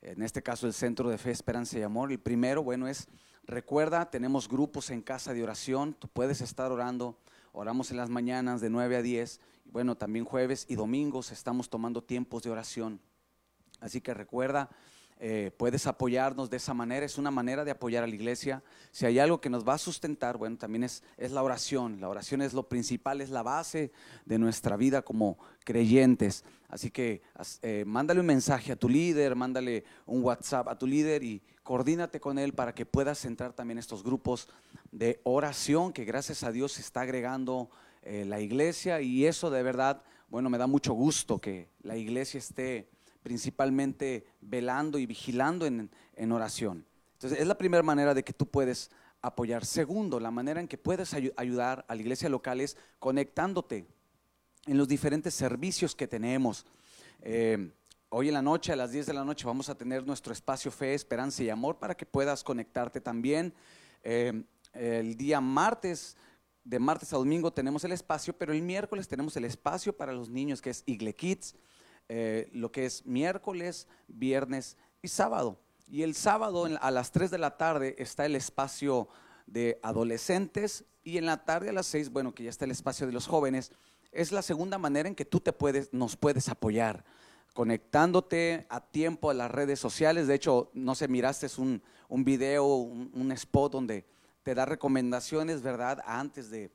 En 0.00 0.22
este 0.22 0.44
caso, 0.44 0.68
el 0.68 0.72
Centro 0.72 1.10
de 1.10 1.18
Fe, 1.18 1.32
Esperanza 1.32 1.76
y 1.76 1.82
Amor. 1.82 2.12
El 2.12 2.20
primero, 2.20 2.62
bueno, 2.62 2.86
es, 2.86 3.08
recuerda, 3.42 4.08
tenemos 4.08 4.48
grupos 4.48 4.90
en 4.90 5.02
casa 5.02 5.34
de 5.34 5.42
oración. 5.42 5.92
Tú 5.94 6.06
puedes 6.06 6.40
estar 6.40 6.70
orando. 6.70 7.18
Oramos 7.50 7.90
en 7.90 7.96
las 7.96 8.10
mañanas 8.10 8.60
de 8.60 8.70
9 8.70 8.98
a 8.98 9.02
10. 9.02 9.40
Bueno, 9.72 9.96
también 9.96 10.24
jueves 10.24 10.66
y 10.68 10.76
domingos 10.76 11.32
estamos 11.32 11.68
tomando 11.68 12.00
tiempos 12.00 12.44
de 12.44 12.50
oración. 12.50 13.00
Así 13.80 14.00
que 14.00 14.14
recuerda, 14.14 14.70
eh, 15.20 15.50
puedes 15.56 15.86
apoyarnos 15.86 16.48
de 16.48 16.58
esa 16.58 16.74
manera, 16.74 17.04
es 17.04 17.18
una 17.18 17.30
manera 17.30 17.64
de 17.64 17.72
apoyar 17.72 18.04
a 18.04 18.06
la 18.06 18.14
iglesia. 18.14 18.62
Si 18.92 19.04
hay 19.04 19.18
algo 19.18 19.40
que 19.40 19.50
nos 19.50 19.66
va 19.66 19.74
a 19.74 19.78
sustentar, 19.78 20.36
bueno, 20.36 20.56
también 20.56 20.84
es, 20.84 21.02
es 21.16 21.32
la 21.32 21.42
oración. 21.42 22.00
La 22.00 22.08
oración 22.08 22.40
es 22.40 22.52
lo 22.52 22.68
principal, 22.68 23.20
es 23.20 23.30
la 23.30 23.42
base 23.42 23.90
de 24.26 24.38
nuestra 24.38 24.76
vida 24.76 25.02
como 25.02 25.38
creyentes. 25.64 26.44
Así 26.68 26.90
que 26.90 27.22
eh, 27.62 27.84
mándale 27.86 28.20
un 28.20 28.26
mensaje 28.26 28.72
a 28.72 28.76
tu 28.76 28.88
líder, 28.88 29.34
mándale 29.34 29.84
un 30.06 30.22
WhatsApp 30.22 30.68
a 30.68 30.78
tu 30.78 30.86
líder 30.86 31.24
y 31.24 31.42
coordínate 31.62 32.20
con 32.20 32.38
él 32.38 32.52
para 32.52 32.74
que 32.74 32.86
puedas 32.86 33.24
entrar 33.24 33.54
también 33.54 33.78
estos 33.78 34.04
grupos 34.04 34.48
de 34.92 35.20
oración 35.24 35.92
que 35.92 36.04
gracias 36.04 36.44
a 36.44 36.52
Dios 36.52 36.72
se 36.72 36.82
está 36.82 37.00
agregando 37.00 37.70
eh, 38.02 38.24
la 38.24 38.40
iglesia 38.40 39.00
y 39.00 39.26
eso 39.26 39.50
de 39.50 39.62
verdad, 39.62 40.02
bueno, 40.28 40.48
me 40.48 40.58
da 40.58 40.66
mucho 40.66 40.92
gusto 40.92 41.40
que 41.40 41.68
la 41.82 41.96
iglesia 41.96 42.38
esté 42.38 42.88
principalmente 43.22 44.26
velando 44.40 44.98
y 44.98 45.06
vigilando 45.06 45.66
en, 45.66 45.90
oración. 46.32 46.84
Entonces, 47.14 47.40
es 47.40 47.46
la 47.46 47.58
primera 47.58 47.82
manera 47.82 48.14
de 48.14 48.22
que 48.22 48.32
tú 48.32 48.46
puedes 48.46 48.90
apoyar. 49.22 49.64
Segundo, 49.64 50.20
la 50.20 50.30
manera 50.30 50.60
en 50.60 50.68
que 50.68 50.78
puedes 50.78 51.14
ayudar 51.14 51.84
a 51.88 51.94
la 51.94 52.00
iglesia 52.00 52.28
local 52.28 52.60
es 52.60 52.76
conectándote 52.98 53.86
en 54.66 54.78
los 54.78 54.88
diferentes 54.88 55.34
servicios 55.34 55.94
que 55.94 56.06
tenemos. 56.06 56.66
Eh, 57.22 57.70
hoy 58.10 58.28
en 58.28 58.34
la 58.34 58.42
noche, 58.42 58.72
a 58.72 58.76
las 58.76 58.92
10 58.92 59.06
de 59.06 59.14
la 59.14 59.24
noche, 59.24 59.46
vamos 59.46 59.68
a 59.68 59.74
tener 59.76 60.06
nuestro 60.06 60.32
espacio 60.32 60.70
Fe, 60.70 60.94
Esperanza 60.94 61.42
y 61.42 61.50
Amor 61.50 61.78
para 61.78 61.96
que 61.96 62.06
puedas 62.06 62.44
conectarte 62.44 63.00
también. 63.00 63.52
Eh, 64.02 64.42
el 64.74 65.16
día 65.16 65.40
martes, 65.40 66.16
de 66.64 66.78
martes 66.78 67.12
a 67.12 67.16
domingo 67.16 67.52
tenemos 67.52 67.82
el 67.84 67.92
espacio, 67.92 68.36
pero 68.36 68.52
el 68.52 68.62
miércoles 68.62 69.08
tenemos 69.08 69.36
el 69.36 69.44
espacio 69.44 69.96
para 69.96 70.12
los 70.12 70.28
niños 70.28 70.60
que 70.60 70.70
es 70.70 70.82
Igle 70.86 71.14
Kids, 71.14 71.54
eh, 72.08 72.48
lo 72.52 72.72
que 72.72 72.86
es 72.86 73.04
miércoles, 73.04 73.86
viernes 74.06 74.76
y 75.02 75.08
sábado. 75.08 75.58
Y 75.90 76.02
el 76.02 76.14
sábado 76.14 76.66
a 76.80 76.90
las 76.90 77.12
3 77.12 77.30
de 77.30 77.38
la 77.38 77.56
tarde 77.56 77.96
está 77.98 78.26
el 78.26 78.34
espacio 78.36 79.08
de 79.46 79.78
adolescentes 79.82 80.84
y 81.02 81.18
en 81.18 81.26
la 81.26 81.44
tarde 81.44 81.70
a 81.70 81.72
las 81.72 81.86
6, 81.86 82.10
bueno, 82.10 82.34
que 82.34 82.44
ya 82.44 82.50
está 82.50 82.64
el 82.64 82.70
espacio 82.70 83.06
de 83.06 83.12
los 83.12 83.26
jóvenes. 83.26 83.72
Es 84.12 84.32
la 84.32 84.42
segunda 84.42 84.78
manera 84.78 85.08
en 85.08 85.14
que 85.14 85.24
tú 85.24 85.40
te 85.40 85.52
puedes, 85.52 85.92
nos 85.92 86.16
puedes 86.16 86.48
apoyar, 86.48 87.04
conectándote 87.54 88.66
a 88.68 88.80
tiempo 88.80 89.30
a 89.30 89.34
las 89.34 89.50
redes 89.50 89.78
sociales. 89.78 90.26
De 90.26 90.34
hecho, 90.34 90.70
no 90.74 90.94
sé, 90.94 91.08
miraste 91.08 91.46
un, 91.58 91.82
un 92.08 92.24
video, 92.24 92.66
un, 92.66 93.32
spot 93.32 93.72
donde 93.72 94.06
te 94.42 94.54
da 94.54 94.64
recomendaciones, 94.64 95.62
¿verdad? 95.62 96.02
Antes 96.06 96.50
de 96.50 96.70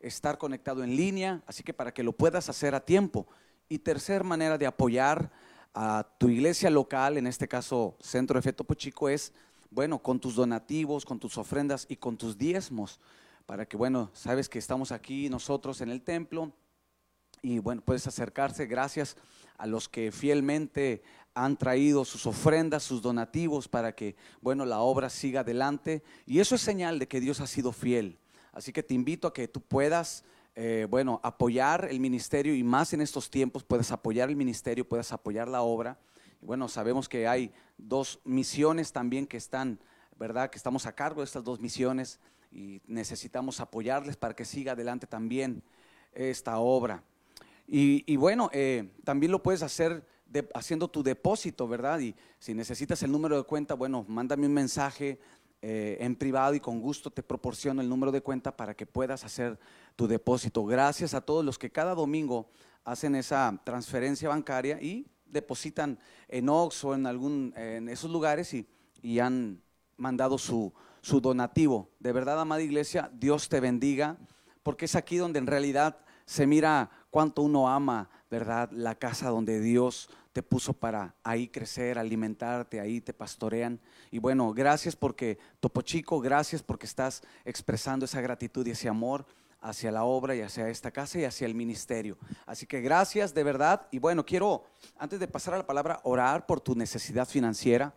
estar 0.00 0.38
conectado 0.38 0.82
en 0.82 0.96
línea, 0.96 1.42
así 1.46 1.62
que 1.62 1.74
para 1.74 1.92
que 1.92 2.02
lo 2.02 2.12
puedas 2.12 2.48
hacer 2.48 2.74
a 2.74 2.84
tiempo. 2.84 3.26
Y 3.72 3.78
tercer 3.78 4.22
manera 4.22 4.58
de 4.58 4.66
apoyar 4.66 5.30
a 5.72 6.06
tu 6.18 6.28
iglesia 6.28 6.68
local, 6.68 7.16
en 7.16 7.26
este 7.26 7.48
caso 7.48 7.96
Centro 8.02 8.38
de 8.38 8.42
Fe 8.42 8.54
es, 9.10 9.32
bueno, 9.70 9.98
con 9.98 10.20
tus 10.20 10.34
donativos, 10.34 11.06
con 11.06 11.18
tus 11.18 11.38
ofrendas 11.38 11.86
y 11.88 11.96
con 11.96 12.18
tus 12.18 12.36
diezmos, 12.36 13.00
para 13.46 13.64
que, 13.64 13.78
bueno, 13.78 14.10
sabes 14.12 14.50
que 14.50 14.58
estamos 14.58 14.92
aquí 14.92 15.30
nosotros 15.30 15.80
en 15.80 15.88
el 15.88 16.02
templo 16.02 16.52
y, 17.40 17.60
bueno, 17.60 17.80
puedes 17.80 18.06
acercarse 18.06 18.66
gracias 18.66 19.16
a 19.56 19.66
los 19.66 19.88
que 19.88 20.12
fielmente 20.12 21.02
han 21.32 21.56
traído 21.56 22.04
sus 22.04 22.26
ofrendas, 22.26 22.82
sus 22.82 23.00
donativos, 23.00 23.68
para 23.68 23.94
que, 23.94 24.16
bueno, 24.42 24.66
la 24.66 24.80
obra 24.80 25.08
siga 25.08 25.40
adelante. 25.40 26.02
Y 26.26 26.40
eso 26.40 26.56
es 26.56 26.60
señal 26.60 26.98
de 26.98 27.08
que 27.08 27.20
Dios 27.20 27.40
ha 27.40 27.46
sido 27.46 27.72
fiel. 27.72 28.18
Así 28.52 28.70
que 28.70 28.82
te 28.82 28.92
invito 28.92 29.26
a 29.26 29.32
que 29.32 29.48
tú 29.48 29.62
puedas 29.62 30.24
eh, 30.54 30.86
bueno, 30.88 31.20
apoyar 31.22 31.88
el 31.90 31.98
ministerio 32.00 32.54
y 32.54 32.62
más 32.62 32.92
en 32.92 33.00
estos 33.00 33.30
tiempos 33.30 33.64
puedes 33.64 33.90
apoyar 33.90 34.28
el 34.28 34.36
ministerio, 34.36 34.86
puedes 34.86 35.12
apoyar 35.12 35.48
la 35.48 35.62
obra. 35.62 35.98
Bueno, 36.40 36.68
sabemos 36.68 37.08
que 37.08 37.26
hay 37.26 37.52
dos 37.78 38.20
misiones 38.24 38.92
también 38.92 39.26
que 39.26 39.36
están, 39.36 39.78
¿verdad? 40.18 40.50
Que 40.50 40.58
estamos 40.58 40.86
a 40.86 40.94
cargo 40.94 41.20
de 41.20 41.26
estas 41.26 41.44
dos 41.44 41.60
misiones 41.60 42.20
y 42.50 42.82
necesitamos 42.86 43.60
apoyarles 43.60 44.16
para 44.16 44.34
que 44.34 44.44
siga 44.44 44.72
adelante 44.72 45.06
también 45.06 45.62
esta 46.12 46.58
obra. 46.58 47.02
Y, 47.66 48.16
bueno, 48.16 48.50
eh, 48.52 48.90
también 49.04 49.32
lo 49.32 49.42
puedes 49.42 49.62
hacer 49.62 50.04
haciendo 50.54 50.88
tu 50.88 51.02
depósito, 51.02 51.66
¿verdad? 51.66 52.00
Y 52.00 52.14
si 52.38 52.54
necesitas 52.54 53.02
el 53.02 53.12
número 53.12 53.36
de 53.36 53.44
cuenta, 53.44 53.74
bueno, 53.74 54.04
mándame 54.08 54.46
un 54.46 54.52
mensaje 54.52 55.18
eh, 55.64 55.96
en 56.00 56.16
privado 56.16 56.54
y 56.54 56.60
con 56.60 56.80
gusto 56.80 57.08
te 57.08 57.22
proporciono 57.22 57.80
el 57.80 57.88
número 57.88 58.10
de 58.10 58.20
cuenta 58.20 58.56
para 58.56 58.74
que 58.74 58.84
puedas 58.84 59.22
hacer 59.22 59.58
tu 59.94 60.08
depósito. 60.08 60.64
Gracias 60.64 61.14
a 61.14 61.20
todos 61.20 61.44
los 61.44 61.56
que 61.56 61.70
cada 61.70 61.94
domingo 61.94 62.50
hacen 62.84 63.14
esa 63.14 63.60
transferencia 63.62 64.28
bancaria 64.28 64.82
y 64.82 65.06
depositan 65.24 66.00
en 66.26 66.48
Ox 66.48 66.84
o 66.84 66.94
en 66.96 67.06
algún 67.06 67.54
en 67.56 67.88
esos 67.88 68.10
lugares 68.10 68.52
y, 68.52 68.66
han 69.20 69.62
mandado 69.96 70.36
su, 70.36 70.72
su 71.00 71.20
donativo. 71.20 71.90
De 72.00 72.12
verdad, 72.12 72.40
amada 72.40 72.62
iglesia, 72.62 73.08
Dios 73.14 73.48
te 73.48 73.60
bendiga, 73.60 74.18
porque 74.64 74.86
es 74.86 74.96
aquí 74.96 75.16
donde 75.16 75.38
en 75.38 75.46
realidad 75.46 75.96
se 76.24 76.46
mira 76.46 76.90
cuánto 77.10 77.42
uno 77.42 77.68
ama, 77.68 78.10
¿verdad? 78.30 78.68
La 78.72 78.96
casa 78.96 79.28
donde 79.28 79.60
Dios 79.60 80.08
te 80.32 80.42
puso 80.42 80.72
para 80.72 81.14
ahí 81.22 81.48
crecer, 81.48 81.98
alimentarte, 81.98 82.80
ahí 82.80 83.00
te 83.00 83.12
pastorean. 83.12 83.80
Y 84.10 84.18
bueno, 84.18 84.52
gracias 84.52 84.96
porque, 84.96 85.38
Topo 85.60 85.82
Chico, 85.82 86.20
gracias 86.20 86.62
porque 86.62 86.86
estás 86.86 87.22
expresando 87.44 88.04
esa 88.04 88.20
gratitud 88.20 88.66
y 88.66 88.70
ese 88.70 88.88
amor 88.88 89.26
hacia 89.60 89.92
la 89.92 90.04
obra 90.04 90.34
y 90.34 90.40
hacia 90.40 90.68
esta 90.68 90.90
casa 90.90 91.18
y 91.18 91.24
hacia 91.24 91.46
el 91.46 91.54
ministerio. 91.54 92.18
Así 92.46 92.66
que 92.66 92.80
gracias 92.80 93.32
de 93.34 93.44
verdad. 93.44 93.86
Y 93.90 93.98
bueno, 93.98 94.24
quiero, 94.24 94.64
antes 94.98 95.20
de 95.20 95.28
pasar 95.28 95.54
a 95.54 95.58
la 95.58 95.66
palabra, 95.66 96.00
orar 96.04 96.46
por 96.46 96.60
tu 96.60 96.74
necesidad 96.74 97.28
financiera 97.28 97.94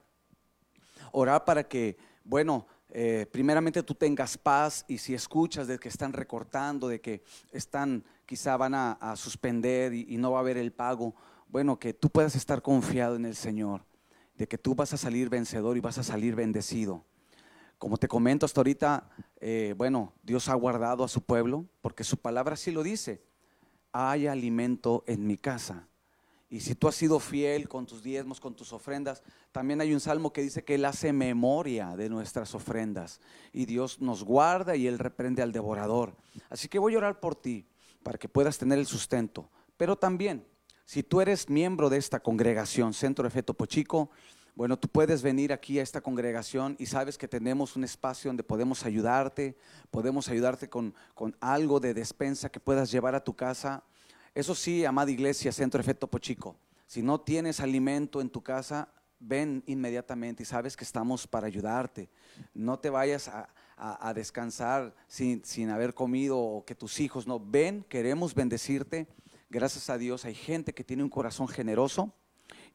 orar 1.16 1.46
para 1.46 1.68
que, 1.68 1.98
bueno, 2.24 2.68
eh, 2.90 3.26
primeramente 3.32 3.84
tú 3.84 3.96
tengas 3.96 4.38
paz 4.38 4.86
y 4.88 4.98
si 4.98 5.14
escuchas 5.14 5.68
de 5.68 5.80
que 5.80 5.90
están 5.90 6.14
recortando, 6.14 6.88
de 6.88 7.02
que 7.02 7.24
están, 7.52 8.04
quizá 8.26 8.58
van 8.58 8.74
a, 8.76 9.16
suspender 9.16 9.94
y, 9.94 10.06
y 10.10 10.18
no 10.18 10.32
va 10.32 10.40
a 10.40 10.42
haber 10.42 10.58
el 10.58 10.72
pago, 10.72 11.16
bueno, 11.56 11.80
que 11.80 11.94
tú 11.94 12.10
puedas 12.10 12.36
estar 12.36 12.62
confiado 12.62 13.16
en 13.16 13.24
el 13.24 13.34
Señor, 13.34 13.86
de 14.38 14.46
que 14.46 14.58
tú 14.58 14.76
vas 14.76 14.92
a 14.92 14.98
salir 14.98 15.30
vencedor 15.30 15.78
y 15.78 15.80
vas 15.80 15.98
a 15.98 16.04
salir 16.04 16.36
bendecido. 16.36 17.06
Como 17.78 17.96
te 17.96 18.10
comento 18.10 18.46
hasta 18.46 18.60
ahorita, 18.60 19.10
eh, 19.40 19.74
bueno, 19.78 20.12
Dios 20.22 20.50
ha 20.50 20.54
guardado 20.56 21.06
a 21.06 21.08
su 21.08 21.22
pueblo, 21.22 21.66
porque 21.80 22.04
su 22.04 22.18
palabra 22.18 22.58
sí 22.58 22.72
lo 22.72 22.84
dice, 22.84 23.24
hay 23.94 24.28
alimento 24.28 25.06
en 25.08 25.26
mi 25.26 25.38
casa. 25.38 25.88
Y 26.50 26.60
si 26.60 26.76
tú 26.76 26.90
has 26.90 26.96
sido 26.96 27.22
fiel 27.22 27.70
con 27.70 27.86
tus 27.86 28.04
diezmos, 28.04 28.42
con 28.42 28.54
tus 28.54 28.74
ofrendas, 28.74 29.24
también 29.54 29.80
hay 29.80 29.94
un 29.94 30.02
salmo 30.02 30.34
que 30.34 30.42
dice 30.42 30.66
que 30.66 30.76
Él 30.76 30.84
hace 30.84 31.14
memoria 31.14 31.96
de 31.96 32.10
nuestras 32.10 32.54
ofrendas. 32.54 33.22
Y 33.54 33.66
Dios 33.66 34.02
nos 34.02 34.26
guarda 34.26 34.76
y 34.76 34.88
Él 34.88 35.00
reprende 35.00 35.42
al 35.42 35.54
devorador. 35.54 36.18
Así 36.50 36.68
que 36.68 36.80
voy 36.80 36.96
a 36.96 36.98
orar 36.98 37.22
por 37.22 37.34
ti 37.34 37.66
para 38.04 38.18
que 38.18 38.28
puedas 38.28 38.58
tener 38.58 38.78
el 38.78 38.88
sustento. 38.88 39.50
Pero 39.78 39.96
también, 39.96 40.46
si 40.86 41.04
tú 41.04 41.22
eres 41.22 41.50
miembro 41.50 41.90
de 41.90 41.98
esta 41.98 42.20
congregación, 42.20 42.94
Centro 42.94 43.24
de 43.24 43.30
Fe 43.32 43.44
Topo 43.44 43.66
Chico, 43.66 44.10
bueno, 44.56 44.78
tú 44.80 44.88
puedes 44.88 45.22
venir 45.22 45.52
aquí 45.52 45.80
a 45.80 45.84
esta 45.84 46.00
congregación 46.00 46.76
y 46.80 46.86
sabes 46.86 47.18
que 47.18 47.28
tenemos 47.28 47.76
un 47.76 47.84
espacio 47.84 48.30
donde 48.30 48.44
podemos 48.44 48.86
ayudarte, 48.86 49.58
podemos 49.92 50.30
ayudarte 50.30 50.70
con, 50.70 50.94
con 51.14 51.36
algo 51.42 51.80
de 51.82 51.94
despensa 51.94 52.50
que 52.50 52.60
puedas 52.62 52.90
llevar 52.92 53.16
a 53.16 53.24
tu 53.24 53.36
casa. 53.36 53.84
Eso 54.34 54.56
sí, 54.56 54.86
amada 54.86 55.12
iglesia, 55.12 55.52
Centro 55.52 55.82
Efecto 55.82 56.08
Pochico, 56.08 56.56
si 56.88 57.02
no 57.02 57.20
tienes 57.20 57.60
alimento 57.60 58.22
en 58.22 58.30
tu 58.30 58.42
casa, 58.44 58.88
ven 59.20 59.64
inmediatamente 59.66 60.44
y 60.44 60.46
sabes 60.46 60.78
que 60.78 60.84
estamos 60.86 61.28
para 61.28 61.48
ayudarte. 61.48 62.10
No 62.54 62.80
te 62.80 62.90
vayas 62.90 63.28
a, 63.28 63.50
a- 63.76 64.08
a 64.10 64.14
descansar 64.14 64.96
sin, 65.08 65.44
sin 65.44 65.70
haber 65.70 65.94
comido 65.94 66.38
o 66.40 66.64
que 66.64 66.76
tus 66.76 67.00
hijos 67.02 67.28
no. 67.28 67.40
Ven, 67.40 67.84
queremos 67.90 68.34
bendecirte. 68.36 69.08
Gracias 69.50 69.90
a 69.90 69.98
Dios 69.98 70.26
hay 70.26 70.36
gente 70.36 70.74
que 70.74 70.84
tiene 70.84 71.04
un 71.04 71.10
corazón 71.10 71.48
generoso 71.48 72.14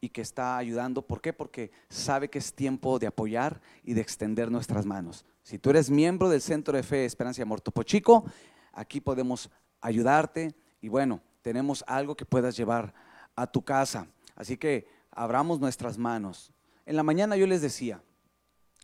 y 0.01 0.09
que 0.09 0.21
está 0.23 0.57
ayudando. 0.57 1.03
¿Por 1.03 1.21
qué? 1.21 1.33
Porque 1.33 1.71
sabe 1.89 2.31
que 2.31 2.39
es 2.39 2.55
tiempo 2.55 2.99
de 2.99 3.07
apoyar 3.07 3.61
y 3.83 3.95
de 3.95 4.01
extender 4.01 4.51
nuestras 4.51 4.87
manos. 4.87 5.25
Si 5.43 5.59
tú 5.59 5.71
eres 5.71 5.91
miembro 5.91 6.29
del 6.29 6.41
Centro 6.41 6.77
de 6.77 6.83
Fe, 6.83 7.05
Esperanza 7.05 7.41
y 7.41 7.43
Amor 7.43 7.61
Topo 7.61 7.83
Chico, 7.83 8.25
aquí 8.73 9.01
podemos 9.01 9.51
ayudarte 9.81 10.55
y 10.81 10.89
bueno, 10.89 11.21
tenemos 11.43 11.85
algo 11.87 12.17
que 12.17 12.25
puedas 12.25 12.57
llevar 12.57 12.95
a 13.35 13.47
tu 13.47 13.63
casa. 13.63 14.07
Así 14.37 14.57
que 14.57 14.87
abramos 15.11 15.61
nuestras 15.61 15.99
manos. 15.99 16.53
En 16.87 16.97
la 16.97 17.03
mañana 17.03 17.37
yo 17.37 17.47
les 17.47 17.63
decía, 17.63 18.03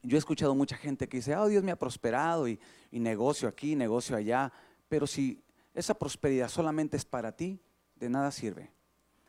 yo 0.03 0.17
he 0.17 0.19
escuchado 0.19 0.55
mucha 0.55 0.77
gente 0.77 1.09
que 1.09 1.19
dice, 1.19 1.37
oh 1.37 1.49
Dios 1.49 1.63
me 1.65 1.73
ha 1.73 1.79
prosperado 1.79 2.49
y, 2.49 2.61
y 2.91 3.01
negocio 3.01 3.49
aquí, 3.49 3.75
negocio 3.75 4.17
allá, 4.17 4.53
pero 4.89 5.07
si 5.07 5.43
esa 5.75 5.95
prosperidad 5.95 6.49
solamente 6.49 6.97
es 6.97 7.05
para 7.05 7.33
ti, 7.33 7.61
de 7.97 8.09
nada 8.09 8.31
sirve. 8.31 8.71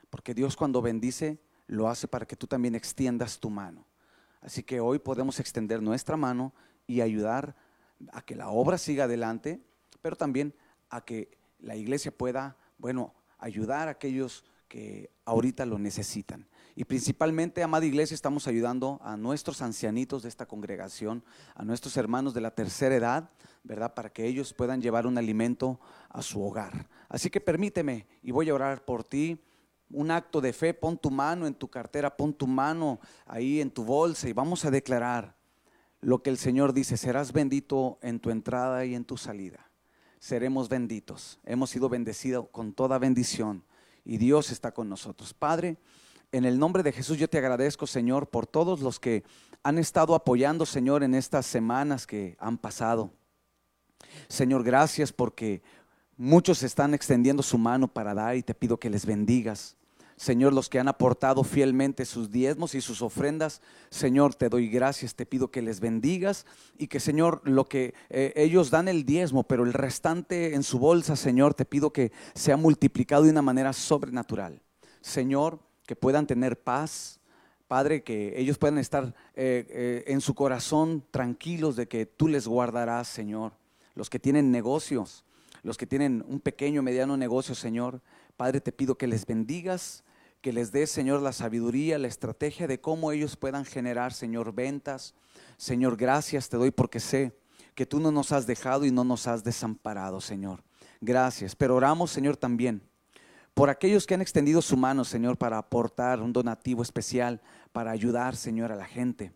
Porque 0.09 0.33
Dios 0.33 0.55
cuando 0.55 0.81
bendice, 0.81 1.39
lo 1.67 1.89
hace 1.89 2.07
para 2.07 2.25
que 2.25 2.35
tú 2.35 2.47
también 2.47 2.75
extiendas 2.75 3.39
tu 3.39 3.49
mano. 3.49 3.85
Así 4.41 4.63
que 4.63 4.79
hoy 4.79 4.99
podemos 4.99 5.39
extender 5.39 5.81
nuestra 5.81 6.15
mano 6.15 6.53
y 6.85 7.01
ayudar 7.01 7.55
a 8.11 8.21
que 8.21 8.35
la 8.35 8.49
obra 8.49 8.77
siga 8.77 9.05
adelante, 9.05 9.61
pero 10.01 10.15
también 10.15 10.53
a 10.89 11.03
que 11.03 11.37
la 11.59 11.75
iglesia 11.75 12.11
pueda, 12.15 12.55
bueno, 12.77 13.13
ayudar 13.39 13.87
a 13.87 13.91
aquellos 13.91 14.45
que 14.67 15.09
ahorita 15.25 15.65
lo 15.65 15.79
necesitan. 15.79 16.47
Y 16.77 16.85
principalmente, 16.85 17.63
amada 17.63 17.87
iglesia, 17.87 18.13
estamos 18.13 18.45
ayudando 18.45 18.99
a 19.01 19.17
nuestros 19.17 19.63
ancianitos 19.63 20.21
de 20.21 20.29
esta 20.29 20.45
congregación, 20.45 21.23
a 21.55 21.65
nuestros 21.65 21.97
hermanos 21.97 22.35
de 22.35 22.41
la 22.41 22.51
tercera 22.51 22.95
edad, 22.95 23.31
¿verdad? 23.63 23.95
Para 23.95 24.11
que 24.11 24.27
ellos 24.27 24.53
puedan 24.53 24.79
llevar 24.79 25.07
un 25.07 25.17
alimento 25.17 25.79
a 26.07 26.21
su 26.21 26.39
hogar. 26.39 26.87
Así 27.09 27.31
que 27.31 27.41
permíteme 27.41 28.05
y 28.21 28.29
voy 28.29 28.51
a 28.51 28.53
orar 28.53 28.85
por 28.85 29.03
ti 29.03 29.43
un 29.89 30.11
acto 30.11 30.39
de 30.39 30.53
fe, 30.53 30.75
pon 30.75 30.99
tu 30.99 31.09
mano 31.09 31.47
en 31.47 31.55
tu 31.55 31.67
cartera, 31.67 32.15
pon 32.15 32.31
tu 32.31 32.45
mano 32.45 32.99
ahí 33.25 33.59
en 33.59 33.71
tu 33.71 33.83
bolsa 33.83 34.29
y 34.29 34.33
vamos 34.33 34.63
a 34.63 34.69
declarar 34.69 35.35
lo 35.99 36.21
que 36.21 36.29
el 36.29 36.37
Señor 36.37 36.73
dice, 36.73 36.95
serás 36.95 37.33
bendito 37.33 37.97
en 38.03 38.19
tu 38.19 38.29
entrada 38.29 38.85
y 38.85 38.93
en 38.93 39.03
tu 39.03 39.17
salida. 39.17 39.71
Seremos 40.19 40.69
benditos. 40.69 41.39
Hemos 41.43 41.71
sido 41.71 41.89
bendecidos 41.89 42.49
con 42.51 42.71
toda 42.71 42.99
bendición 42.99 43.63
y 44.05 44.17
Dios 44.19 44.51
está 44.51 44.75
con 44.75 44.87
nosotros. 44.87 45.33
Padre, 45.33 45.77
en 46.31 46.45
el 46.45 46.59
nombre 46.59 46.83
de 46.83 46.91
Jesús 46.91 47.17
yo 47.17 47.29
te 47.29 47.37
agradezco, 47.37 47.87
Señor, 47.87 48.29
por 48.29 48.47
todos 48.47 48.81
los 48.81 48.99
que 48.99 49.23
han 49.63 49.77
estado 49.77 50.15
apoyando, 50.15 50.65
Señor, 50.65 51.03
en 51.03 51.15
estas 51.15 51.45
semanas 51.45 52.05
que 52.05 52.35
han 52.39 52.57
pasado. 52.57 53.11
Señor, 54.27 54.63
gracias 54.63 55.11
porque 55.11 55.61
muchos 56.17 56.63
están 56.63 56.93
extendiendo 56.93 57.43
su 57.43 57.57
mano 57.57 57.87
para 57.87 58.13
dar 58.13 58.35
y 58.35 58.43
te 58.43 58.53
pido 58.53 58.77
que 58.77 58.89
les 58.89 59.05
bendigas. 59.05 59.77
Señor, 60.17 60.51
los 60.51 60.67
que 60.67 60.79
han 60.79 60.87
aportado 60.87 61.43
fielmente 61.43 62.03
sus 62.03 62.31
diezmos 62.31 62.73
y 62.73 62.81
sus 62.81 63.03
ofrendas, 63.03 63.61
Señor, 63.91 64.33
te 64.33 64.49
doy 64.49 64.67
gracias, 64.67 65.13
te 65.13 65.27
pido 65.27 65.51
que 65.51 65.61
les 65.61 65.79
bendigas 65.79 66.47
y 66.75 66.87
que, 66.87 66.99
Señor, 66.99 67.41
lo 67.43 67.65
que 67.65 67.93
eh, 68.09 68.33
ellos 68.35 68.71
dan 68.71 68.87
el 68.87 69.05
diezmo, 69.05 69.43
pero 69.43 69.63
el 69.63 69.73
restante 69.73 70.55
en 70.55 70.63
su 70.63 70.79
bolsa, 70.79 71.15
Señor, 71.15 71.53
te 71.53 71.65
pido 71.65 71.93
que 71.93 72.11
sea 72.33 72.57
multiplicado 72.57 73.23
de 73.23 73.29
una 73.29 73.43
manera 73.43 73.73
sobrenatural. 73.73 74.59
Señor, 75.01 75.59
que 75.87 75.95
puedan 75.95 76.27
tener 76.27 76.59
paz, 76.59 77.19
Padre, 77.67 78.03
que 78.03 78.39
ellos 78.39 78.57
puedan 78.57 78.77
estar 78.77 79.15
eh, 79.35 79.65
eh, 79.69 80.03
en 80.07 80.21
su 80.21 80.35
corazón 80.35 81.03
tranquilos 81.09 81.75
de 81.75 81.87
que 81.87 82.05
tú 82.05 82.27
les 82.27 82.47
guardarás, 82.47 83.07
Señor. 83.07 83.53
Los 83.95 84.09
que 84.09 84.19
tienen 84.19 84.51
negocios, 84.51 85.25
los 85.63 85.77
que 85.77 85.87
tienen 85.87 86.23
un 86.27 86.39
pequeño, 86.39 86.83
mediano 86.83 87.17
negocio, 87.17 87.55
Señor. 87.55 88.01
Padre, 88.35 88.61
te 88.61 88.71
pido 88.71 88.97
que 88.97 89.07
les 89.07 89.25
bendigas, 89.25 90.03
que 90.41 90.53
les 90.53 90.71
des, 90.71 90.91
Señor, 90.91 91.21
la 91.21 91.33
sabiduría, 91.33 91.97
la 91.97 92.07
estrategia 92.07 92.67
de 92.67 92.79
cómo 92.79 93.11
ellos 93.11 93.35
puedan 93.37 93.65
generar, 93.65 94.13
Señor, 94.13 94.53
ventas. 94.53 95.15
Señor, 95.57 95.97
gracias 95.97 96.49
te 96.49 96.57
doy 96.57 96.71
porque 96.71 96.99
sé 96.99 97.33
que 97.75 97.85
tú 97.85 97.99
no 97.99 98.11
nos 98.11 98.33
has 98.33 98.45
dejado 98.45 98.85
y 98.85 98.91
no 98.91 99.03
nos 99.03 99.25
has 99.27 99.43
desamparado, 99.43 100.19
Señor. 100.19 100.63
Gracias. 100.99 101.55
Pero 101.55 101.75
oramos, 101.75 102.11
Señor, 102.11 102.35
también 102.35 102.81
por 103.57 103.71
aquellos 103.71 104.05
que 104.05 104.13
han 104.13 104.21
extendido 104.21 104.61
su 104.61 104.77
mano, 104.77 105.03
Señor, 105.03 105.35
para 105.35 105.57
aportar 105.57 106.21
un 106.21 106.31
donativo 106.31 106.83
especial, 106.83 107.41
para 107.71 107.89
ayudar, 107.89 108.35
Señor, 108.35 108.71
a 108.71 108.75
la 108.75 108.85
gente. 108.85 109.33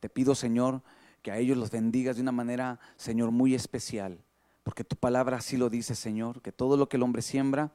Te 0.00 0.08
pido, 0.08 0.34
Señor, 0.34 0.82
que 1.22 1.30
a 1.30 1.38
ellos 1.38 1.56
los 1.56 1.70
bendigas 1.70 2.16
de 2.16 2.22
una 2.22 2.32
manera, 2.32 2.80
Señor, 2.96 3.30
muy 3.30 3.54
especial, 3.54 4.24
porque 4.64 4.82
tu 4.82 4.96
palabra 4.96 5.36
así 5.36 5.56
lo 5.56 5.70
dice, 5.70 5.94
Señor, 5.94 6.42
que 6.42 6.50
todo 6.50 6.76
lo 6.76 6.88
que 6.88 6.96
el 6.96 7.04
hombre 7.04 7.22
siembra, 7.22 7.70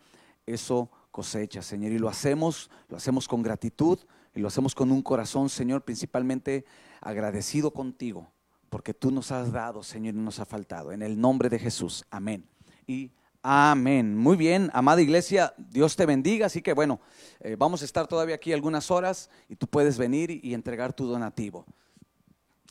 eso 0.45 0.91
cosecha, 1.11 1.61
Señor. 1.61 1.93
Y 1.93 1.97
lo 1.97 2.09
hacemos, 2.09 2.69
lo 2.89 2.97
hacemos 2.97 3.25
con 3.25 3.41
gratitud 3.41 3.97
y 4.33 4.41
lo 4.41 4.49
hacemos 4.49 4.75
con 4.75 4.91
un 4.91 5.01
corazón, 5.01 5.47
Señor, 5.47 5.85
principalmente 5.85 6.65
agradecido 6.99 7.71
contigo, 7.71 8.27
porque 8.69 8.93
tú 8.93 9.11
nos 9.11 9.31
has 9.31 9.53
dado, 9.53 9.81
Señor, 9.81 10.13
y 10.13 10.17
nos 10.17 10.41
ha 10.41 10.45
faltado. 10.45 10.91
En 10.91 11.01
el 11.01 11.17
nombre 11.17 11.47
de 11.47 11.57
Jesús, 11.57 12.03
amén. 12.11 12.45
Y 12.85 13.13
Amén. 13.47 14.17
Muy 14.17 14.37
bien, 14.37 14.71
amada 14.73 15.03
iglesia, 15.03 15.53
Dios 15.55 15.95
te 15.95 16.07
bendiga. 16.07 16.47
Así 16.47 16.63
que 16.63 16.73
bueno, 16.73 16.99
eh, 17.39 17.55
vamos 17.55 17.83
a 17.83 17.85
estar 17.85 18.07
todavía 18.07 18.33
aquí 18.33 18.51
algunas 18.51 18.89
horas 18.89 19.29
y 19.47 19.55
tú 19.55 19.67
puedes 19.67 19.99
venir 19.99 20.43
y 20.43 20.55
entregar 20.55 20.93
tu 20.93 21.05
donativo. 21.05 21.63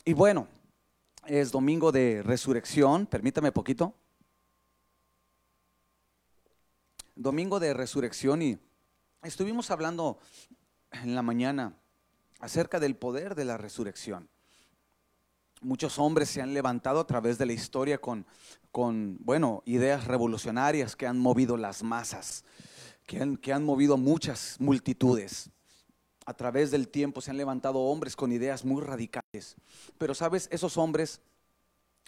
Y 0.03 0.11
bueno, 0.11 0.49
es 1.27 1.53
domingo 1.53 1.93
de 1.93 2.21
resurrección, 2.23 3.05
permítame 3.05 3.53
poquito. 3.53 3.95
Domingo 7.15 7.61
de 7.61 7.73
resurrección 7.73 8.41
y 8.41 8.59
estuvimos 9.23 9.71
hablando 9.71 10.19
en 10.91 11.15
la 11.15 11.21
mañana 11.21 11.73
acerca 12.41 12.81
del 12.81 12.97
poder 12.97 13.35
de 13.35 13.45
la 13.45 13.55
resurrección. 13.57 14.27
Muchos 15.65 15.97
hombres 15.97 16.29
se 16.29 16.43
han 16.43 16.53
levantado 16.53 16.99
a 16.99 17.07
través 17.07 17.39
de 17.39 17.47
la 17.47 17.53
historia 17.53 17.97
con, 17.97 18.23
con 18.71 19.17
bueno, 19.21 19.63
ideas 19.65 20.05
revolucionarias 20.05 20.95
que 20.95 21.07
han 21.07 21.17
movido 21.17 21.57
las 21.57 21.81
masas, 21.81 22.45
que 23.07 23.19
han, 23.19 23.35
que 23.35 23.51
han 23.51 23.65
movido 23.65 23.97
muchas 23.97 24.57
multitudes. 24.59 25.49
A 26.23 26.35
través 26.35 26.69
del 26.69 26.87
tiempo 26.87 27.19
se 27.19 27.31
han 27.31 27.37
levantado 27.37 27.79
hombres 27.79 28.15
con 28.15 28.31
ideas 28.31 28.63
muy 28.63 28.79
radicales. 28.79 29.55
Pero 29.97 30.13
sabes, 30.13 30.47
esos 30.51 30.77
hombres 30.77 31.19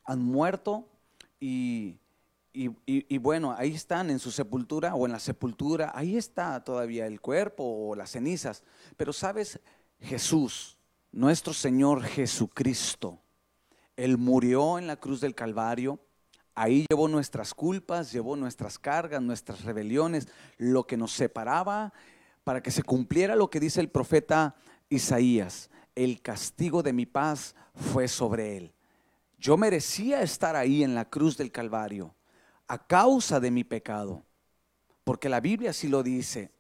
han 0.06 0.24
muerto 0.24 0.88
y, 1.40 1.96
y, 2.54 2.70
y, 2.86 3.18
bueno, 3.18 3.56
ahí 3.58 3.74
están 3.74 4.12
en 4.12 4.20
su 4.20 4.30
sepultura 4.30 4.94
o 4.94 5.08
en 5.08 5.14
la 5.14 5.20
sepultura, 5.20 5.92
ahí 5.96 6.16
está 6.16 6.64
todavía 6.64 7.08
el 7.08 7.22
cuerpo 7.22 7.64
o 7.64 7.96
las 7.96 8.12
cenizas. 8.12 8.62
Pero 8.98 9.14
sabes, 9.14 9.60
Jesús, 10.00 10.78
nuestro 11.12 11.54
Señor 11.54 12.04
Jesucristo, 12.04 13.20
él 13.98 14.18
murió 14.18 14.78
en 14.78 14.88
la 14.88 14.96
cruz 14.96 15.20
del 15.20 15.36
Calvario. 15.36 16.00
Ahí 16.56 16.86
llevó 16.90 17.08
nuestras 17.08 17.54
culpas, 17.54 18.12
llevó 18.12 18.36
nuestras 18.36 18.80
cargas, 18.80 19.22
nuestras 19.22 19.64
rebeliones, 19.64 20.28
lo 20.58 20.88
que 20.88 20.98
nos 20.98 21.12
separaba, 21.12 21.92
para 22.44 22.64
que 22.64 22.72
se 22.72 22.84
cumpliera 22.84 23.36
lo 23.36 23.50
que 23.50 23.60
dice 23.60 23.82
el 23.82 23.90
profeta 23.90 24.56
Isaías. 24.90 25.70
El 25.96 26.22
castigo 26.22 26.84
de 26.84 26.94
mi 26.94 27.06
paz 27.06 27.56
fue 27.76 28.08
sobre 28.08 28.58
él. 28.58 28.74
Yo 29.40 29.58
merecía 29.58 30.22
estar 30.22 30.56
ahí 30.56 30.84
en 30.84 30.96
la 30.96 31.10
cruz 31.10 31.38
del 31.38 31.52
Calvario 31.52 32.16
a 32.68 32.86
causa 32.86 33.40
de 33.40 33.52
mi 33.52 33.64
pecado. 33.64 34.24
Porque 35.04 35.30
la 35.30 35.40
Biblia 35.40 35.74
sí 35.74 35.88
lo 35.88 36.04
dice. 36.04 36.52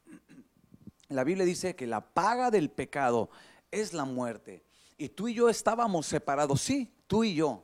La 1.10 1.24
Biblia 1.24 1.46
dice 1.46 1.76
que 1.76 1.88
la 1.88 2.02
paga 2.02 2.50
del 2.50 2.70
pecado 2.70 3.30
es 3.72 3.94
la 3.94 4.06
muerte. 4.06 4.67
Y 4.98 5.10
tú 5.10 5.28
y 5.28 5.36
yo 5.36 5.50
estábamos 5.50 6.08
separados, 6.08 6.62
sí, 6.62 6.92
tú 7.06 7.24
y 7.24 7.36
yo, 7.36 7.64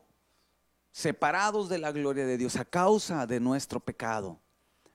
separados 0.92 1.68
de 1.68 1.80
la 1.80 1.92
gloria 1.92 2.26
de 2.26 2.38
Dios 2.38 2.56
a 2.58 2.66
causa 2.66 3.26
de 3.26 3.40
nuestro 3.40 3.80
pecado. 3.80 4.40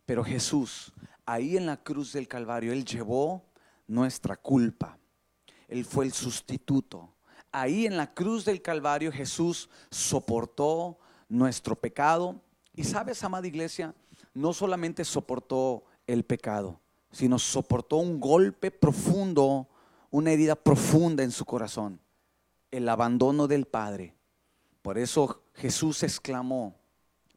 Pero 0.06 0.24
Jesús, 0.24 0.92
ahí 1.26 1.56
en 1.56 1.66
la 1.66 1.76
cruz 1.76 2.12
del 2.12 2.28
Calvario, 2.28 2.72
Él 2.72 2.84
llevó 2.84 3.44
nuestra 3.88 4.36
culpa. 4.36 4.98
Él 5.66 5.84
fue 5.84 6.04
el 6.04 6.12
sustituto. 6.12 7.12
Ahí 7.50 7.86
en 7.86 7.96
la 7.96 8.14
cruz 8.14 8.44
del 8.44 8.62
Calvario 8.62 9.10
Jesús 9.10 9.68
soportó 9.90 10.98
nuestro 11.28 11.74
pecado. 11.74 12.40
Y 12.74 12.84
sabes, 12.84 13.24
amada 13.24 13.46
iglesia, 13.46 13.94
no 14.32 14.52
solamente 14.52 15.04
soportó 15.04 15.84
el 16.06 16.24
pecado, 16.24 16.80
sino 17.10 17.38
soportó 17.38 17.96
un 17.96 18.20
golpe 18.20 18.70
profundo, 18.70 19.68
una 20.10 20.30
herida 20.30 20.54
profunda 20.54 21.22
en 21.24 21.32
su 21.32 21.44
corazón, 21.44 22.00
el 22.70 22.88
abandono 22.88 23.46
del 23.46 23.66
Padre 23.66 24.14
por 24.88 24.96
eso 24.96 25.42
Jesús 25.54 26.02
exclamó, 26.02 26.74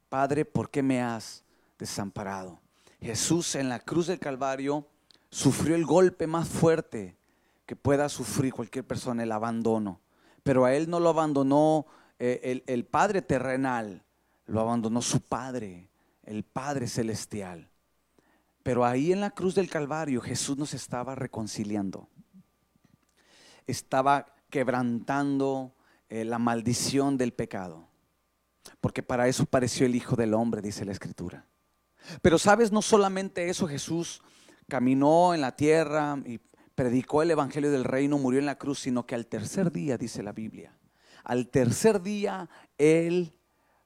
Padre, 0.08 0.46
¿por 0.46 0.70
qué 0.70 0.82
me 0.82 1.02
has 1.02 1.44
desamparado? 1.78 2.58
Jesús 2.98 3.56
en 3.56 3.68
la 3.68 3.80
cruz 3.80 4.06
del 4.06 4.18
Calvario 4.18 4.86
sufrió 5.28 5.74
el 5.74 5.84
golpe 5.84 6.26
más 6.26 6.48
fuerte 6.48 7.14
que 7.66 7.76
pueda 7.76 8.08
sufrir 8.08 8.54
cualquier 8.54 8.86
persona, 8.86 9.22
el 9.22 9.32
abandono. 9.32 10.00
Pero 10.42 10.64
a 10.64 10.74
él 10.74 10.88
no 10.88 10.98
lo 10.98 11.10
abandonó 11.10 11.84
eh, 12.18 12.40
el, 12.42 12.64
el 12.66 12.86
Padre 12.86 13.20
terrenal, 13.20 14.02
lo 14.46 14.60
abandonó 14.60 15.02
su 15.02 15.20
Padre, 15.20 15.90
el 16.22 16.44
Padre 16.44 16.86
celestial. 16.86 17.68
Pero 18.62 18.84
ahí 18.84 19.12
en 19.12 19.20
la 19.20 19.30
cruz 19.30 19.54
del 19.54 19.68
Calvario 19.68 20.22
Jesús 20.22 20.56
nos 20.56 20.72
estaba 20.72 21.14
reconciliando. 21.14 22.08
Estaba 23.66 24.26
quebrantando 24.52 25.74
eh, 26.10 26.26
la 26.26 26.38
maldición 26.38 27.16
del 27.16 27.32
pecado. 27.32 27.88
Porque 28.82 29.02
para 29.02 29.26
eso 29.26 29.46
pareció 29.46 29.86
el 29.86 29.94
Hijo 29.94 30.14
del 30.14 30.34
Hombre, 30.34 30.60
dice 30.60 30.84
la 30.84 30.92
Escritura. 30.92 31.46
Pero 32.20 32.38
sabes, 32.38 32.70
no 32.70 32.82
solamente 32.82 33.48
eso, 33.48 33.66
Jesús 33.66 34.20
caminó 34.68 35.32
en 35.32 35.40
la 35.40 35.56
tierra 35.56 36.18
y 36.26 36.38
predicó 36.74 37.22
el 37.22 37.30
Evangelio 37.30 37.70
del 37.70 37.84
Reino, 37.84 38.18
murió 38.18 38.40
en 38.40 38.46
la 38.46 38.58
cruz, 38.58 38.80
sino 38.80 39.06
que 39.06 39.14
al 39.14 39.26
tercer 39.26 39.72
día, 39.72 39.96
dice 39.96 40.22
la 40.22 40.32
Biblia, 40.32 40.76
al 41.24 41.48
tercer 41.48 42.02
día 42.02 42.50
Él 42.76 43.38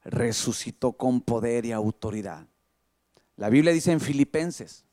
resucitó 0.03 0.95
con 0.95 1.21
poder 1.21 1.65
y 1.65 1.71
autoridad. 1.71 2.49
La 3.37 3.51
Biblia 3.51 3.73
dice 3.73 3.93
en 3.93 4.01
Filipenses, 4.01 4.85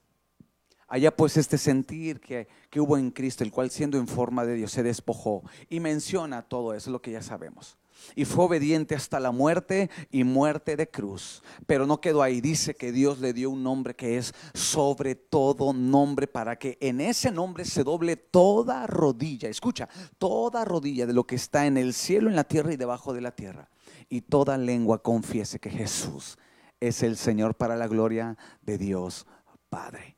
Allá 0.93 1.09
pues 1.09 1.37
este 1.37 1.57
sentir 1.57 2.19
que, 2.19 2.47
hubo 2.79 2.99
en 2.99 3.09
Cristo, 3.09 3.43
el 3.43 3.49
cual 3.49 3.71
siendo 3.71 3.97
en 3.97 4.07
forma 4.07 4.45
de 4.45 4.53
Dios 4.53 4.71
se 4.71 4.83
despojó 4.83 5.41
y 5.67 5.79
menciona 5.79 6.43
todo 6.43 6.75
eso, 6.75 6.91
lo 6.91 7.01
que 7.01 7.09
ya 7.09 7.23
sabemos. 7.23 7.79
Y 8.15 8.25
fue 8.25 8.45
obediente 8.45 8.93
hasta 8.93 9.19
la 9.19 9.31
muerte 9.31 9.89
y 10.11 10.23
muerte 10.23 10.75
de 10.75 10.87
cruz. 10.87 11.41
Pero 11.65 11.87
no 11.87 11.99
quedó 11.99 12.21
ahí, 12.21 12.41
dice 12.41 12.75
que 12.75 12.91
Dios 12.91 13.17
le 13.17 13.33
dio 13.33 13.49
un 13.49 13.63
nombre 13.63 13.95
que 13.95 14.19
es 14.19 14.35
sobre 14.53 15.15
todo 15.15 15.73
nombre 15.73 16.27
para 16.27 16.59
que 16.59 16.77
en 16.79 17.01
ese 17.01 17.31
nombre 17.31 17.65
se 17.65 17.83
doble 17.83 18.15
toda 18.15 18.85
rodilla. 18.85 19.49
Escucha, 19.49 19.89
toda 20.19 20.63
rodilla 20.63 21.07
de 21.07 21.13
lo 21.13 21.25
que 21.25 21.37
está 21.37 21.65
en 21.65 21.77
el 21.77 21.95
cielo, 21.95 22.29
en 22.29 22.35
la 22.35 22.43
tierra 22.43 22.71
y 22.71 22.77
debajo 22.77 23.13
de 23.13 23.21
la 23.21 23.31
tierra. 23.31 23.67
Y 24.09 24.21
toda 24.21 24.59
lengua 24.59 25.01
confiese 25.01 25.59
que 25.59 25.71
Jesús 25.71 26.37
es 26.79 27.01
el 27.01 27.17
Señor 27.17 27.55
para 27.55 27.75
la 27.75 27.87
gloria 27.87 28.37
de 28.61 28.77
Dios 28.77 29.25
Padre. 29.71 30.12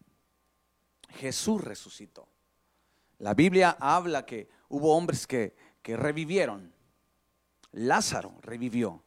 Jesús 1.16 1.64
resucitó. 1.64 2.28
La 3.20 3.34
Biblia 3.34 3.78
habla 3.80 4.26
que 4.26 4.50
hubo 4.70 4.96
hombres 4.96 5.26
que, 5.28 5.56
que 5.82 5.96
revivieron. 5.96 6.74
Lázaro 7.72 8.38
revivió, 8.42 9.04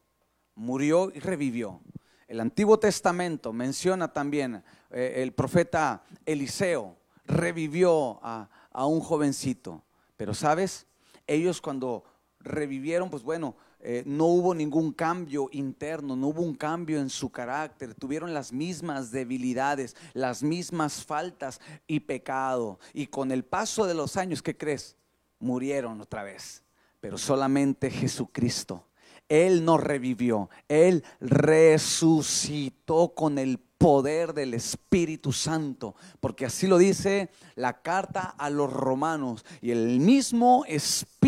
murió 0.55 1.11
y 1.13 1.19
revivió. 1.19 1.81
El 2.27 2.39
Antiguo 2.39 2.77
Testamento 2.79 3.53
menciona 3.53 4.13
también 4.13 4.63
eh, 4.91 5.13
el 5.17 5.33
profeta 5.33 6.03
Eliseo 6.25 6.97
revivió 7.25 8.19
a, 8.23 8.49
a 8.71 8.85
un 8.85 8.99
jovencito. 8.99 9.83
Pero 10.17 10.33
sabes, 10.33 10.85
ellos 11.27 11.61
cuando 11.61 12.03
revivieron, 12.39 13.09
pues 13.09 13.23
bueno, 13.23 13.55
eh, 13.81 14.03
no 14.05 14.25
hubo 14.25 14.53
ningún 14.53 14.91
cambio 14.91 15.47
interno, 15.53 16.17
no 16.17 16.27
hubo 16.27 16.41
un 16.41 16.53
cambio 16.53 16.99
en 16.99 17.09
su 17.09 17.29
carácter, 17.29 17.95
tuvieron 17.95 18.33
las 18.33 18.51
mismas 18.51 19.11
debilidades, 19.11 19.95
las 20.13 20.43
mismas 20.43 21.05
faltas 21.05 21.61
y 21.87 22.01
pecado. 22.01 22.77
Y 22.93 23.07
con 23.07 23.31
el 23.31 23.45
paso 23.45 23.85
de 23.85 23.93
los 23.93 24.17
años, 24.17 24.41
¿qué 24.41 24.57
crees? 24.57 24.97
Murieron 25.39 26.01
otra 26.01 26.23
vez. 26.23 26.61
Pero 26.99 27.17
solamente 27.17 27.89
Jesucristo, 27.89 28.89
Él 29.29 29.63
no 29.63 29.77
revivió, 29.77 30.49
Él 30.67 31.05
resucitó 31.21 33.13
con 33.15 33.37
el 33.37 33.59
poder 33.77 34.33
del 34.33 34.53
Espíritu 34.53 35.31
Santo, 35.31 35.95
porque 36.19 36.45
así 36.45 36.67
lo 36.67 36.77
dice 36.77 37.29
la 37.55 37.81
carta 37.81 38.35
a 38.37 38.49
los 38.49 38.73
romanos, 38.73 39.45
y 39.61 39.71
el 39.71 40.01
mismo 40.01 40.65
Espíritu 40.67 41.18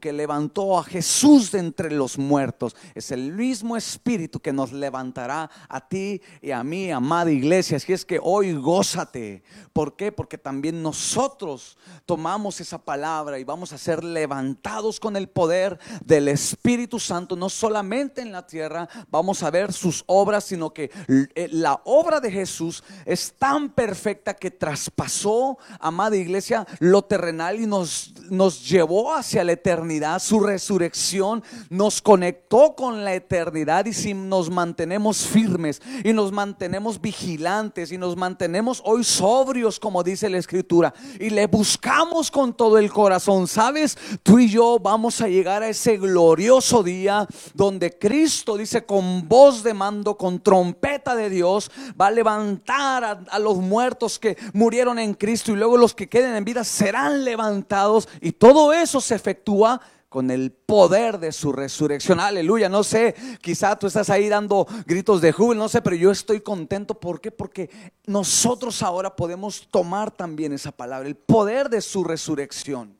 que 0.00 0.12
levantó 0.12 0.78
a 0.78 0.84
Jesús 0.84 1.52
de 1.52 1.60
entre 1.60 1.90
los 1.90 2.18
muertos, 2.18 2.74
es 2.94 3.10
el 3.10 3.32
mismo 3.32 3.76
Espíritu 3.76 4.40
que 4.40 4.52
nos 4.52 4.72
levantará 4.72 5.50
a 5.68 5.88
ti 5.88 6.20
y 6.42 6.50
a 6.50 6.64
mí, 6.64 6.90
amada 6.90 7.30
iglesia. 7.30 7.76
Así 7.76 7.92
es 7.92 8.04
que 8.04 8.18
hoy 8.22 8.52
gózate. 8.54 9.42
¿Por 9.72 9.96
qué? 9.96 10.12
Porque 10.12 10.36
también 10.36 10.82
nosotros 10.82 11.78
tomamos 12.04 12.60
esa 12.60 12.78
palabra 12.78 13.38
y 13.38 13.44
vamos 13.44 13.72
a 13.72 13.78
ser 13.78 14.02
levantados 14.02 14.98
con 14.98 15.16
el 15.16 15.28
poder 15.28 15.78
del 16.04 16.28
Espíritu 16.28 16.98
Santo, 16.98 17.36
no 17.36 17.48
solamente 17.48 18.20
en 18.20 18.32
la 18.32 18.46
tierra, 18.46 18.88
vamos 19.10 19.42
a 19.42 19.50
ver 19.50 19.72
sus 19.72 20.02
obras, 20.06 20.44
sino 20.44 20.72
que 20.72 20.90
eh, 21.34 21.48
la 21.52 21.80
obra 21.84 22.20
de 22.20 22.30
Jesús 22.30 22.82
es 23.04 23.32
tan 23.38 23.70
perfecta 23.70 24.34
que 24.34 24.50
traspasó, 24.50 25.58
amada 25.78 26.16
iglesia, 26.16 26.66
lo 26.80 27.02
terrenal 27.02 27.60
y 27.60 27.66
nos, 27.66 28.12
nos 28.30 28.68
llevó 28.68 29.14
hacia 29.14 29.35
la 29.44 29.52
eternidad. 29.52 30.20
Su 30.20 30.40
resurrección 30.40 31.42
nos 31.70 32.02
conectó 32.02 32.74
con 32.74 33.04
la 33.04 33.14
eternidad 33.14 33.86
y 33.86 33.92
si 33.92 34.14
nos 34.14 34.50
mantenemos 34.50 35.18
firmes 35.18 35.80
y 36.04 36.12
nos 36.12 36.32
mantenemos 36.32 37.00
vigilantes 37.00 37.92
y 37.92 37.98
nos 37.98 38.16
mantenemos 38.16 38.82
hoy 38.84 39.04
sobrios, 39.04 39.78
como 39.78 40.02
dice 40.02 40.28
la 40.28 40.38
escritura, 40.38 40.94
y 41.18 41.30
le 41.30 41.46
buscamos 41.46 42.30
con 42.30 42.54
todo 42.54 42.78
el 42.78 42.90
corazón, 42.90 43.46
¿sabes? 43.46 43.96
Tú 44.22 44.38
y 44.38 44.48
yo 44.48 44.78
vamos 44.78 45.20
a 45.20 45.28
llegar 45.28 45.62
a 45.62 45.68
ese 45.68 45.96
glorioso 45.96 46.82
día 46.82 47.26
donde 47.54 47.98
Cristo 47.98 48.56
dice 48.56 48.84
con 48.84 49.28
voz 49.28 49.62
de 49.62 49.74
mando, 49.74 50.16
con 50.16 50.40
trompeta 50.40 51.14
de 51.14 51.30
Dios, 51.30 51.70
va 52.00 52.08
a 52.08 52.10
levantar 52.10 53.04
a, 53.04 53.10
a 53.30 53.38
los 53.38 53.58
muertos 53.58 54.18
que 54.18 54.36
murieron 54.52 54.98
en 54.98 55.14
Cristo 55.14 55.52
y 55.52 55.56
luego 55.56 55.76
los 55.76 55.94
que 55.94 56.08
queden 56.08 56.36
en 56.36 56.44
vida 56.44 56.64
serán 56.64 57.24
levantados 57.24 58.08
y 58.20 58.32
todo 58.32 58.72
eso 58.72 59.00
se 59.00 59.18
efectúa 59.26 59.80
con 60.08 60.30
el 60.30 60.52
poder 60.52 61.18
de 61.18 61.32
su 61.32 61.52
resurrección. 61.52 62.20
Aleluya. 62.20 62.68
No 62.68 62.84
sé, 62.84 63.14
quizá 63.40 63.76
tú 63.76 63.88
estás 63.88 64.08
ahí 64.08 64.28
dando 64.28 64.66
gritos 64.86 65.20
de 65.20 65.32
júbilo, 65.32 65.62
no 65.62 65.68
sé, 65.68 65.82
pero 65.82 65.96
yo 65.96 66.12
estoy 66.12 66.40
contento. 66.40 66.94
Porque 66.94 67.70
nosotros 68.06 68.82
ahora 68.82 69.14
podemos 69.14 69.68
tomar 69.68 70.10
también 70.10 70.52
esa 70.52 70.70
palabra, 70.70 71.08
el 71.08 71.16
poder 71.16 71.68
de 71.68 71.80
su 71.80 72.04
resurrección. 72.04 72.96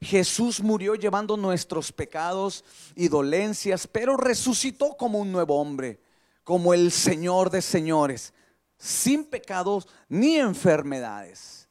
Jesús 0.00 0.62
murió 0.62 0.94
llevando 0.94 1.36
nuestros 1.36 1.90
pecados 1.90 2.64
y 2.94 3.08
dolencias, 3.08 3.86
pero 3.86 4.16
resucitó 4.16 4.96
como 4.96 5.18
un 5.18 5.32
nuevo 5.32 5.58
hombre, 5.60 6.00
como 6.44 6.72
el 6.74 6.92
Señor 6.92 7.50
de 7.50 7.62
señores, 7.62 8.32
sin 8.78 9.24
pecados 9.24 9.88
ni 10.08 10.36
enfermedades. 10.36 11.68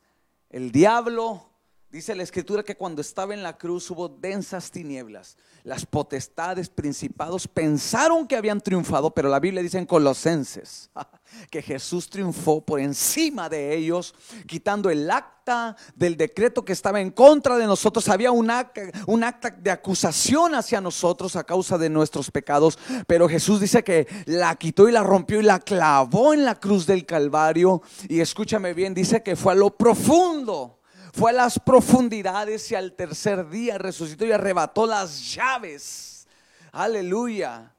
El 0.49 0.71
diablo, 0.71 1.49
dice 1.95 2.13
la 2.13 2.23
escritura 2.23 2.61
que 2.61 2.75
cuando 2.75 2.99
estaba 2.99 3.33
en 3.33 3.41
la 3.41 3.57
cruz 3.57 3.89
hubo 3.89 4.09
densas 4.09 4.69
tinieblas. 4.69 5.37
Las 5.63 5.85
potestades, 5.85 6.67
principados 6.67 7.47
pensaron 7.47 8.27
que 8.27 8.35
habían 8.35 8.59
triunfado, 8.59 9.11
pero 9.11 9.29
la 9.29 9.39
Biblia 9.39 9.63
dice 9.63 9.77
en 9.77 9.85
Colosenses 9.85 10.89
que 11.49 11.61
Jesús 11.61 12.09
triunfó 12.09 12.59
por 12.59 12.81
encima 12.81 13.47
de 13.47 13.73
ellos, 13.73 14.13
quitando 14.45 14.89
el 14.89 15.09
acta 15.09 15.77
del 15.95 16.17
decreto 16.17 16.65
que 16.65 16.73
estaba 16.73 16.99
en 16.99 17.11
contra 17.11 17.57
de 17.57 17.65
nosotros. 17.65 18.09
Había 18.09 18.31
un 18.31 18.51
acta, 18.51 18.81
un 19.07 19.23
acta 19.23 19.49
de 19.49 19.71
acusación 19.71 20.53
hacia 20.53 20.81
nosotros 20.81 21.37
a 21.37 21.45
causa 21.45 21.77
de 21.77 21.89
nuestros 21.89 22.29
pecados, 22.29 22.77
pero 23.07 23.29
Jesús 23.29 23.61
dice 23.61 23.85
que 23.85 24.05
la 24.25 24.53
quitó 24.57 24.89
y 24.89 24.91
la 24.91 25.01
rompió 25.01 25.39
y 25.39 25.43
la 25.43 25.59
clavó 25.59 26.33
en 26.33 26.43
la 26.43 26.59
cruz 26.59 26.85
del 26.85 27.05
Calvario. 27.05 27.81
Y 28.09 28.19
escúchame 28.19 28.73
bien, 28.73 28.93
dice 28.93 29.23
que 29.23 29.37
fue 29.37 29.53
a 29.53 29.55
lo 29.55 29.77
profundo 29.77 30.79
fue 31.15 31.31
a 31.31 31.33
las 31.33 31.57
profundidades 31.59 32.69
y 32.71 32.75
al 32.75 32.93
tercer 32.93 33.49
día 33.49 33.77
resucitó 33.77 34.25
y 34.25 34.33
arrebató 34.33 34.85
las 34.85 35.33
llaves. 35.33 36.27
Aleluya. 36.73 37.73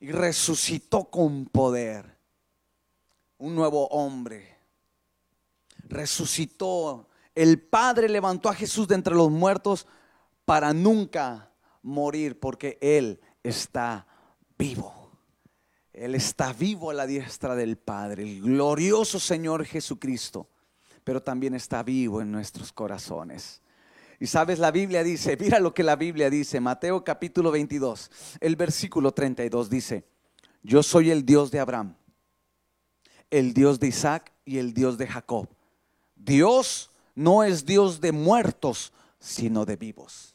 Y 0.00 0.12
resucitó 0.12 1.04
con 1.04 1.46
poder. 1.46 2.18
Un 3.38 3.54
nuevo 3.54 3.86
hombre. 3.86 4.58
Resucitó. 5.84 7.08
El 7.34 7.58
Padre 7.62 8.06
levantó 8.10 8.50
a 8.50 8.54
Jesús 8.54 8.86
de 8.86 8.96
entre 8.96 9.14
los 9.14 9.30
muertos 9.30 9.86
para 10.44 10.74
nunca 10.74 11.50
morir 11.80 12.38
porque 12.38 12.76
Él 12.82 13.18
está 13.42 14.06
vivo. 14.58 15.10
Él 15.94 16.14
está 16.14 16.52
vivo 16.52 16.90
a 16.90 16.94
la 16.94 17.06
diestra 17.06 17.54
del 17.54 17.78
Padre, 17.78 18.24
el 18.24 18.42
glorioso 18.42 19.18
Señor 19.18 19.64
Jesucristo 19.64 20.48
pero 21.04 21.22
también 21.22 21.54
está 21.54 21.82
vivo 21.82 22.20
en 22.20 22.32
nuestros 22.32 22.72
corazones. 22.72 23.60
Y 24.18 24.26
sabes, 24.26 24.58
la 24.58 24.70
Biblia 24.70 25.04
dice, 25.04 25.36
mira 25.38 25.60
lo 25.60 25.74
que 25.74 25.82
la 25.82 25.96
Biblia 25.96 26.30
dice, 26.30 26.60
Mateo 26.60 27.04
capítulo 27.04 27.50
22, 27.50 28.10
el 28.40 28.56
versículo 28.56 29.12
32 29.12 29.68
dice, 29.68 30.04
yo 30.62 30.82
soy 30.82 31.10
el 31.10 31.26
Dios 31.26 31.50
de 31.50 31.60
Abraham, 31.60 31.94
el 33.30 33.52
Dios 33.52 33.78
de 33.78 33.88
Isaac 33.88 34.32
y 34.44 34.58
el 34.58 34.72
Dios 34.72 34.96
de 34.96 35.06
Jacob. 35.06 35.48
Dios 36.16 36.90
no 37.14 37.44
es 37.44 37.66
Dios 37.66 38.00
de 38.00 38.12
muertos, 38.12 38.92
sino 39.18 39.64
de 39.66 39.76
vivos. 39.76 40.34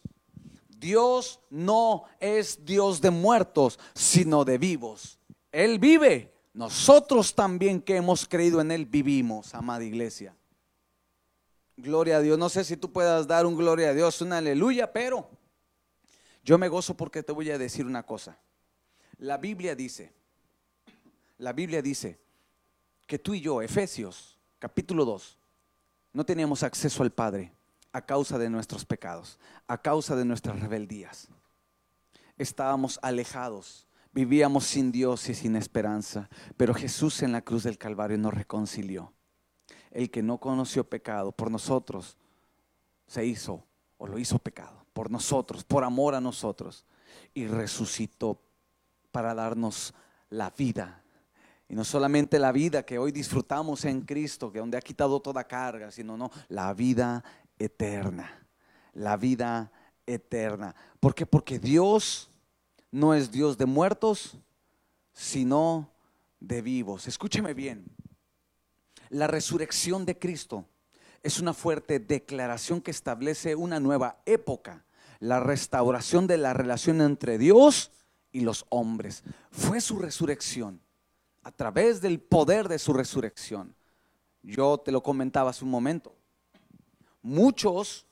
Dios 0.67 1.41
no 1.49 2.03
es 2.19 2.63
Dios 2.63 3.01
de 3.01 3.09
muertos, 3.09 3.79
sino 3.93 4.45
de 4.45 4.57
vivos. 4.57 5.19
Él 5.51 5.79
vive. 5.79 6.33
Nosotros 6.53 7.35
también 7.35 7.81
que 7.81 7.95
hemos 7.95 8.27
creído 8.27 8.59
en 8.61 8.71
Él 8.71 8.85
vivimos, 8.85 9.53
amada 9.53 9.83
iglesia. 9.83 10.35
Gloria 11.81 12.17
a 12.17 12.21
Dios. 12.21 12.37
No 12.37 12.49
sé 12.49 12.63
si 12.65 12.75
tú 12.75 12.91
puedas 12.91 13.25
dar 13.25 13.45
un 13.45 13.55
gloria 13.55 13.89
a 13.89 13.93
Dios, 13.93 14.19
un 14.21 14.33
aleluya, 14.33 14.91
pero 14.91 15.29
yo 16.43 16.57
me 16.57 16.67
gozo 16.67 16.95
porque 16.95 17.23
te 17.23 17.31
voy 17.31 17.49
a 17.51 17.57
decir 17.57 17.85
una 17.85 18.03
cosa. 18.05 18.37
La 19.17 19.37
Biblia 19.37 19.75
dice, 19.75 20.13
la 21.37 21.53
Biblia 21.53 21.81
dice 21.81 22.19
que 23.07 23.17
tú 23.17 23.33
y 23.33 23.41
yo, 23.41 23.61
Efesios 23.61 24.37
capítulo 24.59 25.05
2, 25.05 25.37
no 26.11 26.25
teníamos 26.25 26.63
acceso 26.63 27.01
al 27.01 27.11
Padre 27.11 27.53
a 27.93 28.05
causa 28.05 28.37
de 28.37 28.49
nuestros 28.49 28.83
pecados, 28.83 29.39
a 29.67 29.81
causa 29.81 30.17
de 30.17 30.25
nuestras 30.25 30.59
rebeldías. 30.59 31.29
Estábamos 32.37 32.99
alejados, 33.01 33.87
vivíamos 34.11 34.65
sin 34.65 34.91
Dios 34.91 35.29
y 35.29 35.33
sin 35.33 35.55
esperanza, 35.55 36.29
pero 36.57 36.73
Jesús 36.73 37.21
en 37.21 37.31
la 37.31 37.41
cruz 37.41 37.63
del 37.63 37.77
Calvario 37.77 38.17
nos 38.17 38.33
reconcilió 38.33 39.13
el 39.91 40.09
que 40.09 40.21
no 40.21 40.39
conoció 40.39 40.83
pecado 40.83 41.31
por 41.31 41.49
nosotros 41.51 42.17
se 43.07 43.25
hizo 43.25 43.63
o 43.97 44.07
lo 44.07 44.17
hizo 44.17 44.39
pecado 44.39 44.85
por 44.93 45.09
nosotros, 45.09 45.63
por 45.63 45.83
amor 45.83 46.15
a 46.15 46.21
nosotros 46.21 46.85
y 47.33 47.47
resucitó 47.47 48.41
para 49.11 49.33
darnos 49.33 49.93
la 50.29 50.49
vida. 50.51 51.03
Y 51.67 51.75
no 51.75 51.83
solamente 51.83 52.39
la 52.39 52.51
vida 52.51 52.83
que 52.83 52.97
hoy 52.97 53.11
disfrutamos 53.11 53.85
en 53.85 54.01
Cristo, 54.01 54.51
que 54.51 54.59
donde 54.59 54.77
ha 54.77 54.81
quitado 54.81 55.19
toda 55.19 55.43
carga, 55.43 55.91
sino 55.91 56.17
no, 56.17 56.31
la 56.47 56.73
vida 56.73 57.23
eterna. 57.57 58.47
La 58.93 59.17
vida 59.17 59.71
eterna. 60.05 60.75
¿Por 60.99 61.13
qué? 61.13 61.25
Porque 61.25 61.59
Dios 61.59 62.29
no 62.91 63.13
es 63.13 63.31
Dios 63.31 63.57
de 63.57 63.67
muertos, 63.67 64.35
sino 65.13 65.91
de 66.39 66.61
vivos. 66.61 67.07
Escúcheme 67.07 67.53
bien. 67.53 67.85
La 69.09 69.27
resurrección 69.27 70.05
de 70.05 70.17
Cristo 70.17 70.65
es 71.23 71.39
una 71.39 71.53
fuerte 71.53 71.99
declaración 71.99 72.81
que 72.81 72.91
establece 72.91 73.55
una 73.55 73.79
nueva 73.79 74.21
época, 74.25 74.85
la 75.19 75.39
restauración 75.39 76.27
de 76.27 76.37
la 76.37 76.53
relación 76.53 77.01
entre 77.01 77.37
Dios 77.37 77.91
y 78.31 78.41
los 78.41 78.65
hombres. 78.69 79.23
Fue 79.51 79.81
su 79.81 79.97
resurrección, 79.99 80.79
a 81.43 81.51
través 81.51 82.01
del 82.01 82.19
poder 82.19 82.67
de 82.67 82.79
su 82.79 82.93
resurrección. 82.93 83.75
Yo 84.43 84.77
te 84.77 84.91
lo 84.91 85.01
comentaba 85.01 85.49
hace 85.49 85.65
un 85.65 85.71
momento. 85.71 86.15
Muchos 87.21 88.05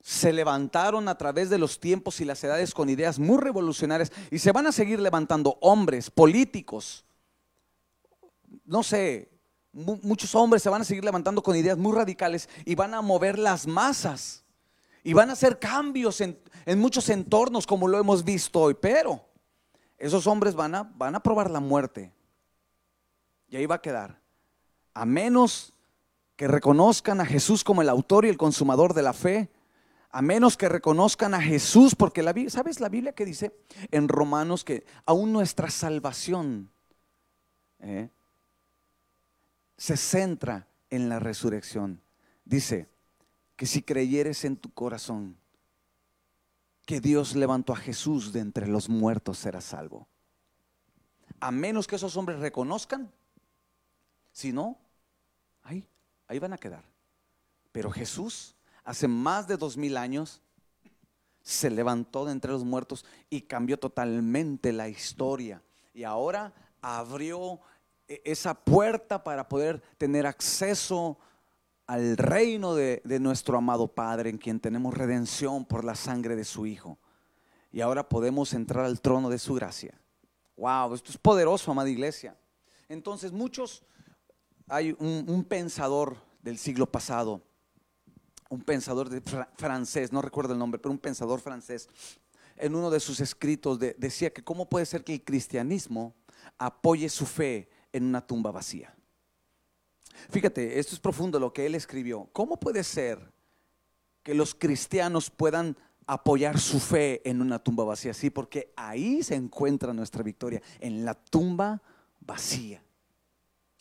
se 0.00 0.32
levantaron 0.32 1.08
a 1.08 1.16
través 1.16 1.50
de 1.50 1.58
los 1.58 1.80
tiempos 1.80 2.20
y 2.20 2.24
las 2.24 2.42
edades 2.44 2.74
con 2.74 2.88
ideas 2.88 3.18
muy 3.18 3.38
revolucionarias 3.38 4.12
y 4.30 4.38
se 4.38 4.52
van 4.52 4.66
a 4.66 4.72
seguir 4.72 5.00
levantando 5.00 5.58
hombres, 5.60 6.10
políticos, 6.10 7.04
no 8.64 8.82
sé, 8.82 9.30
muchos 9.78 10.34
hombres 10.34 10.62
se 10.62 10.68
van 10.68 10.82
a 10.82 10.84
seguir 10.84 11.04
levantando 11.04 11.42
con 11.42 11.56
ideas 11.56 11.78
muy 11.78 11.94
radicales 11.94 12.48
y 12.64 12.74
van 12.74 12.94
a 12.94 13.02
mover 13.02 13.38
las 13.38 13.66
masas. 13.66 14.44
Y 15.04 15.12
van 15.12 15.30
a 15.30 15.34
hacer 15.34 15.58
cambios 15.58 16.20
en, 16.20 16.38
muchos 16.76 17.08
entornos 17.08 17.66
como 17.66 17.88
lo 17.88 17.98
hemos 17.98 18.24
visto 18.24 18.60
hoy. 18.60 18.74
Pero 18.74 19.24
esos 19.96 20.26
hombres 20.26 20.54
van 20.54 20.74
a, 20.74 20.82
van 20.82 21.14
a 21.14 21.20
probar 21.20 21.50
la 21.50 21.60
muerte. 21.60 22.12
Y 23.48 23.56
ahí 23.56 23.66
va 23.66 23.76
a 23.76 23.82
quedar. 23.82 24.20
A 24.92 25.06
menos 25.06 25.72
que 26.36 26.48
reconozcan 26.48 27.20
a 27.20 27.26
Jesús 27.26 27.64
como 27.64 27.80
el 27.80 27.88
autor 27.88 28.24
y 28.24 28.28
el 28.28 28.36
consumador 28.36 28.94
de 28.94 29.02
la 29.02 29.12
fe, 29.12 29.50
a 30.10 30.22
menos 30.22 30.56
que 30.56 30.68
reconozcan 30.68 31.34
a 31.34 31.40
Jesús, 31.40 31.94
porque 31.94 32.22
la 32.22 32.34
¿sabes 32.48 32.80
la 32.80 32.88
Biblia 32.88 33.12
que 33.12 33.24
dice 33.24 33.54
en 33.90 34.08
Romanos 34.08 34.64
que 34.64 34.84
aún 35.06 35.32
nuestra 35.32 35.70
salvación 35.70 36.70
eh, 37.80 38.10
se 39.78 39.96
centra 39.96 40.68
en 40.90 41.08
la 41.08 41.18
resurrección? 41.18 42.02
Dice 42.44 42.86
que 43.56 43.64
si 43.64 43.80
creyeres 43.80 44.44
en 44.44 44.58
tu 44.58 44.70
corazón 44.74 45.38
que 46.84 47.00
Dios 47.00 47.34
levantó 47.34 47.72
a 47.72 47.76
Jesús 47.76 48.32
de 48.32 48.40
entre 48.40 48.66
los 48.66 48.90
muertos, 48.90 49.38
serás 49.38 49.64
salvo. 49.64 50.06
A 51.40 51.50
menos 51.50 51.86
que 51.86 51.96
esos 51.96 52.16
hombres 52.16 52.40
reconozcan, 52.40 53.10
si 54.32 54.52
no, 54.52 54.78
ahí, 55.62 55.88
ahí 56.26 56.38
van 56.38 56.52
a 56.52 56.58
quedar. 56.58 56.84
Pero 57.72 57.90
Jesús 57.90 58.54
hace 58.88 59.06
más 59.06 59.46
de 59.46 59.58
dos 59.58 59.76
mil 59.76 59.98
años, 59.98 60.40
se 61.42 61.68
levantó 61.70 62.24
de 62.24 62.32
entre 62.32 62.52
los 62.52 62.64
muertos 62.64 63.04
y 63.28 63.42
cambió 63.42 63.78
totalmente 63.78 64.72
la 64.72 64.88
historia. 64.88 65.62
Y 65.92 66.04
ahora 66.04 66.54
abrió 66.80 67.60
esa 68.08 68.54
puerta 68.54 69.22
para 69.22 69.48
poder 69.48 69.82
tener 69.98 70.26
acceso 70.26 71.18
al 71.86 72.16
reino 72.16 72.74
de, 72.74 73.00
de, 73.04 73.20
nuestro 73.20 73.56
amado 73.56 73.88
Padre, 73.88 74.30
en 74.30 74.38
quien 74.38 74.60
tenemos 74.60 74.94
redención 74.94 75.64
por 75.64 75.84
la 75.84 75.94
sangre 75.94 76.36
de 76.36 76.44
su 76.44 76.66
Hijo. 76.66 76.98
Y 77.70 77.80
ahora 77.80 78.08
podemos 78.08 78.52
entrar 78.52 78.84
al 78.84 79.00
trono 79.00 79.30
de 79.30 79.38
su 79.38 79.54
gracia. 79.54 79.98
Wow, 80.56 80.94
esto 80.94 81.10
es 81.10 81.18
poderoso, 81.18 81.70
amada 81.70 81.88
iglesia. 81.88 82.36
Entonces, 82.88 83.32
muchos, 83.32 83.84
hay 84.66 84.96
un, 84.98 85.44
pensador 85.44 86.16
del 86.42 86.58
siglo 86.58 86.86
pasado 86.86 87.42
un 88.50 88.62
pensador 88.62 89.10
de, 89.10 89.20
francés, 89.56 90.10
no 90.10 90.22
recuerdo 90.22 90.54
el 90.54 90.58
nombre, 90.58 90.78
pero 90.78 90.90
un 90.90 90.98
pensador 90.98 91.38
francés, 91.40 91.86
en 92.56 92.74
uno 92.74 92.90
de 92.90 92.98
sus 92.98 93.20
escritos 93.20 93.78
de, 93.78 93.94
decía 93.98 94.32
que 94.32 94.42
cómo 94.42 94.68
puede 94.68 94.86
ser 94.86 95.04
que 95.04 95.14
el 95.14 95.22
cristianismo 95.22 96.14
apoye 96.56 97.10
su 97.10 97.26
fe 97.26 97.68
en 97.92 98.04
una 98.04 98.26
tumba 98.26 98.50
vacía. 98.50 98.94
Fíjate, 100.30 100.78
esto 100.78 100.94
es 100.94 101.00
profundo 101.00 101.38
lo 101.38 101.52
que 101.52 101.66
él 101.66 101.74
escribió. 101.74 102.28
¿Cómo 102.32 102.58
puede 102.58 102.84
ser 102.84 103.32
que 104.22 104.34
los 104.34 104.54
cristianos 104.54 105.30
puedan 105.30 105.76
apoyar 106.06 106.58
su 106.58 106.80
fe 106.80 107.28
en 107.28 107.40
una 107.40 107.58
tumba 107.58 107.84
vacía? 107.84 108.14
Sí, 108.14 108.30
porque 108.30 108.72
ahí 108.76 109.22
se 109.22 109.34
encuentra 109.34 109.92
nuestra 109.92 110.22
victoria, 110.22 110.60
en 110.80 111.04
la 111.04 111.14
tumba 111.14 111.80
vacía. 112.20 112.82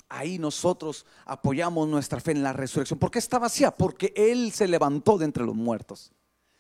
Ahí 0.10 0.40
nosotros 0.40 1.06
apoyamos 1.26 1.88
nuestra 1.88 2.20
fe 2.22 2.32
en 2.32 2.44
la 2.44 2.54
resurrección. 2.54 2.98
¿Por 2.98 3.12
qué 3.12 3.20
está 3.20 3.40
vacía? 3.40 3.72
Porque 3.72 4.14
Él 4.16 4.52
se 4.54 4.68
levantó 4.68 5.18
de 5.18 5.26
entre 5.26 5.46
los 5.46 5.56
muertos. 5.56 6.14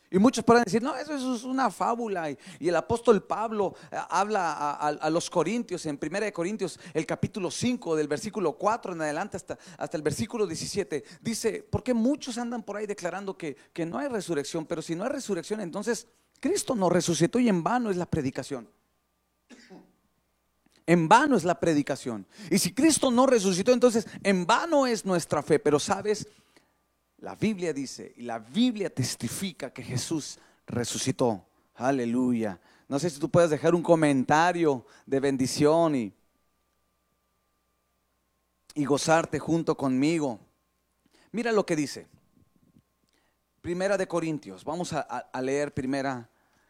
Y 0.09 0.19
muchos 0.19 0.43
pueden 0.43 0.63
decir, 0.63 0.81
no, 0.81 0.95
eso, 0.95 1.35
es 1.35 1.43
una 1.43 1.69
fábula. 1.69 2.31
Y, 2.31 2.37
el 2.67 2.75
apóstol 2.75 3.23
Pablo 3.23 3.75
eh, 3.91 3.97
habla 4.09 4.71
a, 4.73 5.09
los 5.09 5.29
corintios, 5.29 5.85
en 5.85 5.99
1 6.01 6.31
Corintios, 6.33 6.79
el 6.93 7.05
capítulo 7.05 7.51
5, 7.51 7.95
del 7.95 8.07
versículo 8.07 8.53
4 8.53 8.93
en 8.93 9.01
adelante 9.01 9.37
hasta, 9.37 9.57
hasta 9.77 9.97
el 9.97 10.03
versículo 10.03 10.47
17. 10.47 11.03
Dice, 11.21 11.67
porque 11.69 11.93
muchos 11.93 12.37
andan 12.37 12.63
por 12.63 12.77
ahí 12.77 12.85
declarando 12.85 13.37
que, 13.37 13.57
que 13.73 13.85
no 13.85 13.97
hay 13.97 14.07
resurrección, 14.07 14.65
pero 14.65 14.81
si 14.81 14.95
no 14.95 15.03
hay 15.03 15.09
resurrección, 15.09 15.59
entonces 15.59 16.07
Cristo 16.39 16.75
no 16.75 16.89
resucitó 16.89 17.39
y 17.39 17.49
en 17.49 17.63
vano 17.63 17.89
es 17.89 17.97
la 17.97 18.05
predicación. 18.05 18.69
En 20.85 21.09
vano 21.09 21.35
es 21.35 21.43
la 21.43 21.59
predicación. 21.59 22.25
Y 22.49 22.59
si 22.59 22.73
Cristo 22.73 23.11
no 23.11 23.25
resucitó, 23.25 23.73
entonces 23.73 24.07
en 24.23 24.45
vano 24.45 24.87
es 24.87 25.05
nuestra 25.05 25.43
fe. 25.43 25.59
Pero 25.59 25.79
sabes, 25.79 26.27
la 27.19 27.35
Biblia 27.35 27.73
dice 27.73 28.13
y 28.17 28.23
la 28.23 28.39
Biblia 28.39 28.89
testifica 28.89 29.71
que 29.71 29.83
Jesús 29.83 30.39
resucitó. 30.65 31.45
Aleluya. 31.75 32.59
No 32.87 32.99
sé 32.99 33.09
si 33.09 33.19
tú 33.19 33.29
puedes 33.29 33.49
dejar 33.49 33.75
un 33.75 33.83
comentario 33.83 34.85
de 35.05 35.19
bendición 35.19 35.95
y, 35.95 36.13
y 38.75 38.85
gozarte 38.85 39.39
junto 39.39 39.75
conmigo. 39.75 40.39
Mira 41.31 41.51
lo 41.51 41.65
que 41.65 41.75
dice. 41.75 42.07
Primera 43.61 43.97
de 43.97 44.07
Corintios. 44.07 44.63
Vamos 44.63 44.93
a, 44.93 45.01
a 45.01 45.41
leer 45.41 45.73
primera 45.73 46.29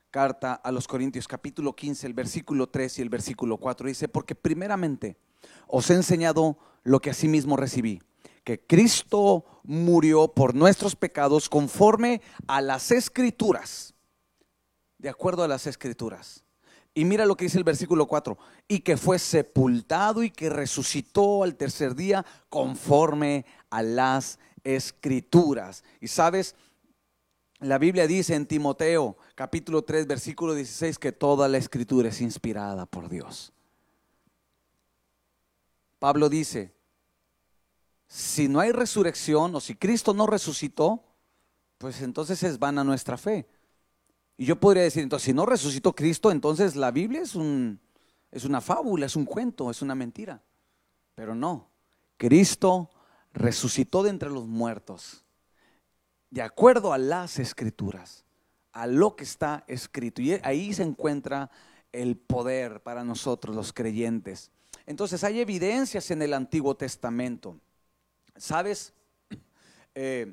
carta 0.10 0.54
a 0.54 0.72
los 0.72 0.88
Corintios 0.88 1.28
capítulo 1.28 1.76
15, 1.76 2.08
el 2.08 2.14
versículo 2.14 2.68
3 2.68 3.00
y 3.00 3.02
el 3.02 3.10
versículo 3.10 3.58
4 3.58 3.88
dice, 3.88 4.08
porque 4.08 4.34
primeramente 4.34 5.18
os 5.68 5.90
he 5.90 5.94
enseñado 5.94 6.58
lo 6.84 7.00
que 7.00 7.10
asimismo 7.10 7.58
recibí, 7.58 8.02
que 8.48 8.62
Cristo 8.62 9.44
murió 9.64 10.30
por 10.30 10.56
nuestros 10.56 10.96
pecados 10.96 11.50
conforme 11.50 12.22
a 12.48 12.62
las 12.62 12.92
escrituras, 12.92 13.94
de 14.98 15.10
acuerdo 15.10 15.44
a 15.44 15.50
las 15.50 15.68
escrituras. 15.68 16.46
Y 16.94 17.04
mira 17.04 17.26
lo 17.26 17.36
que 17.36 17.44
dice 17.44 17.58
el 17.58 17.66
versículo 17.66 18.08
4, 18.08 18.38
y 18.70 18.80
que 18.80 18.96
fue 18.96 19.20
sepultado 19.20 20.24
y 20.24 20.32
que 20.32 20.50
resucitó 20.50 21.44
al 21.44 21.58
tercer 21.58 21.94
día 21.94 22.26
conforme 22.48 23.46
a 23.70 23.82
las 23.82 24.40
escrituras. 24.64 25.84
Y 26.00 26.08
sabes, 26.08 26.56
la 27.60 27.78
Biblia 27.78 28.08
dice 28.08 28.34
en 28.34 28.46
Timoteo 28.46 29.18
capítulo 29.36 29.82
3 29.82 30.08
versículo 30.08 30.56
16 30.56 31.00
que 31.00 31.12
toda 31.12 31.50
la 31.50 31.58
escritura 31.58 32.08
es 32.08 32.22
inspirada 32.22 32.86
por 32.86 33.10
Dios. 33.10 33.52
Pablo 36.00 36.30
dice, 36.30 36.77
si 38.08 38.48
no 38.48 38.60
hay 38.60 38.72
resurrección 38.72 39.54
o 39.56 39.60
si 39.60 39.76
Cristo 39.76 40.14
no 40.14 40.28
resucitó, 40.28 41.04
pues 41.78 42.02
entonces 42.02 42.42
es 42.44 42.60
vana 42.60 42.84
nuestra 42.84 43.18
fe. 43.18 43.48
Y 44.38 44.46
yo 44.46 44.60
podría 44.60 44.84
decir, 44.84 45.04
entonces, 45.04 45.26
si 45.26 45.34
no 45.34 45.46
resucitó 45.46 45.94
Cristo, 45.94 46.32
entonces 46.32 46.76
la 46.76 46.92
Biblia 46.92 47.22
es, 47.22 47.36
un, 47.36 47.80
es 48.32 48.46
una 48.46 48.62
fábula, 48.62 49.06
es 49.06 49.16
un 49.16 49.26
cuento, 49.26 49.70
es 49.72 49.82
una 49.82 49.96
mentira. 49.96 50.42
Pero 51.16 51.36
no, 51.36 51.70
Cristo 52.18 52.90
resucitó 53.34 54.04
de 54.04 54.12
entre 54.12 54.30
los 54.30 54.48
muertos 54.48 55.24
de 56.30 56.42
acuerdo 56.42 56.94
a 56.94 56.98
las 56.98 57.40
escrituras, 57.40 58.26
a 58.72 58.88
lo 58.88 59.16
que 59.16 59.24
está 59.24 59.64
escrito. 59.68 60.22
Y 60.22 60.34
ahí 60.44 60.74
se 60.74 60.84
encuentra 60.84 61.50
el 61.92 62.18
poder 62.18 62.82
para 62.82 63.04
nosotros 63.04 63.56
los 63.56 63.74
creyentes. 63.74 64.52
Entonces 64.86 65.24
hay 65.24 65.40
evidencias 65.40 66.12
en 66.12 66.22
el 66.22 66.34
Antiguo 66.34 66.76
Testamento. 66.76 67.60
¿Sabes? 68.38 68.94
Eh, 70.00 70.32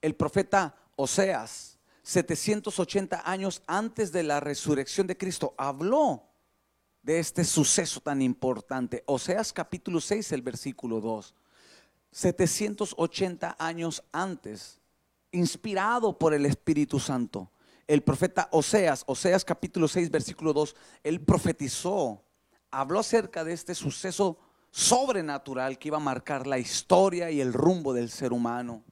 el 0.00 0.16
profeta 0.16 0.74
Oseas, 0.96 1.78
780 2.02 3.22
años 3.24 3.62
antes 3.68 4.10
de 4.10 4.24
la 4.24 4.40
resurrección 4.40 5.06
de 5.06 5.16
Cristo, 5.16 5.54
habló 5.56 6.24
de 7.02 7.20
este 7.20 7.44
suceso 7.44 8.00
tan 8.00 8.20
importante. 8.20 9.04
Oseas 9.06 9.52
capítulo 9.52 10.00
6, 10.00 10.32
el 10.32 10.42
versículo 10.42 11.00
2. 11.00 11.36
780 12.10 13.54
años 13.60 14.02
antes 14.10 14.80
inspirado 15.30 16.18
por 16.18 16.34
el 16.34 16.46
Espíritu 16.46 16.98
Santo. 16.98 17.50
El 17.86 18.02
profeta 18.02 18.48
Oseas, 18.50 19.04
Oseas 19.06 19.44
capítulo 19.44 19.86
6, 19.86 20.10
versículo 20.10 20.52
2, 20.52 20.74
él 21.04 21.20
profetizó, 21.20 22.24
habló 22.72 22.98
acerca 22.98 23.44
de 23.44 23.52
este 23.52 23.74
suceso 23.76 24.38
sobrenatural 24.70 25.78
que 25.78 25.88
iba 25.88 25.96
a 25.96 26.00
marcar 26.00 26.46
la 26.46 26.58
historia 26.58 27.30
y 27.30 27.40
el 27.40 27.52
rumbo 27.52 27.92
del 27.92 28.10
ser 28.10 28.32
humano. 28.32 28.84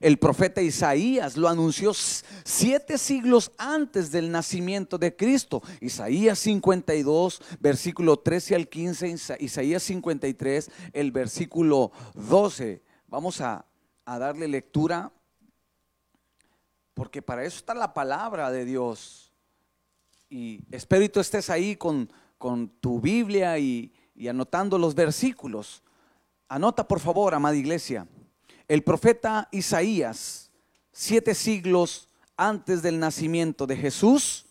El 0.00 0.18
profeta 0.18 0.62
Isaías 0.62 1.36
lo 1.36 1.48
anunció 1.48 1.92
siete 1.94 2.98
siglos 2.98 3.52
antes 3.56 4.10
del 4.10 4.30
nacimiento 4.30 4.98
de 4.98 5.14
Cristo. 5.14 5.62
Isaías 5.80 6.38
52, 6.40 7.40
versículo 7.60 8.18
13 8.18 8.56
al 8.56 8.68
15, 8.68 9.36
Isaías 9.40 9.82
53, 9.84 10.70
el 10.92 11.12
versículo 11.12 11.92
12. 12.14 12.82
Vamos 13.06 13.40
a, 13.40 13.64
a 14.04 14.18
darle 14.18 14.48
lectura 14.48 15.12
porque 16.94 17.22
para 17.22 17.44
eso 17.44 17.58
está 17.58 17.74
la 17.74 17.94
palabra 17.94 18.50
de 18.50 18.64
Dios. 18.64 19.32
Y 20.28 20.60
espero 20.72 21.02
que 21.02 21.10
tú 21.10 21.20
estés 21.20 21.50
ahí 21.50 21.76
con, 21.76 22.10
con 22.38 22.68
tu 22.68 23.00
Biblia 23.00 23.58
y, 23.58 23.92
y 24.16 24.28
anotando 24.28 24.78
los 24.78 24.94
versículos. 24.94 25.82
Anota 26.48 26.86
por 26.88 27.00
favor, 27.00 27.34
amada 27.34 27.56
iglesia. 27.56 28.06
El 28.68 28.82
profeta 28.82 29.48
Isaías, 29.52 30.50
siete 30.92 31.34
siglos 31.34 32.08
antes 32.36 32.82
del 32.82 32.98
nacimiento 32.98 33.66
de 33.66 33.76
Jesús, 33.76 34.46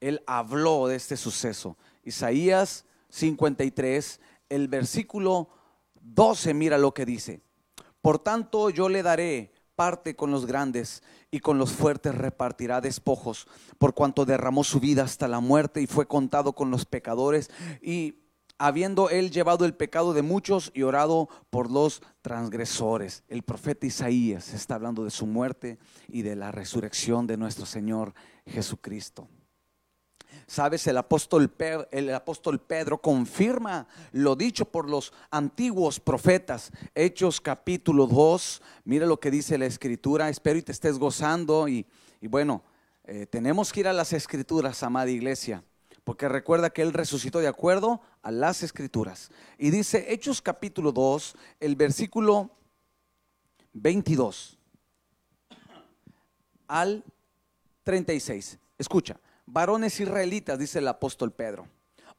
él 0.00 0.22
habló 0.26 0.86
de 0.88 0.96
este 0.96 1.16
suceso. 1.16 1.76
Isaías 2.04 2.84
53, 3.10 4.20
el 4.48 4.68
versículo 4.68 5.50
12, 6.00 6.54
mira 6.54 6.78
lo 6.78 6.94
que 6.94 7.04
dice. 7.04 7.42
Por 8.00 8.18
tanto, 8.18 8.70
yo 8.70 8.88
le 8.88 9.02
daré 9.02 9.52
parte 9.74 10.16
con 10.16 10.30
los 10.30 10.46
grandes 10.46 11.02
y 11.30 11.40
con 11.40 11.58
los 11.58 11.72
fuertes 11.72 12.14
repartirá 12.14 12.80
despojos, 12.80 13.46
por 13.78 13.94
cuanto 13.94 14.24
derramó 14.24 14.64
su 14.64 14.80
vida 14.80 15.04
hasta 15.04 15.28
la 15.28 15.40
muerte 15.40 15.80
y 15.80 15.86
fue 15.86 16.06
contado 16.06 16.54
con 16.54 16.70
los 16.70 16.84
pecadores 16.84 17.50
y 17.80 18.19
habiendo 18.60 19.08
él 19.08 19.30
llevado 19.30 19.64
el 19.64 19.72
pecado 19.74 20.12
de 20.12 20.20
muchos 20.20 20.70
y 20.74 20.82
orado 20.82 21.30
por 21.48 21.70
los 21.70 22.02
transgresores. 22.20 23.24
El 23.28 23.42
profeta 23.42 23.86
Isaías 23.86 24.52
está 24.52 24.74
hablando 24.74 25.02
de 25.02 25.10
su 25.10 25.26
muerte 25.26 25.78
y 26.08 26.20
de 26.20 26.36
la 26.36 26.52
resurrección 26.52 27.26
de 27.26 27.38
nuestro 27.38 27.64
Señor 27.64 28.12
Jesucristo. 28.46 29.28
Sabes, 30.46 30.86
el 30.86 30.98
apóstol, 30.98 31.48
Pe- 31.48 31.88
el 31.90 32.12
apóstol 32.14 32.60
Pedro 32.60 33.00
confirma 33.00 33.86
lo 34.12 34.36
dicho 34.36 34.66
por 34.66 34.90
los 34.90 35.12
antiguos 35.30 35.98
profetas. 35.98 36.70
Hechos 36.94 37.40
capítulo 37.40 38.06
2, 38.06 38.60
mira 38.84 39.06
lo 39.06 39.18
que 39.18 39.30
dice 39.30 39.56
la 39.56 39.66
escritura. 39.66 40.28
Espero 40.28 40.58
y 40.58 40.62
te 40.62 40.72
estés 40.72 40.98
gozando. 40.98 41.66
Y, 41.66 41.86
y 42.20 42.26
bueno, 42.28 42.62
eh, 43.04 43.26
tenemos 43.26 43.72
que 43.72 43.80
ir 43.80 43.88
a 43.88 43.92
las 43.94 44.12
escrituras, 44.12 44.82
amada 44.82 45.10
iglesia. 45.10 45.64
Porque 46.04 46.28
recuerda 46.28 46.70
que 46.70 46.82
Él 46.82 46.92
resucitó 46.92 47.38
de 47.38 47.48
acuerdo 47.48 48.00
a 48.22 48.30
las 48.30 48.62
escrituras. 48.62 49.30
Y 49.58 49.70
dice 49.70 50.12
Hechos 50.12 50.42
capítulo 50.42 50.92
2, 50.92 51.34
el 51.60 51.76
versículo 51.76 52.50
22 53.72 54.58
al 56.68 57.04
36. 57.84 58.58
Escucha, 58.78 59.18
varones 59.46 59.98
israelitas, 60.00 60.58
dice 60.58 60.78
el 60.78 60.88
apóstol 60.88 61.32
Pedro. 61.32 61.66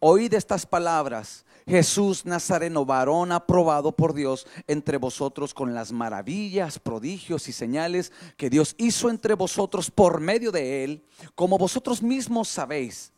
Oíd 0.03 0.33
estas 0.33 0.65
palabras, 0.65 1.45
Jesús 1.67 2.25
Nazareno, 2.25 2.85
varón 2.85 3.31
aprobado 3.31 3.95
por 3.95 4.15
Dios 4.15 4.47
entre 4.67 4.97
vosotros 4.97 5.53
con 5.53 5.75
las 5.75 5.91
maravillas, 5.91 6.79
prodigios 6.79 7.47
y 7.47 7.53
señales 7.53 8.11
que 8.35 8.49
Dios 8.49 8.73
hizo 8.79 9.11
entre 9.11 9.35
vosotros 9.35 9.91
por 9.91 10.19
medio 10.19 10.51
de 10.51 10.83
él, 10.83 11.05
como 11.35 11.59
vosotros 11.59 12.01
mismos 12.01 12.47
sabéis 12.47 13.13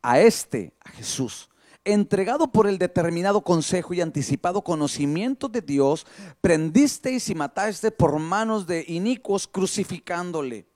a 0.00 0.20
este, 0.20 0.72
a 0.80 0.90
Jesús, 0.90 1.48
entregado 1.92 2.52
por 2.52 2.66
el 2.66 2.78
determinado 2.78 3.40
consejo 3.40 3.94
y 3.94 4.00
anticipado 4.00 4.62
conocimiento 4.62 5.48
de 5.48 5.62
Dios, 5.62 6.06
prendisteis 6.40 7.28
y 7.30 7.34
mataste 7.34 7.90
por 7.90 8.18
manos 8.18 8.66
de 8.66 8.84
inicuos 8.88 9.46
crucificándole, 9.46 10.66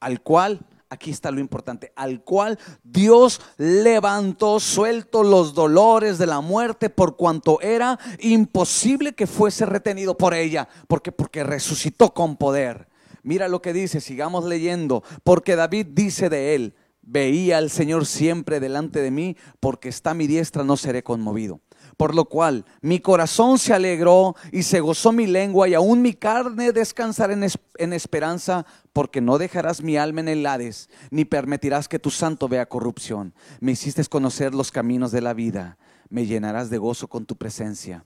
al 0.00 0.22
cual, 0.22 0.66
aquí 0.88 1.10
está 1.10 1.30
lo 1.30 1.40
importante, 1.40 1.92
al 1.94 2.22
cual 2.24 2.58
Dios 2.82 3.40
levantó 3.58 4.58
suelto 4.60 5.22
los 5.22 5.54
dolores 5.54 6.18
de 6.18 6.26
la 6.26 6.40
muerte 6.40 6.90
por 6.90 7.16
cuanto 7.16 7.60
era 7.60 7.98
imposible 8.20 9.14
que 9.14 9.26
fuese 9.26 9.66
retenido 9.66 10.16
por 10.16 10.32
ella, 10.32 10.68
porque 10.88 11.12
porque 11.12 11.44
resucitó 11.44 12.14
con 12.14 12.36
poder. 12.36 12.88
Mira 13.22 13.48
lo 13.48 13.60
que 13.60 13.72
dice, 13.72 14.00
sigamos 14.00 14.44
leyendo, 14.44 15.02
porque 15.24 15.56
David 15.56 15.88
dice 15.90 16.30
de 16.30 16.54
él, 16.54 16.76
Veía 17.08 17.58
al 17.58 17.70
Señor 17.70 18.04
siempre 18.04 18.58
delante 18.58 19.00
de 19.00 19.12
mí, 19.12 19.36
porque 19.60 19.88
está 19.88 20.12
mi 20.12 20.26
diestra, 20.26 20.64
no 20.64 20.76
seré 20.76 21.04
conmovido. 21.04 21.60
Por 21.96 22.16
lo 22.16 22.24
cual 22.24 22.64
mi 22.82 22.98
corazón 22.98 23.60
se 23.60 23.72
alegró 23.72 24.34
y 24.50 24.64
se 24.64 24.80
gozó 24.80 25.12
mi 25.12 25.28
lengua, 25.28 25.68
y 25.68 25.74
aún 25.74 26.02
mi 26.02 26.14
carne 26.14 26.72
descansará 26.72 27.32
en, 27.32 27.46
en 27.78 27.92
esperanza, 27.92 28.66
porque 28.92 29.20
no 29.20 29.38
dejarás 29.38 29.84
mi 29.84 29.96
alma 29.96 30.20
en 30.20 30.28
el 30.28 30.44
Hades, 30.44 30.90
ni 31.10 31.24
permitirás 31.24 31.86
que 31.86 32.00
tu 32.00 32.10
santo 32.10 32.48
vea 32.48 32.66
corrupción. 32.66 33.34
Me 33.60 33.72
hiciste 33.72 34.04
conocer 34.06 34.52
los 34.52 34.72
caminos 34.72 35.12
de 35.12 35.20
la 35.20 35.32
vida, 35.32 35.78
me 36.08 36.26
llenarás 36.26 36.70
de 36.70 36.78
gozo 36.78 37.06
con 37.06 37.24
tu 37.24 37.36
presencia. 37.36 38.04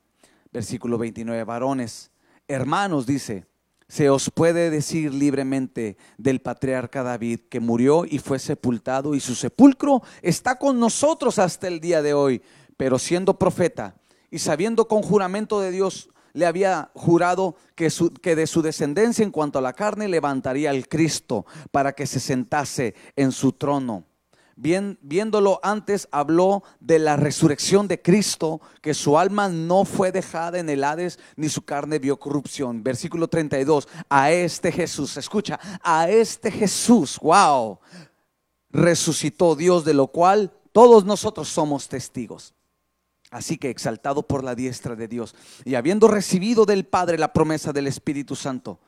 Versículo 0.53 0.99
29, 0.99 1.43
varones, 1.45 2.11
hermanos, 2.49 3.07
dice, 3.07 3.47
se 3.91 4.09
os 4.09 4.31
puede 4.31 4.71
decir 4.71 5.13
libremente 5.13 5.97
del 6.17 6.41
patriarca 6.41 7.03
David 7.03 7.41
que 7.51 7.59
murió 7.59 8.05
y 8.05 8.21
fue 8.21 8.39
sepultado 8.39 9.17
y 9.17 9.21
su 9.21 9.35
sepulcro 9.35 10.01
está 10.23 10.59
con 10.61 10.79
nosotros 10.79 11.41
hasta 11.41 11.67
el 11.67 11.81
día 11.81 12.01
de 12.01 12.15
hoy. 12.15 12.41
Pero 12.77 13.01
siendo 13.01 13.37
profeta 13.37 13.97
y 14.31 14.39
sabiendo 14.39 14.87
con 14.87 15.03
juramento 15.03 15.61
de 15.61 15.73
Dios, 15.73 16.09
le 16.35 16.47
había 16.47 16.93
jurado 16.95 17.57
que, 17.75 17.91
su- 17.91 18.15
que 18.15 18.37
de 18.37 18.47
su 18.47 18.63
descendencia 18.63 19.25
en 19.25 19.33
cuanto 19.33 19.59
a 19.59 19.63
la 19.63 19.73
carne 19.73 20.07
levantaría 20.07 20.71
al 20.71 20.87
Cristo 20.87 21.45
para 21.73 21.93
que 21.93 22.07
se 22.07 22.21
sentase 22.21 22.95
en 23.17 23.33
su 23.33 23.51
trono. 23.51 24.05
Viéndolo 24.63 25.59
antes, 25.63 26.07
habló 26.11 26.63
de 26.81 26.99
la 26.99 27.17
resurrección 27.17 27.89
de 27.89 28.03
Cristo, 28.03 28.61
que 28.83 28.93
su 28.93 29.19
alma 29.19 29.49
no 29.49 29.87
fue 29.87 30.13
dejada 30.13 30.59
en 30.59 30.69
el 30.69 30.85
Hades, 30.85 31.19
ni 31.37 31.49
su 31.49 31.63
carne 31.63 31.99
vio 31.99 32.19
corrupción. 32.19 32.83
Versículo 32.83 33.29
32, 33.29 33.89
a 34.11 34.31
este 34.31 34.71
Jesús, 34.71 35.17
escucha, 35.17 35.59
a 35.83 36.11
este 36.11 36.51
Jesús, 36.51 37.19
wow, 37.23 37.79
resucitó 38.71 39.57
Dios, 39.57 39.87
de 39.87 39.95
lo 39.95 40.09
cual 40.09 40.53
todos 40.73 41.07
nosotros 41.07 41.49
somos 41.49 41.89
testigos. 41.89 42.53
Así 43.31 43.57
que 43.57 43.71
exaltado 43.71 44.23
por 44.23 44.45
la 44.45 44.55
diestra 44.55 44.95
de 44.95 45.09
Dios 45.09 45.35
y 45.65 45.77
habiendo 45.77 46.07
recibido 46.07 46.67
del 46.67 46.85
Padre 46.85 47.17
la 47.17 47.33
promesa 47.33 47.73
del 47.73 47.87
Espíritu 47.87 48.37
Santo, 48.37 48.79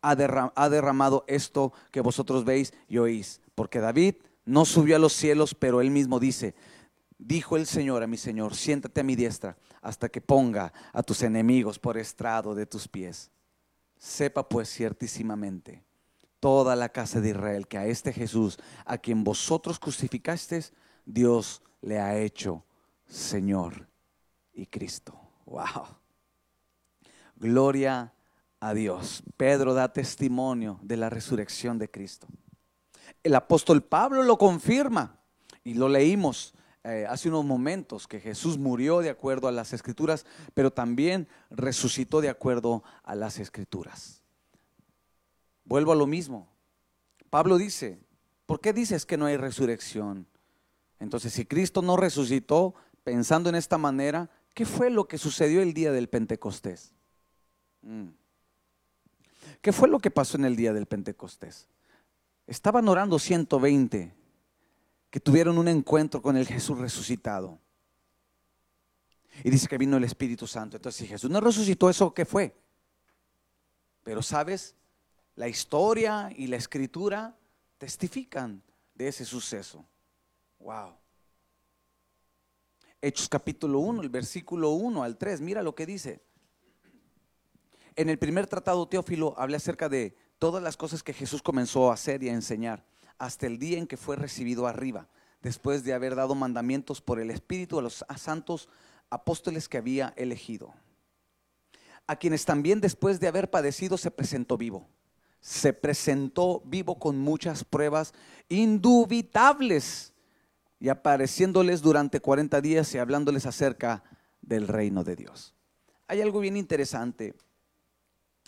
ha 0.00 0.14
derramado 0.14 1.24
esto 1.26 1.72
que 1.90 2.00
vosotros 2.00 2.44
veis 2.44 2.72
y 2.88 2.96
oís. 2.96 3.42
Porque 3.54 3.80
David 3.80 4.14
no 4.48 4.64
subió 4.64 4.96
a 4.96 4.98
los 4.98 5.12
cielos, 5.12 5.54
pero 5.54 5.82
él 5.82 5.90
mismo 5.90 6.18
dice, 6.18 6.54
dijo 7.18 7.56
el 7.56 7.66
Señor 7.66 8.02
a 8.02 8.06
mi 8.06 8.16
Señor, 8.16 8.54
siéntate 8.54 9.02
a 9.02 9.04
mi 9.04 9.14
diestra 9.14 9.58
hasta 9.82 10.08
que 10.08 10.22
ponga 10.22 10.72
a 10.92 11.02
tus 11.02 11.22
enemigos 11.22 11.78
por 11.78 11.98
estrado 11.98 12.54
de 12.54 12.64
tus 12.64 12.88
pies. 12.88 13.30
Sepa 13.98 14.48
pues 14.48 14.70
ciertísimamente 14.70 15.84
toda 16.40 16.74
la 16.76 16.88
casa 16.88 17.20
de 17.20 17.30
Israel 17.30 17.68
que 17.68 17.76
a 17.76 17.86
este 17.86 18.10
Jesús, 18.10 18.58
a 18.86 18.96
quien 18.96 19.22
vosotros 19.22 19.78
crucificasteis, 19.78 20.72
Dios 21.04 21.60
le 21.82 21.98
ha 21.98 22.18
hecho 22.18 22.64
Señor 23.06 23.86
y 24.54 24.64
Cristo. 24.64 25.20
Wow. 25.44 25.88
Gloria 27.36 28.14
a 28.60 28.72
Dios. 28.72 29.22
Pedro 29.36 29.74
da 29.74 29.92
testimonio 29.92 30.78
de 30.82 30.96
la 30.96 31.10
resurrección 31.10 31.78
de 31.78 31.90
Cristo. 31.90 32.28
El 33.22 33.34
apóstol 33.34 33.82
Pablo 33.82 34.22
lo 34.22 34.38
confirma 34.38 35.18
y 35.64 35.74
lo 35.74 35.88
leímos 35.88 36.54
eh, 36.84 37.06
hace 37.08 37.28
unos 37.28 37.44
momentos 37.44 38.06
que 38.06 38.20
Jesús 38.20 38.56
murió 38.56 39.00
de 39.00 39.10
acuerdo 39.10 39.48
a 39.48 39.52
las 39.52 39.72
escrituras, 39.72 40.24
pero 40.54 40.72
también 40.72 41.28
resucitó 41.50 42.20
de 42.20 42.28
acuerdo 42.28 42.82
a 43.02 43.14
las 43.14 43.38
escrituras. 43.38 44.22
Vuelvo 45.64 45.92
a 45.92 45.96
lo 45.96 46.06
mismo. 46.06 46.48
Pablo 47.28 47.58
dice, 47.58 48.00
¿por 48.46 48.60
qué 48.60 48.72
dices 48.72 49.04
que 49.04 49.18
no 49.18 49.26
hay 49.26 49.36
resurrección? 49.36 50.26
Entonces, 50.98 51.32
si 51.32 51.44
Cristo 51.44 51.82
no 51.82 51.96
resucitó 51.96 52.74
pensando 53.04 53.50
en 53.50 53.54
esta 53.54 53.76
manera, 53.76 54.30
¿qué 54.54 54.64
fue 54.64 54.88
lo 54.88 55.08
que 55.08 55.18
sucedió 55.18 55.60
el 55.60 55.74
día 55.74 55.92
del 55.92 56.08
Pentecostés? 56.08 56.92
Mm. 57.82 58.08
¿Qué 59.60 59.72
fue 59.72 59.88
lo 59.88 59.98
que 59.98 60.10
pasó 60.10 60.36
en 60.36 60.44
el 60.44 60.56
día 60.56 60.72
del 60.72 60.86
Pentecostés? 60.86 61.68
Estaban 62.48 62.88
orando 62.88 63.18
120 63.18 64.10
que 65.10 65.20
tuvieron 65.20 65.58
un 65.58 65.68
encuentro 65.68 66.22
con 66.22 66.34
el 66.34 66.46
Jesús 66.46 66.78
resucitado. 66.78 67.58
Y 69.44 69.50
dice 69.50 69.68
que 69.68 69.76
vino 69.76 69.98
el 69.98 70.04
Espíritu 70.04 70.46
Santo. 70.46 70.78
Entonces, 70.78 70.98
si 70.98 71.06
Jesús 71.06 71.30
no 71.30 71.42
resucitó, 71.42 71.90
¿eso 71.90 72.12
qué 72.14 72.24
fue? 72.24 72.56
Pero 74.02 74.22
sabes, 74.22 74.74
la 75.36 75.46
historia 75.46 76.30
y 76.34 76.46
la 76.46 76.56
escritura 76.56 77.36
testifican 77.76 78.62
de 78.94 79.08
ese 79.08 79.26
suceso. 79.26 79.84
Wow. 80.58 80.96
Hechos 83.02 83.28
capítulo 83.28 83.80
1, 83.80 84.00
el 84.00 84.08
versículo 84.08 84.70
1 84.70 85.02
al 85.02 85.18
3, 85.18 85.42
mira 85.42 85.62
lo 85.62 85.74
que 85.74 85.84
dice. 85.84 86.22
En 87.94 88.08
el 88.08 88.18
primer 88.18 88.46
tratado 88.46 88.88
Teófilo 88.88 89.34
hablé 89.36 89.58
acerca 89.58 89.90
de 89.90 90.16
todas 90.38 90.62
las 90.62 90.76
cosas 90.76 91.02
que 91.02 91.12
Jesús 91.12 91.42
comenzó 91.42 91.90
a 91.90 91.94
hacer 91.94 92.22
y 92.22 92.28
a 92.28 92.34
enseñar 92.34 92.84
hasta 93.18 93.46
el 93.46 93.58
día 93.58 93.78
en 93.78 93.86
que 93.86 93.96
fue 93.96 94.16
recibido 94.16 94.66
arriba, 94.66 95.08
después 95.42 95.84
de 95.84 95.92
haber 95.92 96.14
dado 96.14 96.34
mandamientos 96.34 97.00
por 97.00 97.20
el 97.20 97.30
Espíritu 97.30 97.78
a 97.78 97.82
los 97.82 98.04
santos 98.16 98.68
apóstoles 99.10 99.68
que 99.68 99.78
había 99.78 100.14
elegido, 100.16 100.72
a 102.06 102.16
quienes 102.16 102.44
también 102.44 102.80
después 102.80 103.20
de 103.20 103.28
haber 103.28 103.50
padecido 103.50 103.98
se 103.98 104.10
presentó 104.10 104.56
vivo. 104.56 104.88
Se 105.40 105.72
presentó 105.72 106.62
vivo 106.64 106.98
con 106.98 107.16
muchas 107.18 107.62
pruebas 107.62 108.12
indubitables 108.48 110.12
y 110.80 110.88
apareciéndoles 110.88 111.80
durante 111.80 112.20
40 112.20 112.60
días 112.60 112.92
y 112.94 112.98
hablándoles 112.98 113.46
acerca 113.46 114.02
del 114.42 114.66
reino 114.66 115.04
de 115.04 115.16
Dios. 115.16 115.54
Hay 116.08 116.22
algo 116.22 116.40
bien 116.40 116.56
interesante, 116.56 117.34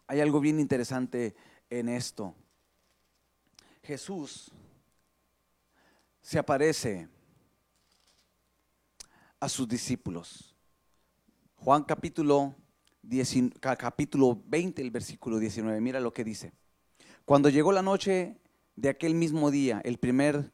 hay 0.06 0.20
algo 0.20 0.40
bien 0.40 0.58
interesante 0.58 1.36
en 1.70 1.88
esto. 1.88 2.34
Jesús 3.82 4.50
se 6.20 6.38
aparece 6.38 7.08
a 9.38 9.48
sus 9.48 9.66
discípulos. 9.68 10.54
Juan 11.56 11.84
capítulo, 11.84 12.54
19 13.02 13.58
ca- 13.60 13.76
capítulo 13.76 14.42
20, 14.46 14.82
el 14.82 14.90
versículo 14.90 15.38
19, 15.38 15.80
mira 15.80 16.00
lo 16.00 16.12
que 16.12 16.24
dice. 16.24 16.52
Cuando 17.24 17.48
llegó 17.48 17.72
la 17.72 17.82
noche 17.82 18.38
de 18.76 18.88
aquel 18.88 19.14
mismo 19.14 19.50
día, 19.50 19.80
el 19.84 19.98
primer 19.98 20.52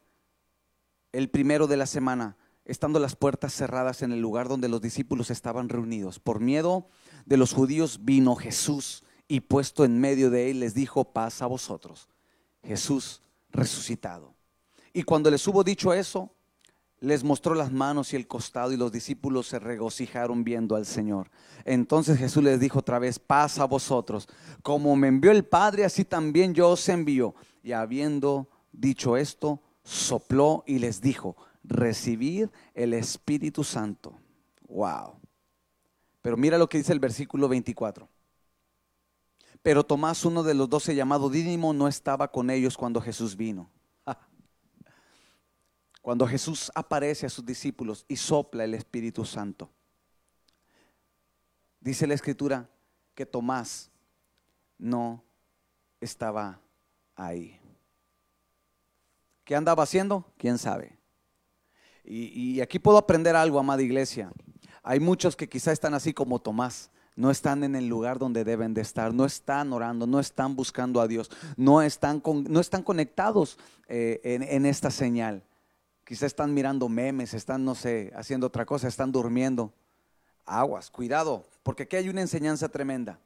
el 1.13 1.29
primero 1.29 1.67
de 1.67 1.77
la 1.77 1.85
semana, 1.87 2.37
estando 2.65 2.99
las 2.99 3.15
puertas 3.15 3.53
cerradas 3.53 4.01
en 4.03 4.11
el 4.11 4.19
lugar 4.19 4.49
donde 4.49 4.67
los 4.67 4.81
discípulos 4.81 5.31
estaban 5.31 5.69
reunidos, 5.69 6.19
por 6.19 6.41
miedo 6.41 6.89
de 7.25 7.37
los 7.37 7.53
judíos 7.53 8.03
vino 8.03 8.35
Jesús 8.35 9.03
y 9.27 9.41
puesto 9.41 9.83
en 9.85 9.99
medio 9.99 10.29
de 10.29 10.49
él 10.49 10.61
les 10.61 10.73
dijo, 10.73 11.03
paz 11.03 11.41
a 11.41 11.47
vosotros. 11.47 12.07
Jesús 12.63 13.21
resucitado. 13.51 14.33
Y 14.93 15.03
cuando 15.03 15.29
les 15.29 15.45
hubo 15.47 15.63
dicho 15.63 15.93
eso, 15.93 16.31
les 16.99 17.23
mostró 17.23 17.53
las 17.53 17.71
manos 17.71 18.13
y 18.13 18.15
el 18.15 18.27
costado 18.27 18.71
y 18.71 18.77
los 18.77 18.91
discípulos 18.91 19.47
se 19.47 19.59
regocijaron 19.59 20.43
viendo 20.43 20.75
al 20.75 20.85
Señor. 20.85 21.29
Entonces 21.65 22.17
Jesús 22.17 22.43
les 22.43 22.59
dijo 22.59 22.79
otra 22.79 22.97
vez, 22.99 23.19
paz 23.19 23.59
a 23.59 23.65
vosotros. 23.65 24.27
Como 24.63 24.95
me 24.95 25.07
envió 25.07 25.31
el 25.31 25.45
Padre, 25.45 25.85
así 25.85 26.05
también 26.05 26.53
yo 26.53 26.69
os 26.69 26.89
envío. 26.89 27.35
Y 27.61 27.73
habiendo 27.73 28.47
dicho 28.71 29.17
esto, 29.17 29.61
sopló 29.83 30.63
y 30.65 30.79
les 30.79 31.01
dijo, 31.01 31.35
recibir 31.63 32.49
el 32.73 32.93
Espíritu 32.93 33.63
Santo. 33.63 34.17
Wow. 34.67 35.19
Pero 36.21 36.37
mira 36.37 36.57
lo 36.57 36.67
que 36.67 36.79
dice 36.79 36.93
el 36.93 36.99
versículo 36.99 37.47
24. 37.47 38.09
Pero 39.67 39.83
Tomás, 39.83 40.23
uno 40.23 40.43
de 40.43 40.53
los 40.53 40.69
doce 40.69 40.95
llamado 40.95 41.29
Dídimo, 41.29 41.73
no 41.73 41.89
estaba 41.89 42.31
con 42.31 42.49
ellos 42.49 42.77
cuando 42.77 43.01
Jesús 43.01 43.35
vino. 43.35 43.69
Cuando 46.01 46.25
Jesús 46.25 46.71
aparece 46.73 47.25
a 47.25 47.29
sus 47.29 47.45
discípulos 47.45 48.05
y 48.07 48.15
sopla 48.15 48.63
el 48.63 48.75
Espíritu 48.75 49.25
Santo. 49.25 49.69
Dice 51.81 52.07
la 52.07 52.13
escritura 52.13 52.69
que 53.13 53.25
Tomás 53.25 53.91
no 54.77 55.21
estaba 55.99 56.61
ahí. 57.17 57.59
¿Qué 59.43 59.53
andaba 59.53 59.83
haciendo? 59.83 60.31
¿Quién 60.37 60.57
sabe? 60.57 60.97
Y, 62.05 62.53
y 62.53 62.61
aquí 62.61 62.79
puedo 62.79 62.97
aprender 62.97 63.35
algo, 63.35 63.59
amada 63.59 63.81
iglesia. 63.81 64.31
Hay 64.81 65.01
muchos 65.01 65.35
que 65.35 65.49
quizá 65.49 65.73
están 65.73 65.93
así 65.93 66.13
como 66.13 66.39
Tomás 66.39 66.89
no 67.17 67.31
están 67.31 67.63
en 67.63 67.75
el 67.75 67.89
lugar 67.89 68.19
donde 68.19 68.45
deben 68.45 68.73
de 68.73 68.81
estar, 68.81 69.13
no 69.13 69.25
están 69.25 69.73
orando, 69.73 70.07
no 70.07 70.19
están 70.19 70.55
buscando 70.55 71.01
a 71.01 71.07
Dios, 71.07 71.29
no 71.57 71.81
están, 71.81 72.21
con, 72.21 72.45
no 72.45 72.59
están 72.61 72.83
conectados 72.83 73.57
eh, 73.87 74.21
en, 74.23 74.43
en, 74.43 74.65
esta 74.65 74.91
señal. 74.91 75.43
Quizá 76.05 76.27
están 76.27 76.53
mirando 76.53 76.87
memes, 76.87 77.33
están, 77.33 77.65
no 77.65 77.75
sé, 77.75 78.13
haciendo 78.15 78.47
otra 78.47 78.65
cosa, 78.65 78.87
están 78.87 79.11
durmiendo. 79.11 79.73
Aguas, 80.45 80.89
cuidado, 80.89 81.43
porque 81.63 81.83
aquí 81.83 81.97
hay 81.97 82.07
una 82.07 82.21
enseñanza 82.21 82.69
tremenda. 82.69 83.19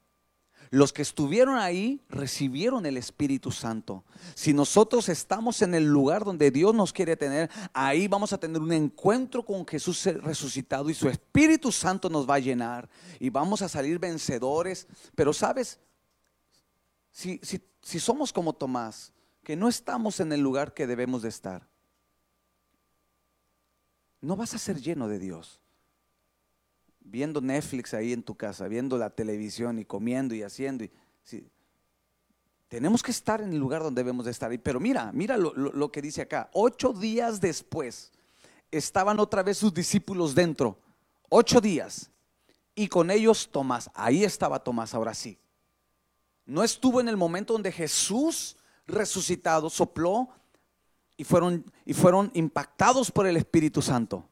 Los 0.72 0.94
que 0.94 1.02
estuvieron 1.02 1.58
ahí 1.58 2.00
recibieron 2.08 2.86
el 2.86 2.96
Espíritu 2.96 3.50
Santo. 3.50 4.04
Si 4.34 4.54
nosotros 4.54 5.10
estamos 5.10 5.60
en 5.60 5.74
el 5.74 5.84
lugar 5.84 6.24
donde 6.24 6.50
Dios 6.50 6.74
nos 6.74 6.94
quiere 6.94 7.14
tener, 7.14 7.50
ahí 7.74 8.08
vamos 8.08 8.32
a 8.32 8.38
tener 8.38 8.58
un 8.58 8.72
encuentro 8.72 9.44
con 9.44 9.66
Jesús 9.66 10.02
resucitado 10.22 10.88
y 10.88 10.94
su 10.94 11.10
Espíritu 11.10 11.70
Santo 11.70 12.08
nos 12.08 12.26
va 12.28 12.36
a 12.36 12.38
llenar 12.38 12.88
y 13.20 13.28
vamos 13.28 13.60
a 13.60 13.68
salir 13.68 13.98
vencedores. 13.98 14.86
Pero 15.14 15.34
sabes, 15.34 15.78
si, 17.10 17.38
si, 17.82 18.00
somos 18.00 18.32
como 18.32 18.54
Tomás, 18.54 19.12
que 19.44 19.56
no 19.56 19.68
estamos 19.68 20.20
en 20.20 20.32
el 20.32 20.40
lugar 20.40 20.72
que 20.72 20.86
debemos 20.86 21.20
de 21.20 21.28
estar, 21.28 21.68
no 24.22 24.36
vas 24.36 24.54
a 24.54 24.58
ser 24.58 24.80
lleno 24.80 25.06
de 25.06 25.18
Dios 25.18 25.61
viendo 27.04 27.40
Netflix 27.40 27.94
ahí 27.94 28.12
en 28.12 28.22
tu 28.22 28.34
casa, 28.34 28.68
viendo 28.68 28.96
la 28.98 29.10
televisión 29.10 29.78
y 29.78 29.84
comiendo 29.84 30.34
y 30.34 30.42
haciendo. 30.42 30.84
Y, 30.84 30.90
sí. 31.22 31.46
Tenemos 32.68 33.02
que 33.02 33.10
estar 33.10 33.40
en 33.40 33.52
el 33.52 33.58
lugar 33.58 33.82
donde 33.82 34.00
debemos 34.00 34.24
de 34.24 34.30
estar. 34.30 34.50
Pero 34.60 34.80
mira, 34.80 35.12
mira 35.12 35.36
lo, 35.36 35.52
lo, 35.54 35.72
lo, 35.72 35.92
que 35.92 36.00
dice 36.00 36.22
acá. 36.22 36.48
Ocho 36.52 36.92
días 36.92 37.40
después 37.40 38.12
estaban 38.70 39.20
otra 39.20 39.42
vez 39.42 39.58
sus 39.58 39.74
discípulos 39.74 40.34
dentro. 40.34 40.78
Ocho 41.28 41.60
días. 41.60 42.10
Y 42.74 42.88
con 42.88 43.10
ellos 43.10 43.50
Tomás. 43.52 43.90
Ahí 43.94 44.24
estaba 44.24 44.58
Tomás, 44.58 44.94
ahora 44.94 45.14
sí. 45.14 45.38
No 46.46 46.64
estuvo 46.64 47.00
en 47.00 47.08
el 47.08 47.16
momento 47.16 47.52
donde 47.52 47.70
Jesús 47.70 48.56
resucitado 48.86 49.70
sopló 49.70 50.28
y 51.16 51.24
fueron, 51.24 51.64
y 51.84 51.94
fueron 51.94 52.30
impactados 52.34 53.10
por 53.10 53.26
el 53.26 53.36
Espíritu 53.36 53.82
Santo. 53.82 54.28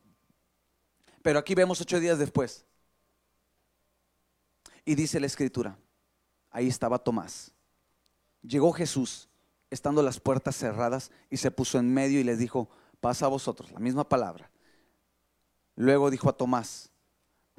Pero 1.22 1.38
aquí 1.38 1.54
vemos 1.54 1.80
ocho 1.80 2.00
días 2.00 2.18
después. 2.18 2.64
Y 4.84 4.94
dice 4.94 5.20
la 5.20 5.26
escritura, 5.26 5.78
ahí 6.50 6.68
estaba 6.68 6.98
Tomás. 6.98 7.52
Llegó 8.42 8.72
Jesús, 8.72 9.28
estando 9.70 10.02
las 10.02 10.18
puertas 10.18 10.56
cerradas, 10.56 11.10
y 11.28 11.36
se 11.36 11.50
puso 11.50 11.78
en 11.78 11.92
medio 11.92 12.18
y 12.18 12.24
les 12.24 12.38
dijo, 12.38 12.68
pasa 13.00 13.26
a 13.26 13.28
vosotros, 13.28 13.70
la 13.72 13.78
misma 13.78 14.08
palabra. 14.08 14.50
Luego 15.76 16.10
dijo 16.10 16.28
a 16.28 16.36
Tomás, 16.36 16.90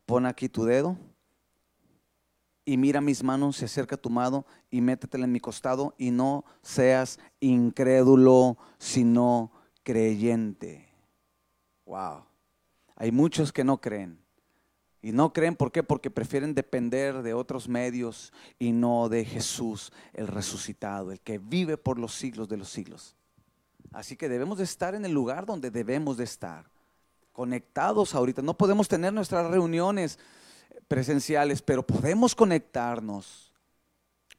pon 0.05 0.25
aquí 0.25 0.49
tu 0.49 0.65
dedo 0.65 0.97
y 2.65 2.77
mira 2.77 3.01
mis 3.01 3.23
manos, 3.23 3.57
se 3.57 3.65
acerca 3.65 3.97
tu 3.97 4.09
mano 4.09 4.45
y 4.69 4.81
métetela 4.81 5.25
en 5.25 5.31
mi 5.31 5.39
costado 5.39 5.95
y 5.97 6.11
no 6.11 6.45
seas 6.61 7.19
incrédulo, 7.39 8.57
sino 8.77 9.51
creyente. 9.83 10.87
Wow. 11.85 12.30
Hay 13.01 13.11
muchos 13.11 13.51
que 13.51 13.63
no 13.63 13.81
creen. 13.81 14.19
Y 15.01 15.11
no 15.11 15.33
creen, 15.33 15.55
¿por 15.55 15.71
qué? 15.71 15.81
Porque 15.81 16.11
prefieren 16.11 16.53
depender 16.53 17.23
de 17.23 17.33
otros 17.33 17.67
medios 17.67 18.31
y 18.59 18.73
no 18.73 19.09
de 19.09 19.25
Jesús, 19.25 19.91
el 20.13 20.27
resucitado, 20.27 21.11
el 21.11 21.19
que 21.19 21.39
vive 21.39 21.77
por 21.77 21.97
los 21.97 22.13
siglos 22.13 22.47
de 22.47 22.57
los 22.57 22.69
siglos. 22.69 23.15
Así 23.91 24.15
que 24.15 24.29
debemos 24.29 24.59
de 24.59 24.65
estar 24.65 24.93
en 24.93 25.03
el 25.03 25.13
lugar 25.13 25.47
donde 25.47 25.71
debemos 25.71 26.15
de 26.15 26.25
estar, 26.25 26.69
conectados 27.31 28.13
ahorita. 28.13 28.43
No 28.43 28.55
podemos 28.55 28.87
tener 28.87 29.11
nuestras 29.11 29.49
reuniones 29.49 30.19
presenciales, 30.87 31.63
pero 31.63 31.81
podemos 31.81 32.35
conectarnos. 32.35 33.51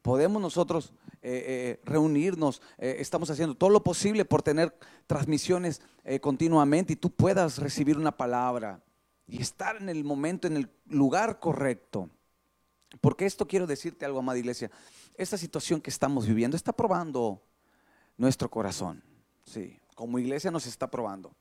Podemos 0.03 0.41
nosotros 0.41 0.93
eh, 1.25 1.45
eh, 1.47 1.81
reunirnos, 1.85 2.61
eh, 2.79 2.97
estamos 2.99 3.31
haciendo 3.31 3.55
todo 3.55 3.71
lo 3.71 3.85
posible 3.85 4.25
por 4.25 4.43
tener 4.43 4.77
transmisiones 5.07 5.81
continuamente 6.21 6.95
y 6.95 6.97
tú 6.97 7.11
puedas 7.11 7.59
recibir 7.59 7.97
una 7.97 8.17
palabra 8.17 8.83
y 9.29 9.41
estar 9.41 9.77
en 9.77 9.89
el 9.89 10.03
momento, 10.03 10.49
en 10.49 10.57
el 10.57 10.71
lugar 10.87 11.39
correcto. 11.39 12.11
Porque 13.01 13.25
esto 13.25 13.47
quiero 13.47 13.69
decirte 13.69 14.05
algo, 14.05 14.19
amada 14.19 14.39
iglesia. 14.39 14.69
Esta 15.15 15.39
situación 15.39 15.81
que 15.81 15.91
estamos 15.91 16.27
viviendo 16.27 16.57
está 16.57 16.73
probando 16.73 17.41
nuestro 18.17 18.51
corazón. 18.51 19.03
Sí, 19.45 19.79
como 19.95 20.19
iglesia 20.19 20.51
nos 20.51 20.67
está 20.67 20.91
probando. 20.91 21.33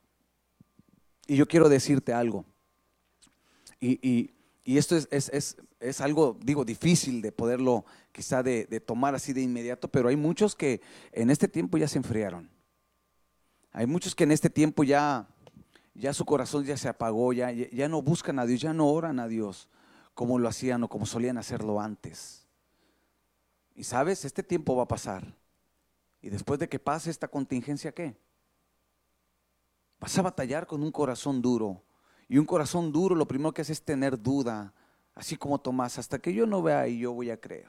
Y 1.26 1.38
yo 1.38 1.48
quiero 1.48 1.70
decirte 1.70 2.14
algo. 2.14 2.46
Y, 3.80 4.32
y 4.64 4.78
esto 4.78 4.96
es, 4.96 5.08
es, 5.12 5.30
es, 5.30 5.58
es, 5.80 6.02
algo, 6.02 6.38
digo, 6.44 6.64
difícil 6.64 7.22
de 7.22 7.32
poderlo 7.32 7.86
quizá 8.12 8.44
de, 8.44 8.66
de 8.66 8.80
tomar 8.80 9.16
así 9.16 9.34
de 9.34 9.42
inmediato, 9.42 9.88
pero 9.88 10.10
hay 10.10 10.16
muchos 10.16 10.56
que 10.56 10.82
en 11.12 11.30
este 11.30 11.48
tiempo 11.48 11.78
ya 11.78 11.88
se 11.88 11.98
enfriaron. 11.98 12.50
Hay 13.72 13.88
muchos 13.88 14.14
que 14.14 14.26
en 14.26 14.32
este 14.32 14.50
tiempo 14.50 14.84
ya, 14.84 15.28
ya 15.96 16.14
su 16.14 16.26
corazón 16.26 16.66
ya 16.66 16.78
se 16.78 16.90
apagó, 16.90 17.34
ya, 17.34 17.52
ya 17.52 17.88
no 17.88 18.02
buscan 18.02 18.38
a 18.38 18.46
Dios, 18.46 18.62
ya 18.62 18.74
no 18.74 18.88
oran 18.88 19.20
a 19.20 19.28
Dios 19.28 19.70
como 20.14 20.38
lo 20.38 20.50
hacían 20.50 20.84
o 20.84 20.90
como 20.90 21.06
solían 21.06 21.38
hacerlo 21.38 21.80
antes. 21.80 22.46
Y 23.76 23.84
sabes, 23.84 24.26
este 24.26 24.44
tiempo 24.44 24.76
va 24.76 24.84
a 24.84 24.88
pasar. 24.88 25.36
Y 26.22 26.30
después 26.30 26.60
de 26.60 26.70
que 26.70 26.78
pase 26.78 27.10
esta 27.10 27.28
contingencia, 27.28 27.94
¿qué? 27.94 28.16
Vas 30.00 30.18
a 30.18 30.22
batallar 30.22 30.68
con 30.68 30.84
un 30.84 30.92
corazón 30.92 31.42
duro. 31.42 31.82
Y 32.32 32.38
un 32.38 32.46
corazón 32.46 32.94
duro 32.94 33.14
lo 33.14 33.28
primero 33.28 33.54
que 33.54 33.62
hace 33.62 33.74
es 33.74 33.84
tener 33.84 34.18
duda, 34.18 34.74
así 35.16 35.36
como 35.36 35.60
Tomás, 35.60 36.00
hasta 36.00 36.18
que 36.18 36.34
yo 36.34 36.46
no 36.46 36.62
vea 36.62 36.88
y 36.88 37.00
yo 37.00 37.12
voy 37.12 37.30
a 37.30 37.36
creer. 37.36 37.68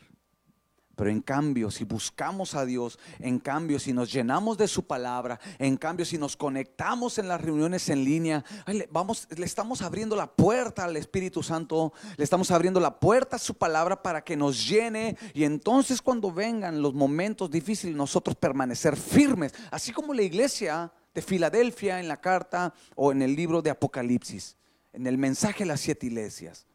Pero 0.94 1.10
en 1.10 1.20
cambio, 1.20 1.68
si 1.68 1.82
buscamos 1.82 2.55
a 2.55 2.64
Dios, 2.64 2.97
en 3.18 3.40
cambio, 3.40 3.80
si 3.80 3.93
nos 3.93 4.12
llenamos 4.12 4.56
de 4.56 4.68
su 4.68 4.86
palabra, 4.86 5.40
en 5.59 5.76
cambio, 5.76 6.06
si 6.06 6.16
nos 6.16 6.36
conectamos 6.36 7.18
en 7.18 7.26
las 7.26 7.40
reuniones 7.40 7.89
en 7.89 8.05
línea, 8.05 8.44
vamos, 8.93 9.26
le 9.36 9.44
estamos 9.47 9.82
abriendo 9.82 10.14
la 10.14 10.30
puerta 10.30 10.84
al 10.84 10.97
Espíritu 10.97 11.43
Santo, 11.43 11.93
le 12.16 12.22
estamos 12.22 12.52
abriendo 12.52 12.78
la 12.78 13.01
puerta 13.01 13.34
a 13.34 13.40
su 13.40 13.55
palabra 13.55 14.01
para 14.01 14.22
que 14.22 14.36
nos 14.36 14.64
llene 14.68 15.16
y 15.34 15.43
entonces 15.43 16.01
cuando 16.01 16.30
vengan 16.30 16.80
los 16.80 16.94
momentos 16.94 17.51
difíciles, 17.51 17.97
nosotros 17.97 18.36
permanecer 18.36 18.97
firmes, 18.97 19.52
así 19.72 19.90
como 19.90 20.14
la 20.14 20.22
iglesia 20.22 20.93
de 21.14 21.22
Filadelfia 21.22 22.01
en 22.01 22.09
la 22.09 22.20
carta 22.20 22.74
o 22.94 23.12
en 23.12 23.22
el 23.22 23.34
libro 23.36 23.62
de 23.62 23.70
Apocalipsis, 23.70 24.56
en 24.93 25.06
el 25.06 25.18
mensaje 25.18 25.60
de 25.60 25.66
las 25.68 25.80
siete 25.80 26.06
iglesias. 26.06 26.66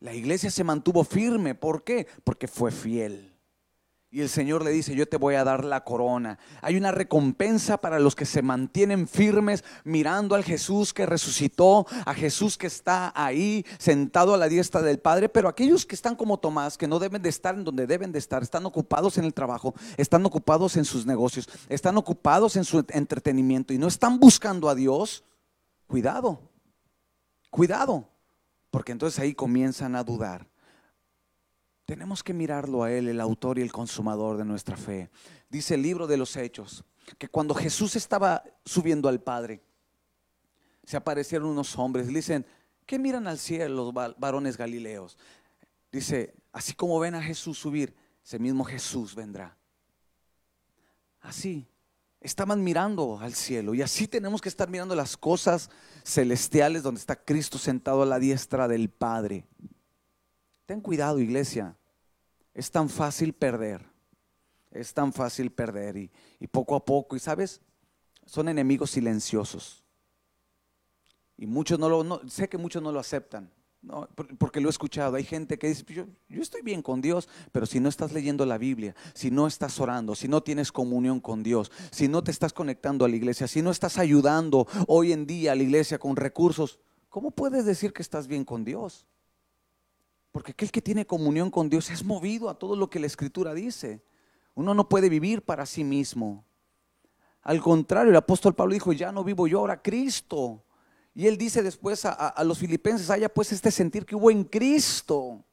La 0.00 0.14
iglesia 0.14 0.50
se 0.50 0.64
mantuvo 0.64 1.04
firme, 1.04 1.54
¿por 1.54 1.82
qué? 1.82 2.06
Porque 2.24 2.48
fue 2.48 2.70
fiel. 2.70 3.37
Y 4.10 4.22
el 4.22 4.30
Señor 4.30 4.64
le 4.64 4.70
dice, 4.70 4.94
yo 4.94 5.06
te 5.06 5.18
voy 5.18 5.34
a 5.34 5.44
dar 5.44 5.66
la 5.66 5.84
corona. 5.84 6.38
Hay 6.62 6.76
una 6.78 6.92
recompensa 6.92 7.76
para 7.76 7.98
los 7.98 8.16
que 8.16 8.24
se 8.24 8.40
mantienen 8.40 9.06
firmes 9.06 9.64
mirando 9.84 10.34
al 10.34 10.44
Jesús 10.44 10.94
que 10.94 11.04
resucitó, 11.04 11.86
a 12.06 12.14
Jesús 12.14 12.56
que 12.56 12.68
está 12.68 13.12
ahí 13.14 13.66
sentado 13.78 14.32
a 14.32 14.38
la 14.38 14.48
diestra 14.48 14.80
del 14.80 14.98
Padre, 14.98 15.28
pero 15.28 15.46
aquellos 15.46 15.84
que 15.84 15.94
están 15.94 16.16
como 16.16 16.38
Tomás, 16.38 16.78
que 16.78 16.88
no 16.88 16.98
deben 16.98 17.20
de 17.20 17.28
estar 17.28 17.54
en 17.54 17.64
donde 17.64 17.86
deben 17.86 18.10
de 18.10 18.18
estar, 18.18 18.42
están 18.42 18.64
ocupados 18.64 19.18
en 19.18 19.24
el 19.24 19.34
trabajo, 19.34 19.74
están 19.98 20.24
ocupados 20.24 20.78
en 20.78 20.86
sus 20.86 21.04
negocios, 21.04 21.46
están 21.68 21.98
ocupados 21.98 22.56
en 22.56 22.64
su 22.64 22.86
entretenimiento 22.88 23.74
y 23.74 23.78
no 23.78 23.88
están 23.88 24.18
buscando 24.18 24.70
a 24.70 24.74
Dios, 24.74 25.22
cuidado, 25.86 26.40
cuidado, 27.50 28.08
porque 28.70 28.92
entonces 28.92 29.20
ahí 29.20 29.34
comienzan 29.34 29.94
a 29.96 30.02
dudar. 30.02 30.46
Tenemos 31.88 32.22
que 32.22 32.34
mirarlo 32.34 32.82
a 32.82 32.92
Él, 32.92 33.08
el 33.08 33.18
autor 33.18 33.58
y 33.58 33.62
el 33.62 33.72
consumador 33.72 34.36
de 34.36 34.44
nuestra 34.44 34.76
fe. 34.76 35.08
Dice 35.48 35.74
el 35.74 35.80
libro 35.80 36.06
de 36.06 36.18
los 36.18 36.36
Hechos, 36.36 36.84
que 37.16 37.30
cuando 37.30 37.54
Jesús 37.54 37.96
estaba 37.96 38.44
subiendo 38.62 39.08
al 39.08 39.22
Padre, 39.22 39.62
se 40.84 40.98
aparecieron 40.98 41.48
unos 41.48 41.78
hombres, 41.78 42.08
dicen, 42.08 42.44
¿qué 42.84 42.98
miran 42.98 43.26
al 43.26 43.38
cielo 43.38 43.90
los 43.90 43.94
varones 44.18 44.58
galileos? 44.58 45.16
Dice, 45.90 46.34
así 46.52 46.74
como 46.74 47.00
ven 47.00 47.14
a 47.14 47.22
Jesús 47.22 47.58
subir, 47.58 47.96
ese 48.22 48.38
mismo 48.38 48.64
Jesús 48.64 49.14
vendrá. 49.14 49.56
Así, 51.22 51.66
estaban 52.20 52.62
mirando 52.62 53.18
al 53.18 53.32
cielo 53.32 53.72
y 53.72 53.80
así 53.80 54.06
tenemos 54.06 54.42
que 54.42 54.50
estar 54.50 54.68
mirando 54.68 54.94
las 54.94 55.16
cosas 55.16 55.70
celestiales 56.04 56.82
donde 56.82 57.00
está 57.00 57.16
Cristo 57.16 57.56
sentado 57.56 58.02
a 58.02 58.06
la 58.06 58.18
diestra 58.18 58.68
del 58.68 58.90
Padre. 58.90 59.46
Ten 60.68 60.82
cuidado, 60.82 61.18
iglesia. 61.18 61.74
Es 62.52 62.70
tan 62.70 62.90
fácil 62.90 63.32
perder. 63.32 63.86
Es 64.70 64.92
tan 64.92 65.14
fácil 65.14 65.50
perder. 65.50 65.96
Y, 65.96 66.46
poco 66.46 66.76
a 66.76 66.84
poco, 66.84 67.16
y 67.16 67.18
sabes, 67.18 67.62
son 68.26 68.50
enemigos 68.50 68.90
silenciosos. 68.90 69.82
Y 71.38 71.46
muchos 71.46 71.78
no 71.78 71.88
lo, 71.88 72.20
sé 72.28 72.50
que 72.50 72.58
muchos 72.58 72.82
no 72.82 72.92
lo 72.92 73.00
aceptan. 73.00 73.50
porque 74.36 74.60
lo 74.60 74.68
he 74.68 74.70
escuchado. 74.70 75.16
Hay 75.16 75.24
gente 75.24 75.58
que 75.58 75.68
dice, 75.68 75.86
yo, 75.88 76.04
yo, 76.28 76.42
estoy 76.42 76.60
bien 76.60 76.82
con 76.82 77.00
Dios, 77.00 77.30
pero 77.50 77.64
si 77.64 77.80
no 77.80 77.88
estás 77.88 78.12
leyendo 78.12 78.44
la 78.44 78.58
Biblia, 78.58 78.94
si 79.14 79.30
no 79.30 79.46
estás 79.46 79.80
orando, 79.80 80.14
si 80.14 80.28
no 80.28 80.42
tienes 80.42 80.70
comunión 80.70 81.18
con 81.18 81.42
Dios, 81.42 81.72
si 81.90 82.08
no 82.08 82.22
te 82.22 82.30
estás 82.30 82.52
conectando 82.52 83.06
a 83.06 83.08
la 83.08 83.16
iglesia, 83.16 83.48
si 83.48 83.62
no 83.62 83.70
estás 83.70 83.96
ayudando 83.96 84.66
hoy 84.86 85.12
en 85.12 85.26
día 85.26 85.52
a 85.52 85.54
la 85.54 85.62
iglesia 85.62 85.98
con 85.98 86.14
recursos, 86.14 86.78
¿cómo 87.08 87.30
puedes 87.30 87.64
decir 87.64 87.94
que 87.94 88.02
estás 88.02 88.26
bien 88.26 88.44
con 88.44 88.66
Dios? 88.66 89.06
Porque 90.32 90.52
aquel 90.52 90.70
que 90.70 90.82
tiene 90.82 91.06
comunión 91.06 91.50
con 91.50 91.68
Dios 91.68 91.90
es 91.90 92.04
movido 92.04 92.48
a 92.48 92.58
todo 92.58 92.76
lo 92.76 92.90
que 92.90 93.00
la 93.00 93.06
Escritura 93.06 93.54
dice. 93.54 94.02
Uno 94.54 94.74
no 94.74 94.88
puede 94.88 95.08
vivir 95.08 95.42
para 95.42 95.66
sí 95.66 95.84
mismo. 95.84 96.44
Al 97.42 97.60
contrario, 97.60 98.10
el 98.10 98.16
apóstol 98.16 98.54
Pablo 98.54 98.74
dijo, 98.74 98.92
ya 98.92 99.10
no 99.12 99.24
vivo 99.24 99.46
yo, 99.46 99.60
ahora 99.60 99.80
Cristo. 99.80 100.64
Y 101.14 101.26
él 101.26 101.38
dice 101.38 101.62
después 101.62 102.04
a, 102.04 102.44
los 102.44 102.58
filipenses, 102.58 103.10
haya 103.10 103.28
pues 103.28 103.52
este 103.52 103.70
sentir 103.70 104.04
que 104.04 104.14
hubo 104.14 104.30
en 104.30 104.44
Cristo. 104.44 105.44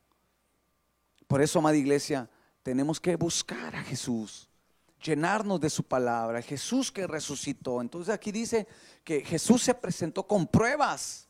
Por 1.28 1.42
eso, 1.42 1.60
amada 1.60 1.78
iglesia, 1.78 2.30
tenemos 2.62 3.00
que 3.00 3.16
buscar 3.16 3.76
a 3.76 3.84
Jesús, 3.84 4.50
llenarnos 5.02 5.60
de 5.60 5.70
su 5.70 5.84
palabra, 5.84 6.42
Jesús 6.42 6.92
que 6.92 7.08
resucitó. 7.08 7.82
Entonces 7.82 8.14
aquí 8.14 8.32
dice 8.32 8.68
que 9.04 9.22
Jesús 9.22 9.64
se 9.64 9.74
presentó 9.74 10.28
con 10.28 10.46
pruebas. 10.48 11.25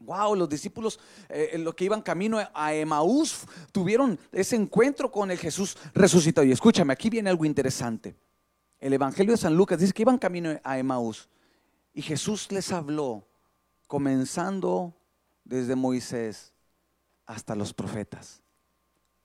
Wow, 0.00 0.34
los 0.34 0.48
discípulos, 0.48 0.98
eh, 1.28 1.56
los 1.58 1.74
que 1.74 1.84
iban 1.84 2.00
camino 2.02 2.38
a 2.54 2.74
Emaús, 2.74 3.46
tuvieron 3.70 4.18
ese 4.32 4.56
encuentro 4.56 5.12
con 5.12 5.30
el 5.30 5.38
Jesús 5.38 5.76
resucitado. 5.94 6.46
Y 6.46 6.52
escúchame, 6.52 6.92
aquí 6.92 7.10
viene 7.10 7.30
algo 7.30 7.44
interesante. 7.44 8.16
El 8.78 8.94
Evangelio 8.94 9.32
de 9.32 9.38
San 9.38 9.54
Lucas 9.54 9.78
dice 9.78 9.92
que 9.92 10.02
iban 10.02 10.18
camino 10.18 10.58
a 10.64 10.78
Emaús 10.78 11.28
y 11.92 12.02
Jesús 12.02 12.50
les 12.50 12.72
habló, 12.72 13.26
comenzando 13.86 14.94
desde 15.44 15.76
Moisés 15.76 16.52
hasta 17.26 17.54
los 17.54 17.74
profetas. 17.74 18.42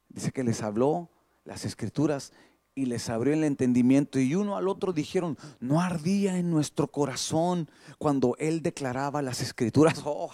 Dice 0.10 0.31
que 0.31 0.43
les 0.43 0.61
habló 0.61 1.10
las 1.45 1.64
escrituras 1.64 2.34
y 2.73 2.85
les 2.85 3.10
abrió 3.10 3.34
el 3.34 3.45
entendimiento 3.45 4.19
y 4.19 4.35
uno 4.35 4.57
al 4.57 4.68
otro 4.68 4.91
dijeron, 4.91 5.38
no 5.61 5.80
ardía 5.80 6.38
en 6.38 6.52
nuestro 6.52 6.88
corazón 6.88 7.69
cuando 7.97 8.35
él 8.38 8.61
declaraba 8.61 9.22
las 9.22 9.41
escrituras. 9.41 9.95
Oh, 10.06 10.31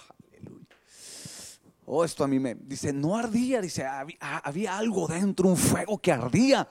Oh, 1.94 2.06
esto 2.06 2.24
a 2.24 2.26
mí 2.26 2.38
me 2.38 2.54
dice, 2.54 2.90
no 2.90 3.18
ardía, 3.18 3.60
dice, 3.60 3.84
había, 3.84 4.78
algo 4.78 5.06
dentro, 5.06 5.46
un 5.46 5.58
fuego 5.58 5.98
que 5.98 6.10
ardía. 6.10 6.66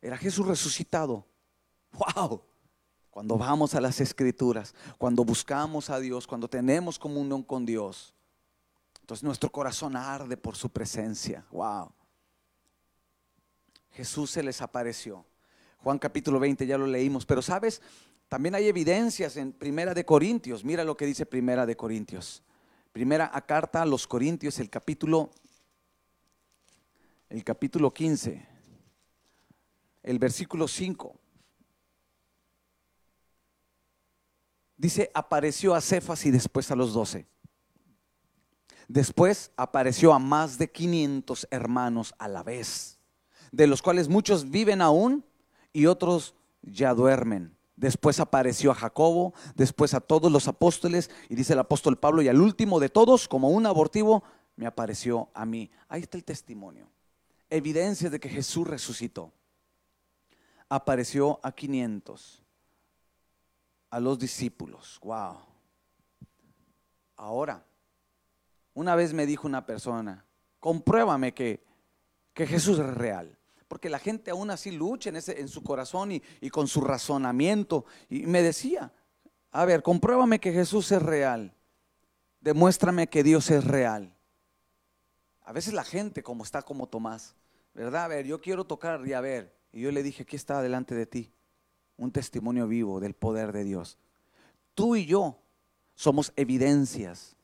Era 0.00 0.16
Jesús 0.16 0.46
resucitado. 0.46 1.26
Wow. 1.92 2.40
Cuando 3.10 3.36
vamos 3.36 3.74
a 3.74 3.80
las 3.82 4.00
escrituras, 4.00 4.74
cuando 4.96 5.22
buscamos 5.22 5.90
a 5.90 6.00
Dios, 6.00 6.26
cuando 6.26 6.48
tenemos 6.48 6.98
comunión 6.98 7.42
con 7.42 7.66
Dios, 7.66 8.14
entonces 9.02 9.22
nuestro 9.22 9.52
corazón 9.52 9.94
arde 9.96 10.38
por 10.38 10.56
su 10.56 10.70
presencia. 10.70 11.44
Wow. 11.50 11.92
Jesús 13.90 14.30
se 14.30 14.42
les 14.42 14.62
apareció. 14.62 15.26
Juan 15.82 15.98
capítulo 15.98 16.40
20 16.40 16.66
ya 16.66 16.78
lo 16.78 16.86
leímos, 16.86 17.26
pero 17.26 17.42
sabes, 17.42 17.82
también 18.28 18.54
hay 18.54 18.66
evidencias 18.66 19.36
en 19.36 19.52
Primera 19.52 19.92
de 19.92 20.06
Corintios. 20.06 20.64
Mira 20.64 20.84
lo 20.84 20.96
que 20.96 21.04
dice 21.04 21.26
Primera 21.26 21.66
de 21.66 21.76
Corintios. 21.76 22.42
Primera 22.96 23.30
a 23.30 23.42
carta 23.42 23.82
a 23.82 23.84
los 23.84 24.06
Corintios, 24.06 24.58
el 24.58 24.70
capítulo, 24.70 25.30
el 27.28 27.44
capítulo 27.44 27.92
15, 27.92 28.48
el 30.02 30.18
versículo 30.18 30.66
5. 30.66 31.14
Dice, 34.78 35.10
apareció 35.12 35.74
a 35.74 35.82
Cefas 35.82 36.24
y 36.24 36.30
después 36.30 36.70
a 36.70 36.74
los 36.74 36.94
doce. 36.94 37.26
Después 38.88 39.50
apareció 39.58 40.14
a 40.14 40.18
más 40.18 40.56
de 40.56 40.72
500 40.72 41.48
hermanos 41.50 42.14
a 42.16 42.28
la 42.28 42.42
vez, 42.42 42.98
de 43.52 43.66
los 43.66 43.82
cuales 43.82 44.08
muchos 44.08 44.48
viven 44.48 44.80
aún 44.80 45.22
y 45.74 45.84
otros 45.84 46.34
ya 46.62 46.94
duermen. 46.94 47.55
Después 47.76 48.20
apareció 48.20 48.70
a 48.70 48.74
Jacobo, 48.74 49.34
después 49.54 49.92
a 49.92 50.00
todos 50.00 50.32
los 50.32 50.48
apóstoles, 50.48 51.10
y 51.28 51.34
dice 51.34 51.52
el 51.52 51.58
apóstol 51.58 51.98
Pablo, 51.98 52.22
y 52.22 52.28
al 52.28 52.40
último 52.40 52.80
de 52.80 52.88
todos, 52.88 53.28
como 53.28 53.50
un 53.50 53.66
abortivo, 53.66 54.24
me 54.56 54.66
apareció 54.66 55.28
a 55.34 55.44
mí. 55.44 55.70
Ahí 55.88 56.02
está 56.02 56.16
el 56.16 56.24
testimonio. 56.24 56.88
Evidencia 57.50 58.08
de 58.08 58.18
que 58.18 58.30
Jesús 58.30 58.66
resucitó. 58.66 59.30
Apareció 60.70 61.38
a 61.42 61.52
500, 61.52 62.42
a 63.90 64.00
los 64.00 64.18
discípulos. 64.18 64.98
Wow. 65.02 65.36
Ahora, 67.16 67.62
una 68.72 68.96
vez 68.96 69.12
me 69.12 69.26
dijo 69.26 69.46
una 69.46 69.66
persona, 69.66 70.24
compruébame 70.60 71.34
que, 71.34 71.62
que 72.32 72.46
Jesús 72.46 72.78
es 72.78 72.86
real 72.86 73.38
porque 73.68 73.90
la 73.90 73.98
gente 73.98 74.30
aún 74.30 74.50
así 74.50 74.70
lucha 74.70 75.10
en, 75.10 75.16
ese, 75.16 75.40
en 75.40 75.48
su 75.48 75.62
corazón 75.62 76.12
y, 76.12 76.22
y 76.40 76.50
con 76.50 76.68
su 76.68 76.80
razonamiento. 76.80 77.84
Y 78.08 78.26
me 78.26 78.42
decía, 78.42 78.92
a 79.50 79.64
ver, 79.64 79.82
compruébame 79.82 80.38
que 80.38 80.52
Jesús 80.52 80.92
es 80.92 81.02
real, 81.02 81.54
demuéstrame 82.40 83.08
que 83.08 83.22
Dios 83.22 83.50
es 83.50 83.64
real. 83.64 84.14
A 85.44 85.52
veces 85.52 85.74
la 85.74 85.84
gente 85.84 86.22
como 86.22 86.44
está 86.44 86.62
como 86.62 86.88
Tomás, 86.88 87.34
¿verdad? 87.74 88.04
A 88.04 88.08
ver, 88.08 88.26
yo 88.26 88.40
quiero 88.40 88.64
tocar 88.64 89.06
y 89.06 89.12
a 89.12 89.20
ver. 89.20 89.54
Y 89.72 89.82
yo 89.82 89.92
le 89.92 90.02
dije, 90.02 90.22
aquí 90.22 90.36
está 90.36 90.62
delante 90.62 90.94
de 90.94 91.06
ti, 91.06 91.32
un 91.96 92.10
testimonio 92.10 92.66
vivo 92.66 92.98
del 93.00 93.14
poder 93.14 93.52
de 93.52 93.64
Dios. 93.64 93.98
Tú 94.74 94.96
y 94.96 95.06
yo 95.06 95.38
somos 95.94 96.32
evidencias 96.36 97.36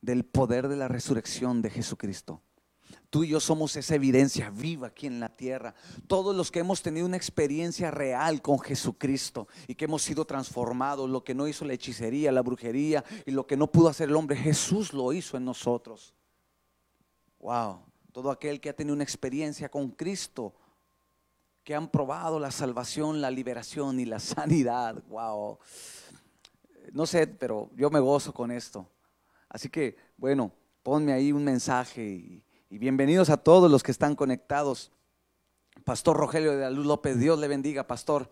del 0.00 0.24
poder 0.24 0.68
de 0.68 0.76
la 0.76 0.88
resurrección 0.88 1.62
de 1.62 1.70
Jesucristo. 1.70 2.42
Tú 3.10 3.24
y 3.24 3.28
yo 3.28 3.40
somos 3.40 3.74
esa 3.76 3.94
evidencia 3.94 4.50
viva 4.50 4.88
aquí 4.88 5.06
en 5.06 5.18
la 5.18 5.34
tierra. 5.34 5.74
Todos 6.06 6.36
los 6.36 6.50
que 6.50 6.58
hemos 6.58 6.82
tenido 6.82 7.06
una 7.06 7.16
experiencia 7.16 7.90
real 7.90 8.42
con 8.42 8.58
Jesucristo 8.58 9.48
y 9.66 9.74
que 9.74 9.86
hemos 9.86 10.02
sido 10.02 10.26
transformados, 10.26 11.08
lo 11.08 11.24
que 11.24 11.34
no 11.34 11.48
hizo 11.48 11.64
la 11.64 11.72
hechicería, 11.72 12.32
la 12.32 12.42
brujería 12.42 13.02
y 13.24 13.30
lo 13.30 13.46
que 13.46 13.56
no 13.56 13.66
pudo 13.72 13.88
hacer 13.88 14.10
el 14.10 14.16
hombre, 14.16 14.36
Jesús 14.36 14.92
lo 14.92 15.12
hizo 15.14 15.38
en 15.38 15.46
nosotros. 15.46 16.14
Wow, 17.38 17.80
todo 18.12 18.30
aquel 18.30 18.60
que 18.60 18.68
ha 18.68 18.76
tenido 18.76 18.94
una 18.94 19.04
experiencia 19.04 19.70
con 19.70 19.90
Cristo, 19.90 20.54
que 21.64 21.74
han 21.74 21.88
probado 21.90 22.38
la 22.38 22.50
salvación, 22.50 23.20
la 23.20 23.30
liberación 23.30 24.00
y 24.00 24.04
la 24.04 24.18
sanidad. 24.18 25.02
Wow. 25.08 25.58
No 26.92 27.06
sé, 27.06 27.26
pero 27.26 27.70
yo 27.74 27.90
me 27.90 28.00
gozo 28.00 28.34
con 28.34 28.50
esto. 28.50 28.86
Así 29.48 29.68
que, 29.68 29.96
bueno, 30.16 30.52
ponme 30.82 31.12
ahí 31.12 31.32
un 31.32 31.44
mensaje 31.44 32.02
y 32.02 32.44
y 32.70 32.78
bienvenidos 32.78 33.30
a 33.30 33.38
todos 33.38 33.70
los 33.70 33.82
que 33.82 33.92
están 33.92 34.14
conectados. 34.14 34.92
Pastor 35.84 36.16
Rogelio 36.16 36.52
de 36.52 36.60
la 36.60 36.70
Luz 36.70 36.84
López, 36.86 37.18
Dios 37.18 37.38
le 37.38 37.48
bendiga, 37.48 37.86
pastor. 37.86 38.30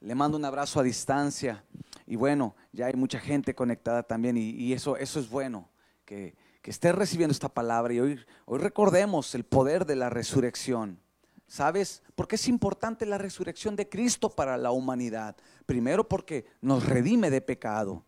Le 0.00 0.14
mando 0.14 0.36
un 0.36 0.44
abrazo 0.44 0.80
a 0.80 0.82
distancia. 0.84 1.64
Y 2.06 2.16
bueno, 2.16 2.54
ya 2.72 2.86
hay 2.86 2.94
mucha 2.94 3.18
gente 3.18 3.54
conectada 3.54 4.02
también 4.02 4.36
y, 4.36 4.72
eso, 4.72 4.96
eso 4.96 5.18
es 5.18 5.28
bueno, 5.28 5.68
que, 6.04 6.36
que 6.60 6.70
esté 6.70 6.92
recibiendo 6.92 7.32
esta 7.32 7.48
palabra 7.48 7.94
y 7.94 8.00
hoy, 8.00 8.20
hoy 8.44 8.58
recordemos 8.58 9.34
el 9.34 9.44
poder 9.44 9.84
de 9.84 9.96
la 9.96 10.10
resurrección. 10.10 11.00
¿Sabes? 11.46 12.02
¿Por 12.14 12.28
qué 12.28 12.36
es 12.36 12.48
importante 12.48 13.04
la 13.04 13.18
resurrección 13.18 13.76
de 13.76 13.88
Cristo 13.88 14.30
para 14.30 14.56
la 14.56 14.70
humanidad? 14.70 15.36
Primero 15.66 16.08
porque 16.08 16.46
nos 16.60 16.86
redime 16.86 17.30
de 17.30 17.40
pecado. 17.40 18.04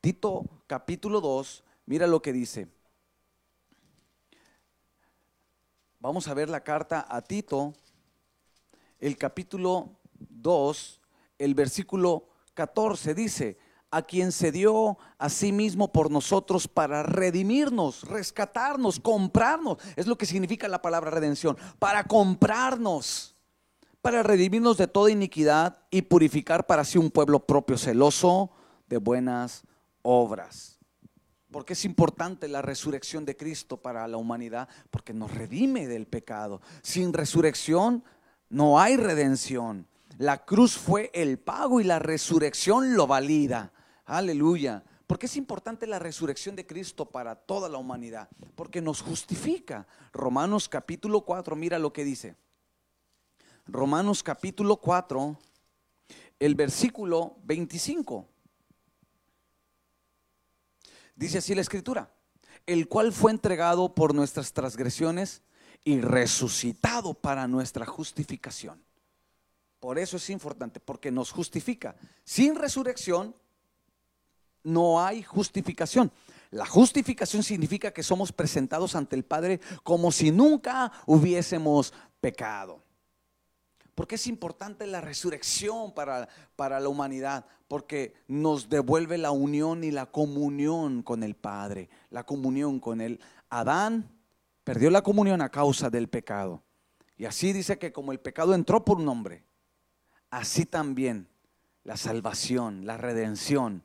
Tito 0.00 0.44
capítulo 0.66 1.20
2, 1.20 1.64
mira 1.86 2.06
lo 2.06 2.22
que 2.22 2.32
dice. 2.32 2.68
Vamos 5.98 6.28
a 6.28 6.34
ver 6.34 6.50
la 6.50 6.60
carta 6.60 7.06
a 7.08 7.22
Tito, 7.22 7.72
el 8.98 9.16
capítulo 9.16 9.98
2, 10.18 11.00
el 11.38 11.54
versículo 11.54 12.28
14 12.54 13.14
dice, 13.14 13.58
a 13.90 14.02
quien 14.02 14.30
se 14.30 14.52
dio 14.52 14.98
a 15.16 15.30
sí 15.30 15.52
mismo 15.52 15.90
por 15.92 16.10
nosotros 16.10 16.68
para 16.68 17.02
redimirnos, 17.02 18.02
rescatarnos, 18.04 19.00
comprarnos. 19.00 19.78
Es 19.96 20.06
lo 20.06 20.18
que 20.18 20.26
significa 20.26 20.68
la 20.68 20.82
palabra 20.82 21.10
redención, 21.10 21.56
para 21.78 22.04
comprarnos, 22.04 23.34
para 24.02 24.22
redimirnos 24.22 24.76
de 24.76 24.88
toda 24.88 25.10
iniquidad 25.10 25.78
y 25.90 26.02
purificar 26.02 26.66
para 26.66 26.84
sí 26.84 26.98
un 26.98 27.10
pueblo 27.10 27.40
propio 27.46 27.78
celoso 27.78 28.50
de 28.86 28.98
buenas 28.98 29.62
obras. 30.02 30.75
Porque 31.50 31.74
es 31.74 31.84
importante 31.84 32.48
la 32.48 32.62
resurrección 32.62 33.24
de 33.24 33.36
Cristo 33.36 33.76
para 33.76 34.06
la 34.08 34.16
humanidad? 34.16 34.68
Porque 34.90 35.12
nos 35.12 35.32
redime 35.32 35.86
del 35.86 36.06
pecado. 36.06 36.60
Sin 36.82 37.12
resurrección 37.12 38.02
no 38.48 38.80
hay 38.80 38.96
redención. 38.96 39.86
La 40.18 40.44
cruz 40.44 40.76
fue 40.76 41.10
el 41.14 41.38
pago 41.38 41.80
y 41.80 41.84
la 41.84 41.98
resurrección 41.98 42.96
lo 42.96 43.06
valida. 43.06 43.72
Aleluya. 44.06 44.82
Porque 45.06 45.26
es 45.26 45.36
importante 45.36 45.86
la 45.86 46.00
resurrección 46.00 46.56
de 46.56 46.66
Cristo 46.66 47.06
para 47.06 47.36
toda 47.36 47.68
la 47.68 47.78
humanidad? 47.78 48.28
Porque 48.56 48.80
nos 48.80 49.02
justifica. 49.02 49.86
Romanos 50.12 50.68
capítulo 50.68 51.20
4, 51.20 51.54
mira 51.54 51.78
lo 51.78 51.92
que 51.92 52.04
dice. 52.04 52.34
Romanos 53.66 54.22
capítulo 54.22 54.76
4, 54.76 55.36
el 56.40 56.54
versículo 56.54 57.36
25. 57.44 58.26
Dice 61.16 61.38
así 61.38 61.54
la 61.54 61.62
escritura, 61.62 62.10
el 62.66 62.88
cual 62.88 63.12
fue 63.12 63.32
entregado 63.32 63.94
por 63.94 64.14
nuestras 64.14 64.52
transgresiones 64.52 65.42
y 65.82 66.00
resucitado 66.00 67.14
para 67.14 67.48
nuestra 67.48 67.86
justificación. 67.86 68.84
Por 69.80 69.98
eso 69.98 70.18
es 70.18 70.30
importante, 70.30 70.78
porque 70.78 71.10
nos 71.10 71.30
justifica. 71.30 71.96
Sin 72.24 72.54
resurrección 72.54 73.34
no 74.62 75.02
hay 75.02 75.22
justificación. 75.22 76.12
La 76.50 76.66
justificación 76.66 77.42
significa 77.42 77.92
que 77.92 78.02
somos 78.02 78.32
presentados 78.32 78.94
ante 78.94 79.16
el 79.16 79.24
Padre 79.24 79.60
como 79.82 80.12
si 80.12 80.30
nunca 80.30 80.92
hubiésemos 81.06 81.94
pecado. 82.20 82.82
Porque 83.94 84.16
es 84.16 84.26
importante 84.26 84.86
la 84.86 85.00
resurrección 85.00 85.94
para, 85.94 86.28
para 86.56 86.80
la 86.80 86.88
humanidad? 86.88 87.46
Porque 87.68 88.14
nos 88.28 88.68
devuelve 88.68 89.18
la 89.18 89.32
unión 89.32 89.82
y 89.82 89.90
la 89.90 90.06
comunión 90.06 91.02
con 91.02 91.22
el 91.22 91.34
Padre, 91.34 91.88
la 92.10 92.24
comunión 92.24 92.78
con 92.78 93.00
Él. 93.00 93.20
Adán 93.50 94.10
perdió 94.64 94.90
la 94.90 95.02
comunión 95.02 95.40
a 95.42 95.50
causa 95.50 95.90
del 95.90 96.08
pecado. 96.08 96.62
Y 97.16 97.24
así 97.24 97.52
dice 97.52 97.78
que 97.78 97.92
como 97.92 98.12
el 98.12 98.20
pecado 98.20 98.54
entró 98.54 98.84
por 98.84 98.98
un 98.98 99.08
hombre, 99.08 99.44
así 100.30 100.66
también 100.66 101.28
la 101.84 101.96
salvación, 101.96 102.84
la 102.84 102.98
redención 102.98 103.82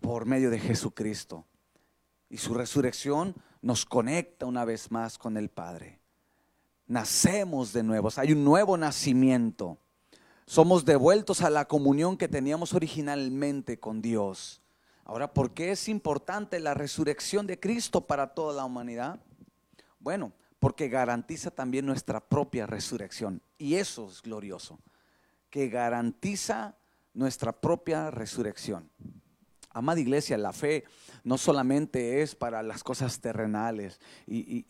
por 0.00 0.26
medio 0.26 0.50
de 0.50 0.58
Jesucristo. 0.58 1.46
Y 2.28 2.38
su 2.38 2.54
resurrección 2.54 3.34
nos 3.62 3.86
conecta 3.86 4.46
una 4.46 4.64
vez 4.64 4.90
más 4.90 5.16
con 5.16 5.36
el 5.36 5.48
Padre. 5.48 6.00
Nacemos 6.86 7.72
de 7.72 7.82
nuevo, 7.82 8.08
hay 8.16 8.32
un 8.32 8.44
nuevo 8.44 8.76
nacimiento. 8.76 9.78
Somos 10.48 10.86
devueltos 10.86 11.42
a 11.42 11.50
la 11.50 11.66
comunión 11.66 12.16
que 12.16 12.26
teníamos 12.26 12.72
originalmente 12.72 13.78
con 13.78 14.00
Dios. 14.00 14.62
Ahora, 15.04 15.34
¿por 15.34 15.52
qué 15.52 15.72
es 15.72 15.90
importante 15.90 16.58
la 16.58 16.72
resurrección 16.72 17.46
de 17.46 17.60
Cristo 17.60 18.06
para 18.06 18.32
toda 18.32 18.54
la 18.54 18.64
humanidad? 18.64 19.20
Bueno, 20.00 20.32
porque 20.58 20.88
garantiza 20.88 21.50
también 21.50 21.84
nuestra 21.84 22.26
propia 22.26 22.64
resurrección. 22.64 23.42
Y 23.58 23.74
eso 23.74 24.08
es 24.08 24.22
glorioso, 24.22 24.78
que 25.50 25.68
garantiza 25.68 26.78
nuestra 27.12 27.52
propia 27.52 28.10
resurrección. 28.10 28.90
Amada 29.68 30.00
iglesia, 30.00 30.38
la 30.38 30.54
fe 30.54 30.84
no 31.24 31.36
solamente 31.36 32.22
es 32.22 32.34
para 32.34 32.62
las 32.62 32.82
cosas 32.82 33.20
terrenales. 33.20 34.00
Y, 34.26 34.62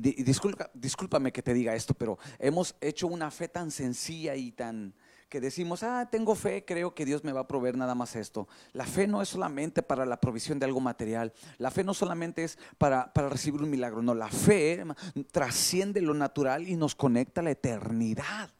disculpa, 0.00 0.70
discúlpame 0.72 1.30
que 1.30 1.42
te 1.42 1.52
diga 1.52 1.74
esto, 1.74 1.92
pero 1.92 2.18
hemos 2.38 2.74
hecho 2.80 3.06
una 3.06 3.30
fe 3.30 3.48
tan 3.48 3.70
sencilla 3.70 4.34
y 4.34 4.52
tan 4.52 4.94
que 5.28 5.40
decimos, 5.40 5.82
ah, 5.82 6.08
tengo 6.10 6.34
fe, 6.34 6.64
creo 6.64 6.94
que 6.94 7.04
Dios 7.04 7.24
me 7.24 7.32
va 7.32 7.40
a 7.40 7.48
proveer 7.48 7.76
nada 7.76 7.94
más 7.94 8.14
esto. 8.16 8.48
La 8.72 8.86
fe 8.86 9.06
no 9.06 9.22
es 9.22 9.28
solamente 9.28 9.82
para 9.82 10.06
la 10.06 10.20
provisión 10.20 10.58
de 10.58 10.66
algo 10.66 10.80
material. 10.80 11.32
La 11.58 11.70
fe 11.70 11.82
no 11.82 11.94
solamente 11.94 12.44
es 12.44 12.58
para, 12.78 13.12
para 13.12 13.28
recibir 13.28 13.62
un 13.62 13.70
milagro. 13.70 14.02
No, 14.02 14.14
la 14.14 14.28
fe 14.28 14.84
trasciende 15.32 16.00
lo 16.00 16.14
natural 16.14 16.68
y 16.68 16.76
nos 16.76 16.94
conecta 16.94 17.40
a 17.40 17.44
la 17.44 17.50
eternidad. 17.50 18.50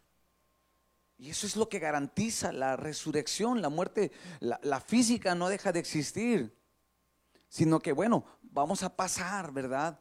Y 1.19 1.31
eso 1.31 1.47
es 1.47 1.57
lo 1.57 1.69
que 1.69 1.79
garantiza 1.79 2.53
la 2.53 2.77
resurrección, 2.77 3.63
la 3.63 3.71
muerte, 3.71 4.13
la, 4.41 4.81
física 4.81 5.35
no 5.35 5.49
deja 5.49 5.73
de 5.73 5.81
existir, 5.81 6.55
sino 7.49 7.81
que 7.81 7.93
bueno, 7.93 8.25
vamos 8.43 8.83
a 8.83 8.95
pasar, 8.95 9.51
¿verdad? 9.53 9.99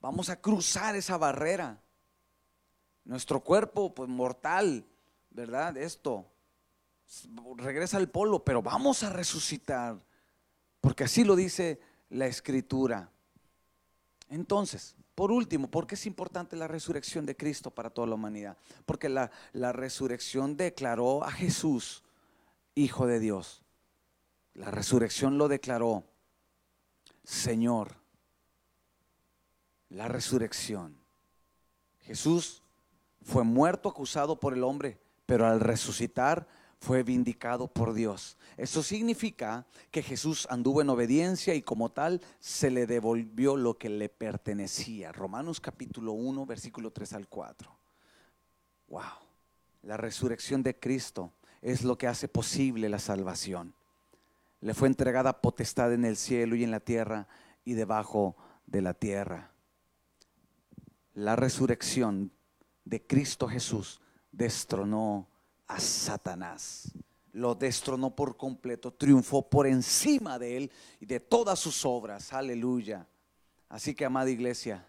Vamos 0.00 0.30
a 0.30 0.40
cruzar 0.40 0.96
esa 0.96 1.18
barrera. 1.18 1.82
Nuestro 3.04 3.40
cuerpo, 3.40 3.94
pues 3.94 4.08
mortal, 4.08 4.86
¿verdad? 5.34 5.76
Esto 5.76 6.30
regresa 7.56 7.98
al 7.98 8.08
polo, 8.08 8.42
pero 8.42 8.62
vamos 8.62 9.02
a 9.02 9.10
resucitar, 9.10 10.00
porque 10.80 11.04
así 11.04 11.24
lo 11.24 11.36
dice 11.36 11.80
la 12.08 12.26
escritura. 12.26 13.10
Entonces, 14.28 14.96
por 15.14 15.30
último, 15.30 15.70
¿por 15.70 15.86
qué 15.86 15.96
es 15.96 16.06
importante 16.06 16.56
la 16.56 16.66
resurrección 16.66 17.26
de 17.26 17.36
Cristo 17.36 17.70
para 17.70 17.90
toda 17.90 18.06
la 18.06 18.14
humanidad? 18.14 18.56
Porque 18.86 19.08
la, 19.08 19.30
la 19.52 19.72
resurrección 19.72 20.56
declaró 20.56 21.22
a 21.22 21.30
Jesús 21.30 22.02
Hijo 22.76 23.06
de 23.06 23.20
Dios. 23.20 23.62
La 24.54 24.70
resurrección 24.70 25.38
lo 25.38 25.46
declaró 25.46 26.04
Señor. 27.22 27.96
La 29.90 30.08
resurrección. 30.08 30.96
Jesús 32.00 32.62
fue 33.22 33.44
muerto 33.44 33.88
acusado 33.88 34.40
por 34.40 34.52
el 34.52 34.64
hombre, 34.64 34.98
pero 35.26 35.46
al 35.46 35.60
resucitar 35.60 36.46
fue 36.84 37.02
vindicado 37.02 37.66
por 37.66 37.94
Dios. 37.94 38.36
Eso 38.56 38.82
significa 38.82 39.66
que 39.90 40.02
Jesús 40.02 40.46
anduvo 40.50 40.82
en 40.82 40.90
obediencia 40.90 41.54
y 41.54 41.62
como 41.62 41.90
tal 41.90 42.20
se 42.40 42.70
le 42.70 42.86
devolvió 42.86 43.56
lo 43.56 43.78
que 43.78 43.88
le 43.88 44.10
pertenecía. 44.10 45.10
Romanos 45.10 45.60
capítulo 45.60 46.12
1, 46.12 46.44
versículo 46.44 46.90
3 46.92 47.14
al 47.14 47.28
4. 47.28 47.70
Wow. 48.88 49.02
La 49.82 49.96
resurrección 49.96 50.62
de 50.62 50.78
Cristo 50.78 51.32
es 51.62 51.84
lo 51.84 51.96
que 51.96 52.06
hace 52.06 52.28
posible 52.28 52.90
la 52.90 52.98
salvación. 52.98 53.74
Le 54.60 54.74
fue 54.74 54.88
entregada 54.88 55.40
potestad 55.40 55.92
en 55.92 56.04
el 56.04 56.16
cielo 56.16 56.54
y 56.54 56.64
en 56.64 56.70
la 56.70 56.80
tierra 56.80 57.26
y 57.64 57.72
debajo 57.72 58.36
de 58.66 58.82
la 58.82 58.94
tierra. 58.94 59.50
La 61.14 61.36
resurrección 61.36 62.30
de 62.84 63.06
Cristo 63.06 63.48
Jesús 63.48 64.00
destronó 64.36 65.28
a 65.66 65.80
Satanás. 65.80 66.92
Lo 67.32 67.54
destronó 67.54 68.14
por 68.14 68.36
completo, 68.36 68.92
triunfó 68.92 69.48
por 69.48 69.66
encima 69.66 70.38
de 70.38 70.56
él 70.56 70.72
y 71.00 71.06
de 71.06 71.20
todas 71.20 71.58
sus 71.58 71.84
obras. 71.84 72.32
Aleluya. 72.32 73.06
Así 73.68 73.94
que, 73.94 74.04
amada 74.04 74.30
iglesia, 74.30 74.86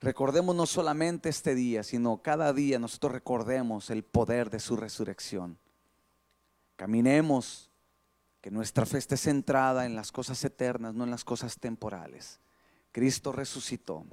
recordemos 0.00 0.54
no 0.54 0.66
solamente 0.66 1.30
este 1.30 1.54
día, 1.54 1.82
sino 1.82 2.22
cada 2.22 2.52
día 2.52 2.78
nosotros 2.78 3.12
recordemos 3.12 3.88
el 3.88 4.02
poder 4.02 4.50
de 4.50 4.60
su 4.60 4.76
resurrección. 4.76 5.58
Caminemos, 6.76 7.70
que 8.40 8.50
nuestra 8.50 8.86
fe 8.86 8.98
esté 8.98 9.16
centrada 9.16 9.84
en 9.84 9.94
las 9.94 10.12
cosas 10.12 10.42
eternas, 10.44 10.94
no 10.94 11.04
en 11.04 11.10
las 11.10 11.24
cosas 11.24 11.58
temporales. 11.58 12.40
Cristo 12.90 13.32
resucitó. 13.32 14.06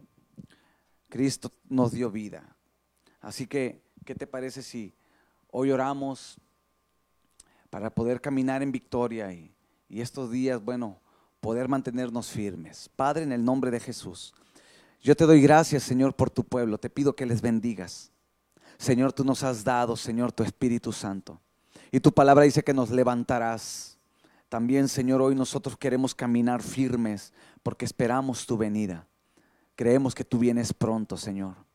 Cristo 1.08 1.52
nos 1.70 1.94
dio 1.94 2.12
vida. 2.12 2.57
Así 3.22 3.48
que, 3.48 3.82
¿qué 4.06 4.16
te 4.16 4.28
parece 4.28 4.62
si 4.62 4.94
Hoy 5.50 5.72
oramos 5.72 6.38
para 7.70 7.90
poder 7.90 8.20
caminar 8.20 8.62
en 8.62 8.72
victoria 8.72 9.32
y, 9.32 9.52
estos 9.90 10.30
días, 10.30 10.64
bueno, 10.64 11.00
poder 11.40 11.70
mantenernos 11.70 12.30
firmes. 12.30 12.90
Padre, 12.96 13.24
en 13.24 13.32
el 13.32 13.44
nombre 13.44 13.72
de 13.72 13.80
Jesús, 13.80 14.34
yo 15.02 15.16
te 15.16 15.26
doy 15.26 15.42
gracias, 15.42 15.84
Señor, 15.84 16.14
por 16.14 16.30
tu 16.30 16.44
pueblo. 16.44 16.78
Te 16.78 16.90
pido 16.90 17.16
que 17.16 17.26
les 17.26 17.42
bendigas. 17.42 18.12
Señor, 18.78 19.14
tú 19.14 19.24
nos 19.24 19.44
has 19.44 19.64
dado, 19.64 19.96
Señor, 19.96 20.32
tu 20.32 20.44
Espíritu 20.44 20.92
Santo. 20.92 21.40
Y 21.92 22.02
tu 22.02 22.12
palabra 22.12 22.44
dice 22.44 22.64
que 22.64 22.74
nos 22.74 22.90
levantarás. 22.90 23.98
También, 24.50 24.90
Señor, 24.90 25.22
hoy 25.22 25.34
nosotros 25.34 25.78
queremos 25.78 26.14
caminar 26.14 26.62
firmes 26.62 27.34
porque 27.64 27.86
esperamos 27.86 28.46
tu 28.46 28.58
venida. 28.58 29.08
Creemos 29.76 30.14
que 30.14 30.26
tú 30.26 30.40
vienes 30.40 30.74
pronto, 30.74 31.16
Señor. 31.16 31.67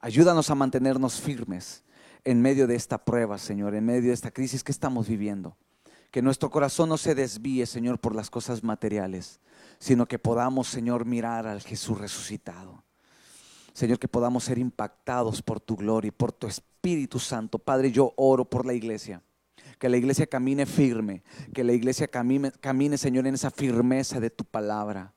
Ayúdanos 0.00 0.50
a 0.50 0.54
mantenernos 0.54 1.20
firmes 1.20 1.84
en 2.24 2.42
medio 2.42 2.66
de 2.66 2.74
esta 2.74 3.04
prueba, 3.04 3.38
Señor, 3.38 3.74
en 3.74 3.84
medio 3.84 4.08
de 4.08 4.14
esta 4.14 4.30
crisis 4.30 4.62
que 4.62 4.72
estamos 4.72 5.08
viviendo. 5.08 5.56
Que 6.10 6.22
nuestro 6.22 6.50
corazón 6.50 6.88
no 6.88 6.96
se 6.96 7.14
desvíe, 7.14 7.66
Señor, 7.66 7.98
por 7.98 8.14
las 8.14 8.30
cosas 8.30 8.62
materiales, 8.62 9.40
sino 9.78 10.06
que 10.06 10.18
podamos, 10.18 10.68
Señor, 10.68 11.04
mirar 11.04 11.46
al 11.46 11.62
Jesús 11.62 11.98
resucitado. 11.98 12.82
Señor, 13.72 13.98
que 13.98 14.08
podamos 14.08 14.44
ser 14.44 14.58
impactados 14.58 15.42
por 15.42 15.60
tu 15.60 15.76
gloria 15.76 16.08
y 16.08 16.12
por 16.12 16.32
tu 16.32 16.46
Espíritu 16.46 17.18
Santo. 17.18 17.58
Padre, 17.58 17.92
yo 17.92 18.14
oro 18.16 18.44
por 18.44 18.64
la 18.64 18.72
iglesia. 18.72 19.22
Que 19.78 19.90
la 19.90 19.98
iglesia 19.98 20.26
camine 20.26 20.64
firme, 20.64 21.22
que 21.52 21.62
la 21.62 21.74
iglesia 21.74 22.08
camine, 22.08 22.52
camine, 22.60 22.96
Señor, 22.96 23.26
en 23.26 23.34
esa 23.34 23.50
firmeza 23.50 24.18
de 24.18 24.30
tu 24.30 24.44
palabra. 24.44 25.12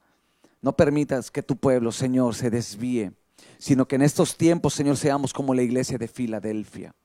No 0.61 0.75
permitas 0.75 1.31
que 1.31 1.41
tu 1.41 1.55
pueblo, 1.55 1.93
Señor, 1.93 2.35
se 2.35 2.49
desvíe, 2.49 3.13
sino 3.59 3.87
que 3.87 3.97
en 3.97 4.01
estos 4.01 4.37
tiempos, 4.37 4.73
Señor, 4.73 4.97
seamos 4.97 5.33
como 5.33 5.53
la 5.53 5.61
iglesia 5.61 5.97
de 5.97 6.07
Filadelfia. 6.07 6.95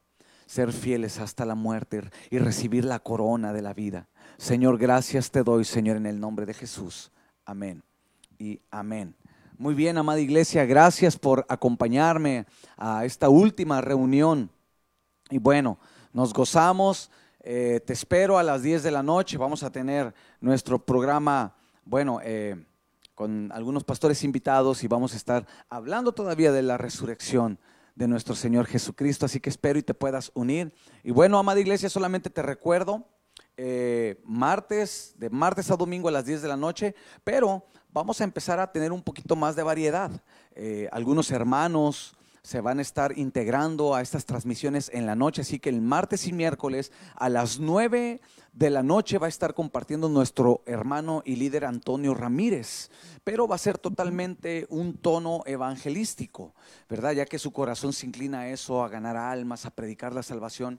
Ser 0.47 0.72
fieles 0.72 1.18
hasta 1.18 1.44
la 1.44 1.55
muerte 1.55 2.02
y 2.31 2.39
recibir 2.39 2.85
la 2.85 3.01
corona 3.01 3.52
de 3.52 3.60
la 3.60 3.74
vida. 3.74 4.09
Señor, 4.39 4.78
gracias 4.78 5.31
te 5.31 5.43
doy, 5.43 5.64
Señor, 5.64 5.97
en 5.97 6.06
el 6.06 6.20
nombre 6.20 6.47
de 6.47 6.55
Jesús. 6.55 7.10
Amén 7.44 7.82
y 8.39 8.60
amén. 8.70 9.14
Muy 9.59 9.74
bien, 9.74 9.98
amada 9.98 10.20
iglesia, 10.20 10.64
gracias 10.64 11.16
por 11.16 11.44
acompañarme 11.48 12.47
a 12.76 13.05
esta 13.05 13.28
última 13.28 13.81
reunión. 13.81 14.51
Y 15.31 15.39
bueno, 15.39 15.78
nos 16.12 16.32
gozamos. 16.32 17.10
Eh, 17.40 17.81
te 17.85 17.93
espero 17.93 18.39
a 18.39 18.43
las 18.43 18.62
10 18.62 18.82
de 18.82 18.90
la 18.90 19.02
noche. 19.02 19.36
Vamos 19.36 19.62
a 19.62 19.70
tener 19.70 20.14
nuestro 20.40 20.78
programa, 20.78 21.55
bueno, 21.85 22.20
eh, 22.22 22.56
con 23.15 23.53
algunos 23.53 23.85
pastores 23.85 24.24
invitados 24.24 24.82
y 24.85 24.89
vamos 24.89 25.15
a 25.15 25.16
estar 25.16 25.47
hablando 25.69 26.12
todavía 26.12 26.53
de 26.53 26.62
la 26.62 26.78
resurrección 26.78 27.59
de 27.95 28.09
nuestro 28.09 28.35
Señor 28.35 28.66
Jesucristo. 28.66 29.27
Así 29.27 29.41
que 29.41 29.51
espero 29.51 29.78
y 29.78 29.82
te 29.82 29.95
puedas 29.95 30.32
unir. 30.35 30.73
Y 31.03 31.12
bueno, 31.12 31.39
amada 31.39 31.61
iglesia, 31.61 31.89
solamente 31.89 32.31
te 32.31 32.43
recuerdo, 32.43 33.07
eh, 33.57 34.20
martes, 34.24 35.15
de 35.16 35.31
martes 35.31 35.70
a 35.70 35.77
domingo 35.77 36.09
a 36.09 36.12
las 36.12 36.27
10 36.27 36.43
de 36.43 36.49
la 36.49 36.57
noche, 36.57 36.95
pero 37.23 37.65
vamos 37.93 38.20
a 38.20 38.24
empezar 38.24 38.59
a 38.59 38.73
tener 38.73 38.91
un 38.91 39.03
poquito 39.03 39.36
más 39.36 39.55
de 39.55 39.62
variedad. 39.62 40.11
Eh, 40.55 40.89
algunos 40.91 41.31
hermanos 41.31 42.16
se 42.45 42.61
van 42.61 42.79
a 42.79 42.83
estar 42.83 43.16
integrando 43.19 43.95
a 43.95 44.03
estas 44.03 44.27
transmisiones 44.27 44.91
en 44.93 45.07
la 45.07 45.16
noche, 45.16 45.41
así 45.41 45.59
que 45.59 45.71
el 45.71 45.81
martes 45.81 46.27
y 46.27 46.33
miércoles 46.35 46.93
a 47.16 47.31
las 47.31 47.59
9 47.59 48.21
de 48.53 48.71
la 48.71 48.83
noche 48.83 49.16
va 49.16 49.27
a 49.27 49.31
estar 49.31 49.55
compartiendo 49.55 50.11
nuestro 50.11 50.62
hermano 50.66 51.23
y 51.25 51.37
líder 51.37 51.65
Antonio 51.65 52.12
Ramírez, 52.12 52.91
pero 53.25 53.49
va 53.49 53.55
a 53.55 53.59
ser 53.59 53.79
totalmente 53.79 54.66
un 54.69 54.99
tono 54.99 55.43
evangelístico, 55.47 56.55
¿verdad? 56.87 57.12
Ya 57.12 57.25
que 57.25 57.39
su 57.39 57.51
corazón 57.51 57.95
se 57.95 58.07
inclina 58.07 58.41
a 58.41 58.49
eso, 58.51 58.85
a 58.85 58.91
ganar 58.91 59.16
almas, 59.16 59.65
a 59.65 59.71
predicar 59.71 60.12
la 60.15 60.23
salvación, 60.23 60.79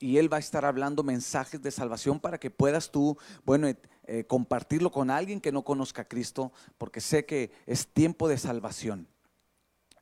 y 0.00 0.16
él 0.16 0.32
va 0.32 0.38
a 0.38 0.40
estar 0.40 0.64
hablando 0.64 1.02
mensajes 1.02 1.60
de 1.60 1.70
salvación 1.70 2.18
para 2.18 2.40
que 2.40 2.50
puedas 2.50 2.90
tú, 2.90 3.18
bueno, 3.44 3.68
eh, 4.06 4.24
compartirlo 4.24 4.90
con 4.90 5.10
alguien 5.10 5.42
que 5.42 5.52
no 5.52 5.64
conozca 5.64 6.02
a 6.02 6.08
Cristo, 6.08 6.50
porque 6.78 7.02
sé 7.02 7.26
que 7.26 7.52
es 7.66 7.88
tiempo 7.88 8.26
de 8.26 8.38
salvación 8.38 9.06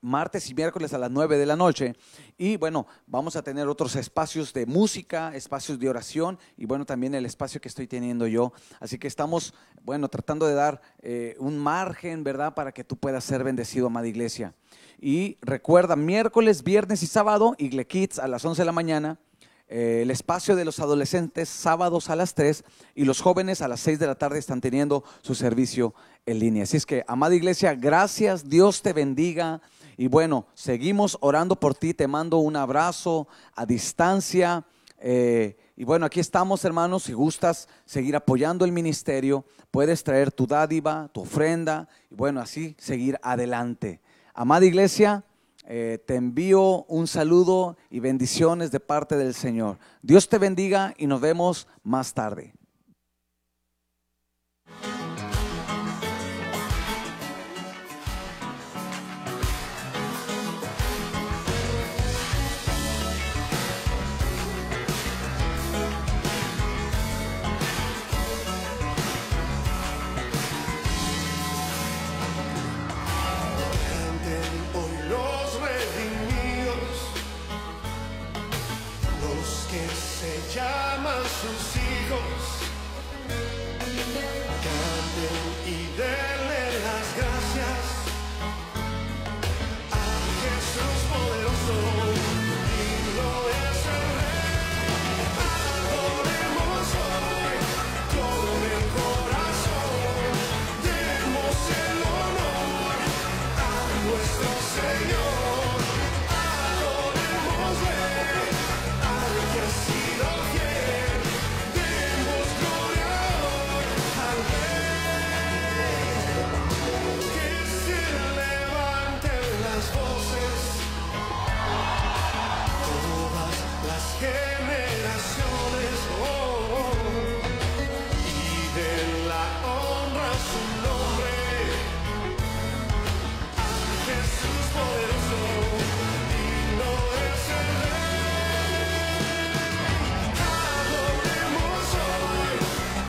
martes 0.02 0.50
y 0.50 0.54
miércoles 0.54 0.92
a 0.92 0.98
las 0.98 1.10
9 1.10 1.38
de 1.38 1.46
la 1.46 1.56
noche. 1.56 1.94
Y 2.36 2.56
bueno, 2.56 2.86
vamos 3.06 3.36
a 3.36 3.42
tener 3.42 3.68
otros 3.68 3.96
espacios 3.96 4.52
de 4.52 4.66
música, 4.66 5.34
espacios 5.34 5.78
de 5.78 5.88
oración 5.88 6.38
y 6.56 6.66
bueno, 6.66 6.84
también 6.84 7.14
el 7.14 7.24
espacio 7.24 7.60
que 7.60 7.68
estoy 7.68 7.86
teniendo 7.86 8.26
yo. 8.26 8.52
Así 8.80 8.98
que 8.98 9.06
estamos, 9.06 9.54
bueno, 9.82 10.08
tratando 10.08 10.46
de 10.46 10.54
dar 10.54 10.82
eh, 11.00 11.36
un 11.38 11.56
margen, 11.56 12.24
¿verdad? 12.24 12.54
Para 12.54 12.72
que 12.72 12.84
tú 12.84 12.96
puedas 12.96 13.24
ser 13.24 13.44
bendecido, 13.44 13.86
amada 13.86 14.08
iglesia. 14.08 14.54
Y 15.00 15.38
recuerda, 15.40 15.96
miércoles, 15.96 16.62
viernes 16.62 17.02
y 17.02 17.06
sábado, 17.06 17.54
Igle 17.58 17.86
Kids 17.86 18.18
a 18.18 18.28
las 18.28 18.44
11 18.44 18.62
de 18.62 18.66
la 18.66 18.72
mañana. 18.72 19.18
Eh, 19.74 20.02
el 20.02 20.10
espacio 20.10 20.54
de 20.54 20.66
los 20.66 20.80
adolescentes 20.80 21.48
sábados 21.48 22.10
a 22.10 22.16
las 22.16 22.34
3 22.34 22.62
y 22.94 23.06
los 23.06 23.22
jóvenes 23.22 23.62
a 23.62 23.68
las 23.68 23.80
6 23.80 23.98
de 23.98 24.06
la 24.06 24.16
tarde 24.16 24.38
están 24.38 24.60
teniendo 24.60 25.02
su 25.22 25.34
servicio 25.34 25.94
en 26.26 26.40
línea. 26.40 26.64
Así 26.64 26.76
es 26.76 26.84
que, 26.84 27.04
amada 27.08 27.34
iglesia, 27.34 27.74
gracias, 27.74 28.50
Dios 28.50 28.82
te 28.82 28.92
bendiga. 28.92 29.62
Y 29.96 30.08
bueno, 30.08 30.46
seguimos 30.54 31.16
orando 31.20 31.56
por 31.56 31.74
ti, 31.74 31.94
te 31.94 32.06
mando 32.06 32.38
un 32.38 32.56
abrazo 32.56 33.28
a 33.54 33.66
distancia. 33.66 34.64
Eh, 34.98 35.56
y 35.76 35.84
bueno, 35.84 36.06
aquí 36.06 36.20
estamos 36.20 36.64
hermanos, 36.64 37.04
si 37.04 37.12
gustas 37.12 37.68
seguir 37.84 38.16
apoyando 38.16 38.64
el 38.64 38.72
ministerio, 38.72 39.44
puedes 39.70 40.04
traer 40.04 40.30
tu 40.30 40.46
dádiva, 40.46 41.08
tu 41.12 41.22
ofrenda, 41.22 41.88
y 42.10 42.14
bueno, 42.14 42.40
así 42.40 42.76
seguir 42.78 43.18
adelante. 43.22 44.00
Amada 44.34 44.64
iglesia, 44.64 45.24
eh, 45.64 45.98
te 46.06 46.16
envío 46.16 46.84
un 46.84 47.06
saludo 47.06 47.76
y 47.90 48.00
bendiciones 48.00 48.70
de 48.70 48.80
parte 48.80 49.16
del 49.16 49.34
Señor. 49.34 49.78
Dios 50.02 50.28
te 50.28 50.38
bendiga 50.38 50.94
y 50.98 51.06
nos 51.06 51.20
vemos 51.20 51.68
más 51.82 52.14
tarde. 52.14 52.54